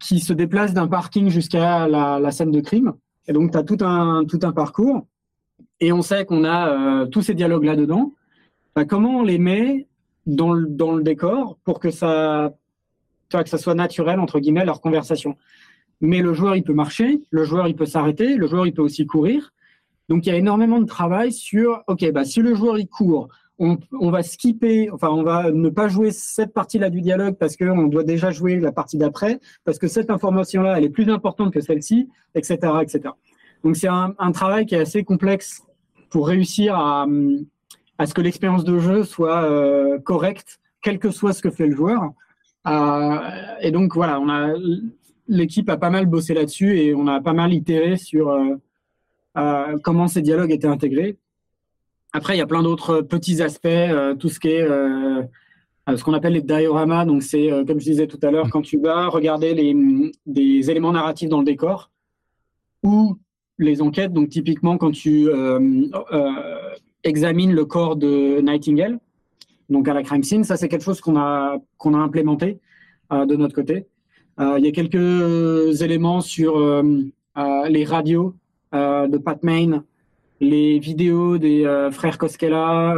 qui 0.00 0.20
se 0.20 0.32
déplacent 0.32 0.74
d'un 0.74 0.88
parking 0.88 1.28
jusqu'à 1.28 1.86
la, 1.88 2.30
scène 2.30 2.50
de 2.50 2.60
crime. 2.60 2.94
Et 3.26 3.32
donc, 3.32 3.52
tu 3.52 3.58
as 3.58 3.62
tout 3.62 3.78
un, 3.80 4.24
tout 4.24 4.40
un 4.42 4.52
parcours. 4.52 5.06
Et 5.80 5.92
on 5.92 6.02
sait 6.02 6.24
qu'on 6.24 6.44
a 6.44 7.06
tous 7.06 7.22
ces 7.22 7.34
dialogues 7.34 7.64
là-dedans. 7.64 8.12
Bah, 8.78 8.84
comment 8.84 9.18
on 9.18 9.22
les 9.24 9.38
met 9.38 9.88
dans 10.26 10.52
le, 10.52 10.68
dans 10.68 10.94
le 10.94 11.02
décor 11.02 11.58
pour 11.64 11.80
que 11.80 11.90
ça 11.90 12.52
que 13.30 13.48
ça 13.48 13.58
soit 13.58 13.74
naturel 13.74 14.20
entre 14.20 14.38
guillemets 14.38 14.64
leur 14.64 14.80
conversation? 14.80 15.36
Mais 16.00 16.20
le 16.20 16.32
joueur 16.32 16.54
il 16.54 16.62
peut 16.62 16.74
marcher, 16.74 17.20
le 17.30 17.42
joueur 17.42 17.66
il 17.66 17.74
peut 17.74 17.86
s'arrêter, 17.86 18.36
le 18.36 18.46
joueur 18.46 18.68
il 18.68 18.72
peut 18.72 18.82
aussi 18.82 19.04
courir. 19.04 19.52
Donc 20.08 20.26
il 20.26 20.28
y 20.28 20.32
a 20.32 20.36
énormément 20.36 20.80
de 20.80 20.86
travail 20.86 21.32
sur 21.32 21.82
ok 21.88 22.12
bah 22.12 22.24
si 22.24 22.40
le 22.40 22.54
joueur 22.54 22.78
il 22.78 22.86
court, 22.86 23.28
on, 23.58 24.10
va 24.10 24.22
skipper, 24.22 24.90
enfin 24.90 25.08
on 25.08 25.22
va 25.22 25.50
ne 25.50 25.68
pas 25.68 25.88
jouer 25.88 26.10
cette 26.12 26.52
partie-là 26.52 26.90
du 26.90 27.00
dialogue 27.00 27.34
parce 27.34 27.56
qu'on 27.56 27.88
doit 27.88 28.04
déjà 28.04 28.30
jouer 28.30 28.60
la 28.60 28.72
partie 28.72 28.98
d'après, 28.98 29.40
parce 29.64 29.78
que 29.78 29.88
cette 29.88 30.10
information-là 30.10 30.78
elle 30.78 30.84
est 30.84 30.90
plus 30.90 31.10
importante 31.10 31.52
que 31.52 31.60
celle-ci, 31.60 32.08
etc., 32.34 32.56
etc. 32.82 33.10
Donc 33.64 33.76
c'est 33.76 33.88
un, 33.88 34.32
travail 34.32 34.66
qui 34.66 34.76
est 34.76 34.80
assez 34.80 35.02
complexe 35.02 35.62
pour 36.10 36.28
réussir 36.28 36.76
à, 36.76 37.06
à 37.98 38.06
ce 38.06 38.14
que 38.14 38.20
l'expérience 38.20 38.64
de 38.64 38.78
jeu 38.78 39.02
soit 39.02 39.42
euh, 39.42 39.98
correcte, 39.98 40.60
quel 40.80 40.98
que 40.98 41.10
soit 41.10 41.32
ce 41.32 41.42
que 41.42 41.50
fait 41.50 41.66
le 41.66 41.74
joueur. 41.74 42.12
Euh, 42.68 43.18
et 43.60 43.72
donc 43.72 43.94
voilà, 43.94 44.20
on 44.20 44.28
a 44.28 44.54
l'équipe 45.26 45.68
a 45.68 45.76
pas 45.76 45.90
mal 45.90 46.06
bossé 46.06 46.32
là-dessus 46.32 46.78
et 46.78 46.94
on 46.94 47.06
a 47.06 47.20
pas 47.20 47.32
mal 47.32 47.52
itéré 47.52 47.96
sur 47.96 48.30
euh 48.30 48.56
comment 49.84 50.08
ces 50.08 50.20
dialogues 50.22 50.50
étaient 50.50 50.66
intégrés. 50.66 51.16
Après, 52.12 52.34
il 52.34 52.38
y 52.38 52.42
a 52.42 52.46
plein 52.46 52.62
d'autres 52.62 53.02
petits 53.02 53.42
aspects, 53.42 53.66
euh, 53.66 54.14
tout 54.14 54.28
ce 54.28 54.40
qui 54.40 54.48
est 54.48 54.66
ce 55.96 56.04
qu'on 56.04 56.12
appelle 56.12 56.34
les 56.34 56.42
dioramas. 56.42 57.06
Donc 57.06 57.22
c'est 57.22 57.48
comme 57.66 57.80
je 57.80 57.84
disais 57.84 58.06
tout 58.06 58.18
à 58.22 58.30
l'heure, 58.30 58.50
quand 58.50 58.62
tu 58.62 58.78
vas 58.78 59.08
regarder 59.08 59.54
les 59.54 59.74
des 60.26 60.70
éléments 60.70 60.92
narratifs 60.92 61.30
dans 61.30 61.38
le 61.38 61.46
décor 61.46 61.90
ou 62.82 63.16
les 63.58 63.80
enquêtes. 63.80 64.12
Donc 64.12 64.28
typiquement 64.28 64.76
quand 64.76 64.90
tu 64.90 65.28
examine 67.04 67.52
le 67.52 67.64
corps 67.64 67.96
de 67.96 68.40
Nightingale, 68.40 68.98
donc 69.68 69.88
à 69.88 69.94
la 69.94 70.02
crime 70.02 70.22
scene. 70.22 70.44
Ça, 70.44 70.56
c'est 70.56 70.68
quelque 70.68 70.84
chose 70.84 71.00
qu'on 71.00 71.16
a, 71.16 71.58
qu'on 71.76 71.94
a 71.94 71.98
implémenté 71.98 72.60
euh, 73.12 73.26
de 73.26 73.36
notre 73.36 73.54
côté. 73.54 73.86
Euh, 74.40 74.56
il 74.58 74.64
y 74.64 74.68
a 74.68 74.72
quelques 74.72 75.82
éléments 75.82 76.20
sur 76.20 76.56
euh, 76.58 76.82
les 77.68 77.84
radios 77.84 78.34
de 78.72 79.16
Pat 79.16 79.42
Main, 79.42 79.84
les 80.40 80.78
vidéos 80.78 81.38
des 81.38 81.88
frères 81.92 82.18
Koskela. 82.18 82.94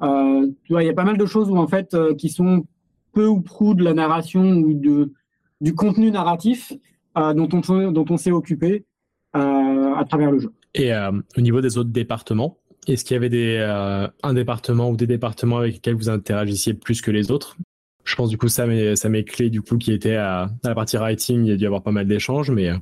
il 0.00 0.54
y 0.70 0.88
a 0.88 0.92
pas 0.92 1.04
mal 1.04 1.16
de 1.16 1.26
choses 1.26 1.50
où, 1.50 1.56
en 1.56 1.66
fait, 1.66 1.96
qui 2.18 2.28
sont 2.28 2.64
peu 3.12 3.26
ou 3.26 3.40
prou 3.40 3.74
de 3.74 3.84
la 3.84 3.94
narration 3.94 4.42
ou 4.58 4.74
de, 4.74 5.12
du 5.60 5.74
contenu 5.74 6.10
narratif 6.10 6.72
dont 7.16 7.48
on, 7.52 7.92
dont 7.92 8.06
on 8.10 8.16
s'est 8.16 8.32
occupé 8.32 8.84
à 9.32 10.04
travers 10.08 10.30
le 10.30 10.38
jeu. 10.38 10.52
Et 10.74 10.92
au 11.36 11.40
niveau 11.40 11.60
des 11.60 11.78
autres 11.78 11.90
départements, 11.90 12.58
est-ce 12.86 13.04
qu'il 13.04 13.14
y 13.14 13.16
avait 13.16 13.28
des, 13.28 13.56
euh, 13.60 14.08
un 14.22 14.34
département 14.34 14.90
ou 14.90 14.96
des 14.96 15.06
départements 15.06 15.58
avec 15.58 15.74
lesquels 15.74 15.94
vous 15.94 16.08
interagissiez 16.08 16.74
plus 16.74 17.00
que 17.00 17.10
les 17.10 17.30
autres? 17.30 17.56
Je 18.04 18.14
pense 18.16 18.28
du 18.28 18.36
coup 18.36 18.48
ça 18.48 18.66
met, 18.66 18.96
ça 18.96 19.08
du 19.08 19.62
coup 19.62 19.78
qui 19.78 19.92
était 19.92 20.16
à, 20.16 20.50
la 20.62 20.74
partie 20.74 20.98
writing, 20.98 21.44
il 21.44 21.48
y 21.48 21.52
a 21.52 21.56
dû 21.56 21.62
y 21.62 21.66
avoir 21.66 21.82
pas 21.82 21.92
mal 21.92 22.06
d'échanges, 22.06 22.50
mais 22.50 22.68
euh, 22.68 22.76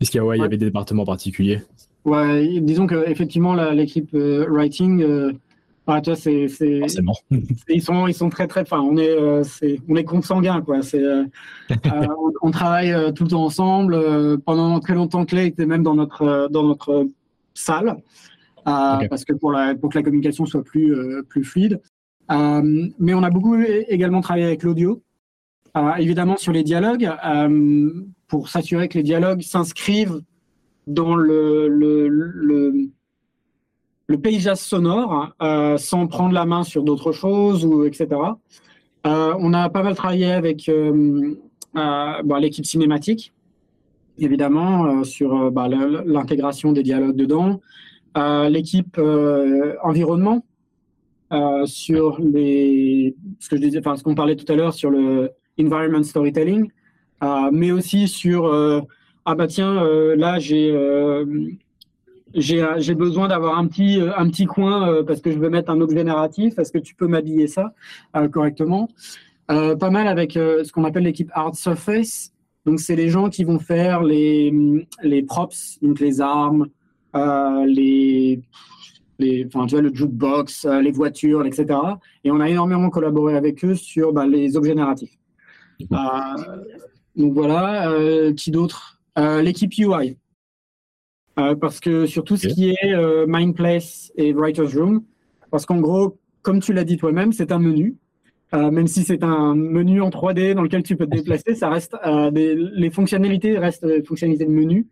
est-ce 0.00 0.10
qu'il 0.10 0.18
y, 0.18 0.20
ouais, 0.22 0.38
il 0.38 0.40
y 0.40 0.44
avait 0.44 0.56
des 0.56 0.66
départements 0.66 1.04
particuliers? 1.04 1.60
Ouais, 2.06 2.60
disons 2.60 2.86
qu'effectivement 2.86 3.54
l'équipe 3.72 4.14
euh, 4.14 4.46
writing, 4.48 5.04
ah, 5.86 6.00
tu 6.00 6.10
vois, 6.10 6.16
c'est, 6.16 6.46
ils 7.68 7.82
sont, 7.82 8.06
ils 8.06 8.14
sont 8.14 8.30
très 8.30 8.46
très, 8.46 8.62
enfin, 8.62 8.80
on 8.80 8.96
est, 8.96 9.44
c'est, 9.44 9.80
on 9.88 9.96
est 9.96 10.04
consanguins 10.04 10.62
quoi. 10.62 10.82
C'est, 10.82 11.02
on, 11.84 12.32
on, 12.40 12.50
travaille 12.50 12.94
tout 13.14 13.24
le 13.24 13.30
temps 13.30 13.44
ensemble. 13.44 14.40
pendant 14.44 14.80
très 14.80 14.94
longtemps, 14.94 15.24
Clay 15.24 15.48
était 15.48 15.66
même 15.66 15.82
dans 15.82 15.94
notre, 15.94 16.48
dans 16.50 16.62
notre 16.62 17.08
salle. 17.54 17.96
Euh, 18.66 19.06
parce 19.08 19.24
que 19.24 19.32
pour, 19.32 19.52
la, 19.52 19.76
pour 19.76 19.90
que 19.90 19.98
la 19.98 20.02
communication 20.02 20.44
soit 20.44 20.64
plus, 20.64 20.92
euh, 20.92 21.22
plus 21.22 21.44
fluide. 21.44 21.80
Euh, 22.32 22.88
mais 22.98 23.14
on 23.14 23.22
a 23.22 23.30
beaucoup 23.30 23.56
également 23.56 24.20
travaillé 24.20 24.44
avec 24.44 24.64
l'audio, 24.64 25.02
évidemment 25.98 26.36
sur 26.36 26.52
les 26.52 26.64
dialogues, 26.64 27.08
pour 28.26 28.48
s'assurer 28.48 28.88
que 28.88 28.98
les 28.98 29.04
dialogues 29.04 29.42
s'inscrivent 29.42 30.20
dans 30.86 31.16
le, 31.16 31.68
paysage 34.22 34.58
sonore 34.58 35.34
euh, 35.42 35.76
sans 35.76 36.06
prendre 36.06 36.32
la 36.32 36.46
main 36.46 36.62
sur 36.62 36.82
d'autres 36.82 37.12
choses 37.12 37.64
ou 37.64 37.84
etc. 37.84 38.08
Euh, 39.06 39.34
on 39.38 39.52
a 39.52 39.68
pas 39.68 39.82
mal 39.82 39.94
travaillé 39.94 40.32
avec 40.32 40.68
euh, 40.68 41.34
l'équipe 42.40 42.66
cinématique, 42.66 43.32
évidemment, 44.18 45.04
sur 45.04 45.50
bah, 45.50 45.68
l'intégration 45.68 46.72
des 46.72 46.82
dialogues 46.82 47.16
dedans, 47.16 47.60
l'équipe 48.48 48.98
environnement 49.82 50.44
sur 51.66 52.16
ce 52.18 53.48
que 53.48 53.56
je 53.56 53.60
disais, 53.60 53.78
enfin 53.80 53.96
ce 53.96 54.02
qu'on 54.02 54.14
parlait 54.14 54.36
tout 54.36 54.50
à 54.50 54.56
l'heure 54.56 54.72
sur 54.72 54.90
le 54.90 55.30
environment 55.60 56.02
storytelling, 56.02 56.70
mais 57.52 57.72
aussi 57.72 58.08
sur 58.08 58.86
ah 59.26 59.34
bah 59.34 59.46
tiens 59.46 59.84
là 60.16 60.38
j'ai 60.38 60.72
j'ai 62.34 62.94
besoin 62.94 63.28
d'avoir 63.28 63.58
un 63.58 63.66
petit 63.66 64.00
un 64.00 64.28
petit 64.28 64.46
coin 64.46 65.02
parce 65.04 65.20
que 65.20 65.30
je 65.30 65.38
veux 65.38 65.50
mettre 65.50 65.70
un 65.70 65.80
objet 65.80 66.04
narratif. 66.04 66.58
Est-ce 66.58 66.72
que 66.72 66.78
tu 66.78 66.94
peux 66.94 67.06
m'habiller 67.06 67.46
ça 67.48 67.74
correctement? 68.32 68.88
Pas 69.48 69.90
mal 69.90 70.06
avec 70.06 70.32
ce 70.32 70.70
qu'on 70.72 70.84
appelle 70.84 71.04
l'équipe 71.04 71.30
art 71.34 71.54
surface. 71.54 72.32
Donc 72.64 72.80
c'est 72.80 72.96
les 72.96 73.08
gens 73.08 73.28
qui 73.28 73.44
vont 73.44 73.58
faire 73.58 74.02
les 74.02 74.86
les 75.02 75.22
props, 75.22 75.78
donc 75.82 76.00
les 76.00 76.20
armes, 76.20 76.68
euh, 77.16 77.64
les, 77.66 78.40
les, 79.18 79.46
enfin, 79.46 79.66
tu 79.66 79.74
vois, 79.74 79.82
le 79.82 79.94
jukebox, 79.94 80.64
euh, 80.66 80.82
les 80.82 80.90
voitures, 80.90 81.46
etc. 81.46 81.78
Et 82.24 82.30
on 82.30 82.40
a 82.40 82.48
énormément 82.48 82.90
collaboré 82.90 83.36
avec 83.36 83.64
eux 83.64 83.74
sur 83.74 84.12
bah, 84.12 84.26
les 84.26 84.56
objets 84.56 84.74
narratifs. 84.74 85.16
Euh, 85.92 85.96
donc 87.16 87.32
voilà, 87.32 87.90
qui 88.36 88.50
d'autre? 88.50 88.95
L'équipe 89.16 89.72
UI. 89.78 90.16
parce 91.34 91.80
que 91.80 92.06
sur 92.06 92.24
tout 92.24 92.36
ce 92.36 92.48
qui 92.48 92.70
est 92.70 93.26
Mindplace 93.26 94.12
et 94.16 94.32
Writer's 94.32 94.74
Room, 94.74 95.02
parce 95.50 95.64
qu'en 95.64 95.80
gros, 95.80 96.18
comme 96.42 96.60
tu 96.60 96.72
l'as 96.72 96.84
dit 96.84 96.96
toi-même, 96.96 97.32
c'est 97.32 97.50
un 97.52 97.58
menu. 97.58 97.96
même 98.52 98.86
si 98.86 99.04
c'est 99.04 99.22
un 99.22 99.54
menu 99.54 100.02
en 100.02 100.10
3D 100.10 100.54
dans 100.54 100.62
lequel 100.62 100.82
tu 100.82 100.96
peux 100.96 101.06
te 101.06 101.16
déplacer, 101.16 101.54
ça 101.54 101.70
reste 101.70 101.96
des, 102.32 102.54
les 102.54 102.90
fonctionnalités 102.90 103.58
restent 103.58 103.86
des 103.86 104.02
fonctionnalités 104.02 104.44
de 104.44 104.50
menu. 104.50 104.86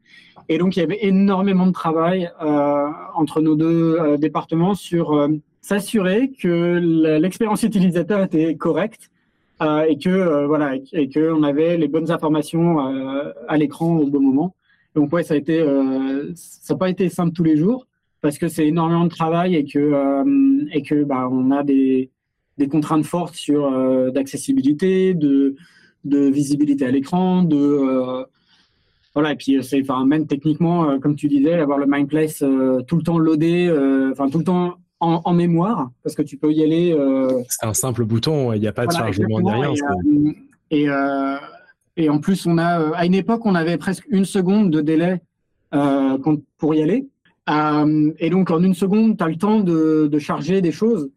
Et 0.49 0.59
donc, 0.59 0.77
il 0.77 0.81
y 0.81 0.83
avait 0.83 0.99
énormément 1.05 1.67
de 1.67 1.73
travail 1.73 2.31
euh, 2.43 2.87
entre 3.15 3.41
nos 3.41 3.57
deux 3.57 3.97
euh, 3.99 4.17
départements 4.17 4.75
sur 4.75 5.13
euh, 5.13 5.29
s'assurer 5.63 6.33
que 6.33 6.79
l'expérience 7.19 7.63
utilisateur 7.63 8.23
était 8.23 8.55
correcte 8.57 9.11
euh, 9.11 9.14
et 9.61 9.99
que 9.99 10.09
euh, 10.09 10.47
voilà 10.47 10.75
et 10.93 11.09
que 11.09 11.33
on 11.33 11.43
avait 11.43 11.77
les 11.77 11.89
bonnes 11.89 12.11
informations 12.11 12.79
à 13.49 13.57
l'écran 13.57 13.97
au 13.97 14.07
bon 14.07 14.21
moment. 14.21 14.55
Donc 14.95 15.13
ouais, 15.13 15.23
ça 15.23 15.35
a 15.35 15.37
été 15.37 15.65
ça 16.35 16.75
n'a 16.75 16.79
pas 16.79 16.91
été 16.91 17.09
simple 17.09 17.33
tous 17.33 17.45
les 17.45 17.57
jours 17.57 17.87
parce 18.21 18.39
que 18.39 18.49
c'est 18.49 18.67
énormément 18.67 19.05
de 19.05 19.11
travail 19.11 19.55
et 19.55 19.65
que 19.65 20.25
et 20.73 20.83
que 20.83 21.05
bah 21.05 21.29
on 21.31 21.51
a 21.51 21.63
des 21.63 22.11
des 22.59 22.69
contraintes 22.69 23.05
fortes 23.05 23.35
sur 23.35 23.71
d'accessibilité, 24.13 25.15
de 25.15 25.57
de 26.05 26.29
visibilité 26.29 26.85
à 26.87 26.91
l'écran, 26.91 27.43
de 27.43 28.27
voilà, 29.15 29.33
et 29.33 29.37
puis 29.37 29.57
euh, 29.57 29.63
c'est, 29.63 29.81
enfin, 29.81 30.05
même 30.05 30.27
techniquement, 30.27 30.91
euh, 30.91 30.99
comme 30.99 31.15
tu 31.15 31.29
disais, 31.29 31.55
avoir 31.55 31.79
le 31.79 31.87
Mindplace 31.87 32.43
euh, 32.43 32.83
tout 32.83 32.97
le 32.97 33.03
temps 33.03 33.19
loadé, 33.19 33.71
enfin 34.11 34.29
tout 34.29 34.39
le 34.39 34.45
temps 34.45 34.75
en, 35.01 35.35
mémoire, 35.35 35.91
parce 36.03 36.15
que 36.15 36.23
tu 36.23 36.39
peux 36.39 36.51
y 36.53 36.63
aller. 36.63 36.97
c'est 37.49 37.67
un 37.67 37.75
simple 37.75 38.05
bouton, 38.05 38.53
il 38.55 38.61
n'y 38.61 38.67
a 38.67 38.73
pas 38.73 38.87
de 38.87 38.93
chargement 38.93 39.41
de 39.41 39.51
rien. 39.51 39.73
Et, 40.71 40.87
et, 41.97 42.09
en 42.09 42.19
plus, 42.19 42.47
on 42.47 42.57
a, 42.57 42.97
à 42.97 43.05
une 43.05 43.15
époque, 43.15 43.45
on 43.45 43.55
avait 43.55 43.77
presque 43.77 44.07
une 44.09 44.25
seconde 44.25 44.71
de 44.71 44.81
délai 44.81 45.21
pour 46.59 46.75
y 46.75 46.83
aller. 46.83 47.07
et 48.19 48.31
donc, 48.31 48.51
en 48.51 48.63
une 48.63 48.75
seconde, 48.75 49.19
tu 49.19 49.25
as 49.25 49.29
le 49.29 49.37
temps 49.37 49.61
de, 49.61 50.09
de 50.11 50.19
charger 50.19 50.63
des 50.63 50.73
choses 50.73 51.11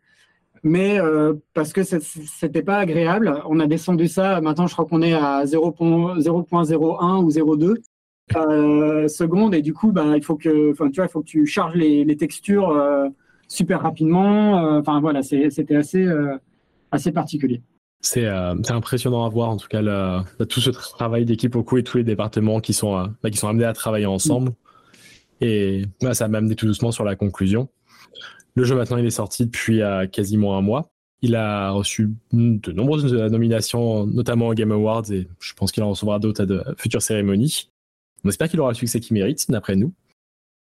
mais 0.63 0.99
euh, 0.99 1.33
parce 1.53 1.73
que 1.73 1.81
c'était 1.83 2.61
pas 2.61 2.77
agréable, 2.77 3.41
on 3.47 3.59
a 3.59 3.67
descendu 3.67 4.07
ça. 4.07 4.41
Maintenant, 4.41 4.67
je 4.67 4.73
crois 4.73 4.85
qu'on 4.85 5.01
est 5.01 5.13
à 5.13 5.43
0.01 5.45 7.23
ou 7.23 7.29
0.2 7.29 7.75
euh, 8.35 9.07
secondes, 9.07 9.55
et 9.55 9.61
du 9.61 9.73
coup, 9.73 9.91
bah, 9.91 10.17
il 10.17 10.23
faut 10.23 10.35
que, 10.35 10.71
tu 10.71 10.73
vois, 10.73 11.05
il 11.05 11.09
faut 11.09 11.21
que 11.21 11.27
tu 11.27 11.45
charges 11.45 11.75
les, 11.75 12.03
les 12.03 12.17
textures 12.17 12.69
euh, 12.69 13.07
super 13.47 13.81
rapidement. 13.81 14.59
Euh, 14.59 14.79
enfin, 14.79 14.99
voilà, 14.99 15.21
c'était 15.23 15.75
assez, 15.75 16.05
euh, 16.05 16.37
assez 16.91 17.11
particulier. 17.11 17.61
C'est 17.99 18.27
impressionnant 18.27 19.25
à 19.25 19.29
voir, 19.29 19.49
en 19.49 19.57
tout 19.57 19.67
cas, 19.67 19.81
le, 19.81 20.45
tout 20.45 20.61
ce 20.61 20.69
travail 20.69 21.25
d'équipe 21.25 21.55
au 21.55 21.63
coup 21.63 21.77
et 21.77 21.83
tous 21.83 21.97
les 21.97 22.03
départements 22.03 22.59
qui 22.59 22.73
sont, 22.73 23.09
bah, 23.23 23.29
qui 23.31 23.37
sont 23.37 23.47
amenés 23.47 23.65
à 23.65 23.73
travailler 23.73 24.05
ensemble. 24.05 24.51
Et 25.41 25.83
bah, 26.01 26.13
ça 26.13 26.27
m'a 26.27 26.37
amené 26.37 26.55
tout 26.55 26.65
doucement 26.65 26.91
sur 26.91 27.03
la 27.03 27.15
conclusion. 27.15 27.69
Le 28.55 28.63
jeu 28.63 28.75
maintenant 28.75 28.97
il 28.97 29.05
est 29.05 29.11
sorti 29.11 29.45
depuis 29.45 29.81
euh, 29.81 30.07
quasiment 30.07 30.57
un 30.57 30.61
mois. 30.61 30.89
Il 31.21 31.35
a 31.35 31.71
reçu 31.71 32.11
de 32.31 32.71
nombreuses 32.71 33.11
nominations, 33.13 34.05
notamment 34.05 34.49
aux 34.49 34.53
Game 34.53 34.71
Awards, 34.71 35.11
et 35.11 35.27
je 35.39 35.53
pense 35.53 35.71
qu'il 35.71 35.81
en 35.81 35.89
recevra 35.89 36.19
d'autres 36.19 36.41
à 36.41 36.45
de 36.45 36.63
futures 36.77 37.01
cérémonies. 37.01 37.71
On 38.23 38.29
espère 38.29 38.49
qu'il 38.49 38.59
aura 38.59 38.71
le 38.71 38.75
succès 38.75 38.99
qu'il 38.99 39.15
mérite, 39.15 39.49
d'après 39.49 39.75
nous. 39.75 39.93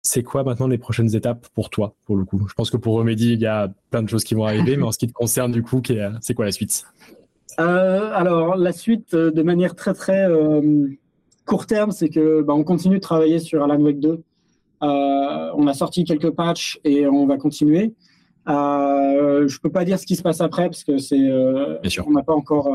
C'est 0.06 0.22
quoi 0.22 0.44
maintenant 0.44 0.68
les 0.68 0.78
prochaines 0.78 1.16
étapes 1.16 1.48
pour 1.52 1.68
toi, 1.68 1.96
pour 2.04 2.16
le 2.16 2.24
coup? 2.24 2.46
Je 2.48 2.54
pense 2.54 2.70
que 2.70 2.76
pour 2.76 2.94
Remedy, 2.94 3.32
il 3.32 3.40
y 3.40 3.46
a 3.46 3.72
plein 3.90 4.04
de 4.04 4.08
choses 4.08 4.22
qui 4.22 4.36
vont 4.36 4.44
arriver, 4.44 4.76
mais 4.76 4.84
en 4.84 4.92
ce 4.92 4.98
qui 4.98 5.08
te 5.08 5.12
concerne, 5.12 5.50
du 5.50 5.64
coup, 5.64 5.82
c'est 6.20 6.34
quoi 6.34 6.44
la 6.44 6.52
suite? 6.52 6.84
Alors, 7.58 8.54
la 8.54 8.72
suite, 8.72 9.16
de 9.16 9.42
manière 9.42 9.74
très 9.74 9.94
très 9.94 10.28
court 11.44 11.66
terme, 11.66 11.90
c'est 11.90 12.08
que 12.08 12.40
bah, 12.42 12.54
on 12.54 12.62
continue 12.62 12.96
de 12.96 13.00
travailler 13.00 13.40
sur 13.40 13.64
Alan 13.64 13.80
Wake 13.80 13.98
2. 13.98 14.22
on 14.80 15.66
a 15.66 15.74
sorti 15.74 16.04
quelques 16.04 16.30
patchs 16.30 16.78
et 16.84 17.08
on 17.08 17.26
va 17.26 17.36
continuer. 17.36 17.92
Euh, 18.48 19.48
je 19.48 19.58
peux 19.58 19.70
pas 19.70 19.84
dire 19.84 19.98
ce 19.98 20.06
qui 20.06 20.14
se 20.14 20.22
passe 20.22 20.40
après 20.40 20.66
parce 20.66 20.84
que 20.84 20.98
c'est, 20.98 21.32
on 22.06 22.12
n'a 22.12 22.22
pas 22.22 22.34
encore 22.34 22.70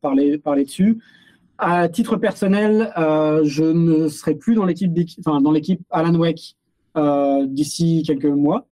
parlé, 0.00 0.38
parlé 0.38 0.64
dessus. 0.64 0.98
À 1.58 1.88
titre 1.88 2.16
personnel, 2.16 2.92
euh, 2.96 3.42
je 3.42 3.64
ne 3.64 4.08
serai 4.08 4.36
plus 4.36 4.54
dans 4.54 4.64
l'équipe, 4.64 4.92
enfin 5.18 5.40
dans 5.40 5.50
l'équipe 5.50 5.80
Alan 5.90 6.14
Wake 6.14 6.56
euh, 6.96 7.46
d'ici 7.46 8.04
quelques 8.06 8.26
mois. 8.26 8.66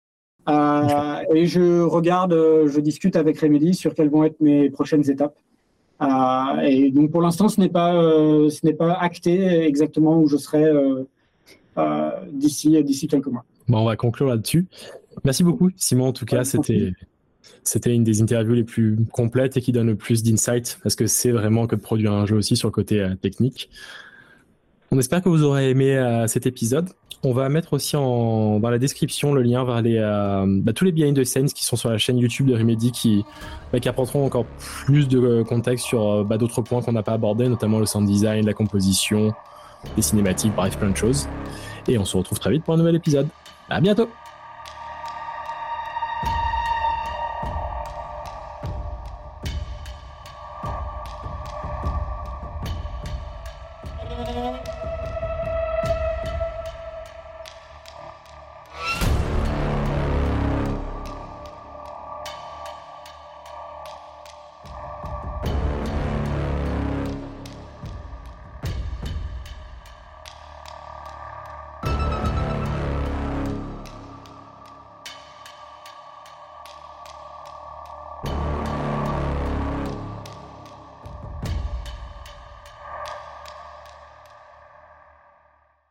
Euh, 0.49 1.19
et 1.33 1.45
je 1.45 1.81
regarde, 1.81 2.33
je 2.33 2.79
discute 2.81 3.15
avec 3.15 3.39
Remedy 3.39 3.73
sur 3.73 3.93
quelles 3.93 4.09
vont 4.09 4.25
être 4.25 4.41
mes 4.41 4.69
prochaines 4.69 5.09
étapes. 5.09 5.37
et 6.61 6.91
donc 6.91 7.11
pour 7.11 7.21
l'instant, 7.21 7.47
ce 7.47 7.61
n'est 7.61 7.69
pas, 7.69 7.93
ce 7.93 8.65
n'est 8.65 8.73
pas 8.73 8.93
acté 8.93 9.63
exactement 9.65 10.19
où 10.19 10.27
je 10.27 10.35
serai 10.35 10.69
d'ici 12.33 12.83
d'ici 12.83 13.07
quelques 13.07 13.27
mois. 13.27 13.45
Bon, 13.69 13.79
on 13.79 13.85
va 13.85 13.95
conclure 13.95 14.27
là-dessus. 14.27 14.67
Merci 15.23 15.45
beaucoup, 15.45 15.69
Simon. 15.77 16.07
En 16.07 16.13
tout 16.13 16.25
cas, 16.25 16.43
c'était 16.43 16.91
c'était 17.63 17.93
une 17.93 18.03
des 18.03 18.21
interviews 18.21 18.53
les 18.53 18.63
plus 18.63 18.97
complètes 19.11 19.57
et 19.57 19.61
qui 19.61 19.71
donne 19.71 19.87
le 19.87 19.95
plus 19.95 20.23
d'insight 20.23 20.79
parce 20.83 20.95
que 20.95 21.07
c'est 21.07 21.31
vraiment 21.31 21.67
que 21.67 21.75
de 21.75 21.81
produire 21.81 22.13
un 22.13 22.25
jeu 22.25 22.35
aussi 22.35 22.55
sur 22.55 22.67
le 22.67 22.71
côté 22.71 23.01
euh, 23.01 23.15
technique. 23.15 23.69
On 24.91 24.99
espère 24.99 25.21
que 25.21 25.29
vous 25.29 25.43
aurez 25.43 25.69
aimé 25.69 25.97
euh, 25.97 26.27
cet 26.27 26.45
épisode. 26.45 26.89
On 27.23 27.33
va 27.33 27.47
mettre 27.49 27.73
aussi 27.73 27.93
dans 27.95 28.59
la 28.61 28.77
description 28.77 29.33
le 29.33 29.41
lien 29.41 29.63
vers 29.63 29.81
les, 29.81 29.97
euh, 29.97 30.45
bah, 30.47 30.73
tous 30.73 30.83
les 30.83 30.91
behind 30.91 31.17
the 31.17 31.23
scenes 31.23 31.47
qui 31.47 31.63
sont 31.63 31.77
sur 31.77 31.89
la 31.89 31.97
chaîne 31.97 32.17
YouTube 32.17 32.47
de 32.47 32.53
Remedy 32.53 32.91
qui, 32.91 33.23
bah, 33.71 33.79
apporteront 33.85 34.25
encore 34.25 34.45
plus 34.85 35.07
de 35.07 35.41
contexte 35.43 35.85
sur 35.85 36.25
bah, 36.25 36.37
d'autres 36.37 36.61
points 36.61 36.81
qu'on 36.81 36.91
n'a 36.91 37.03
pas 37.03 37.13
abordés, 37.13 37.47
notamment 37.47 37.79
le 37.79 37.85
sound 37.85 38.05
design, 38.07 38.45
la 38.45 38.53
composition, 38.53 39.33
les 39.95 40.03
cinématiques, 40.03 40.53
bref, 40.53 40.77
plein 40.77 40.89
de 40.89 40.97
choses. 40.97 41.27
Et 41.87 41.97
on 41.97 42.05
se 42.05 42.17
retrouve 42.17 42.39
très 42.39 42.51
vite 42.51 42.63
pour 42.63 42.73
un 42.73 42.77
nouvel 42.77 42.95
épisode. 42.95 43.27
À 43.69 43.79
bientôt! 43.79 44.09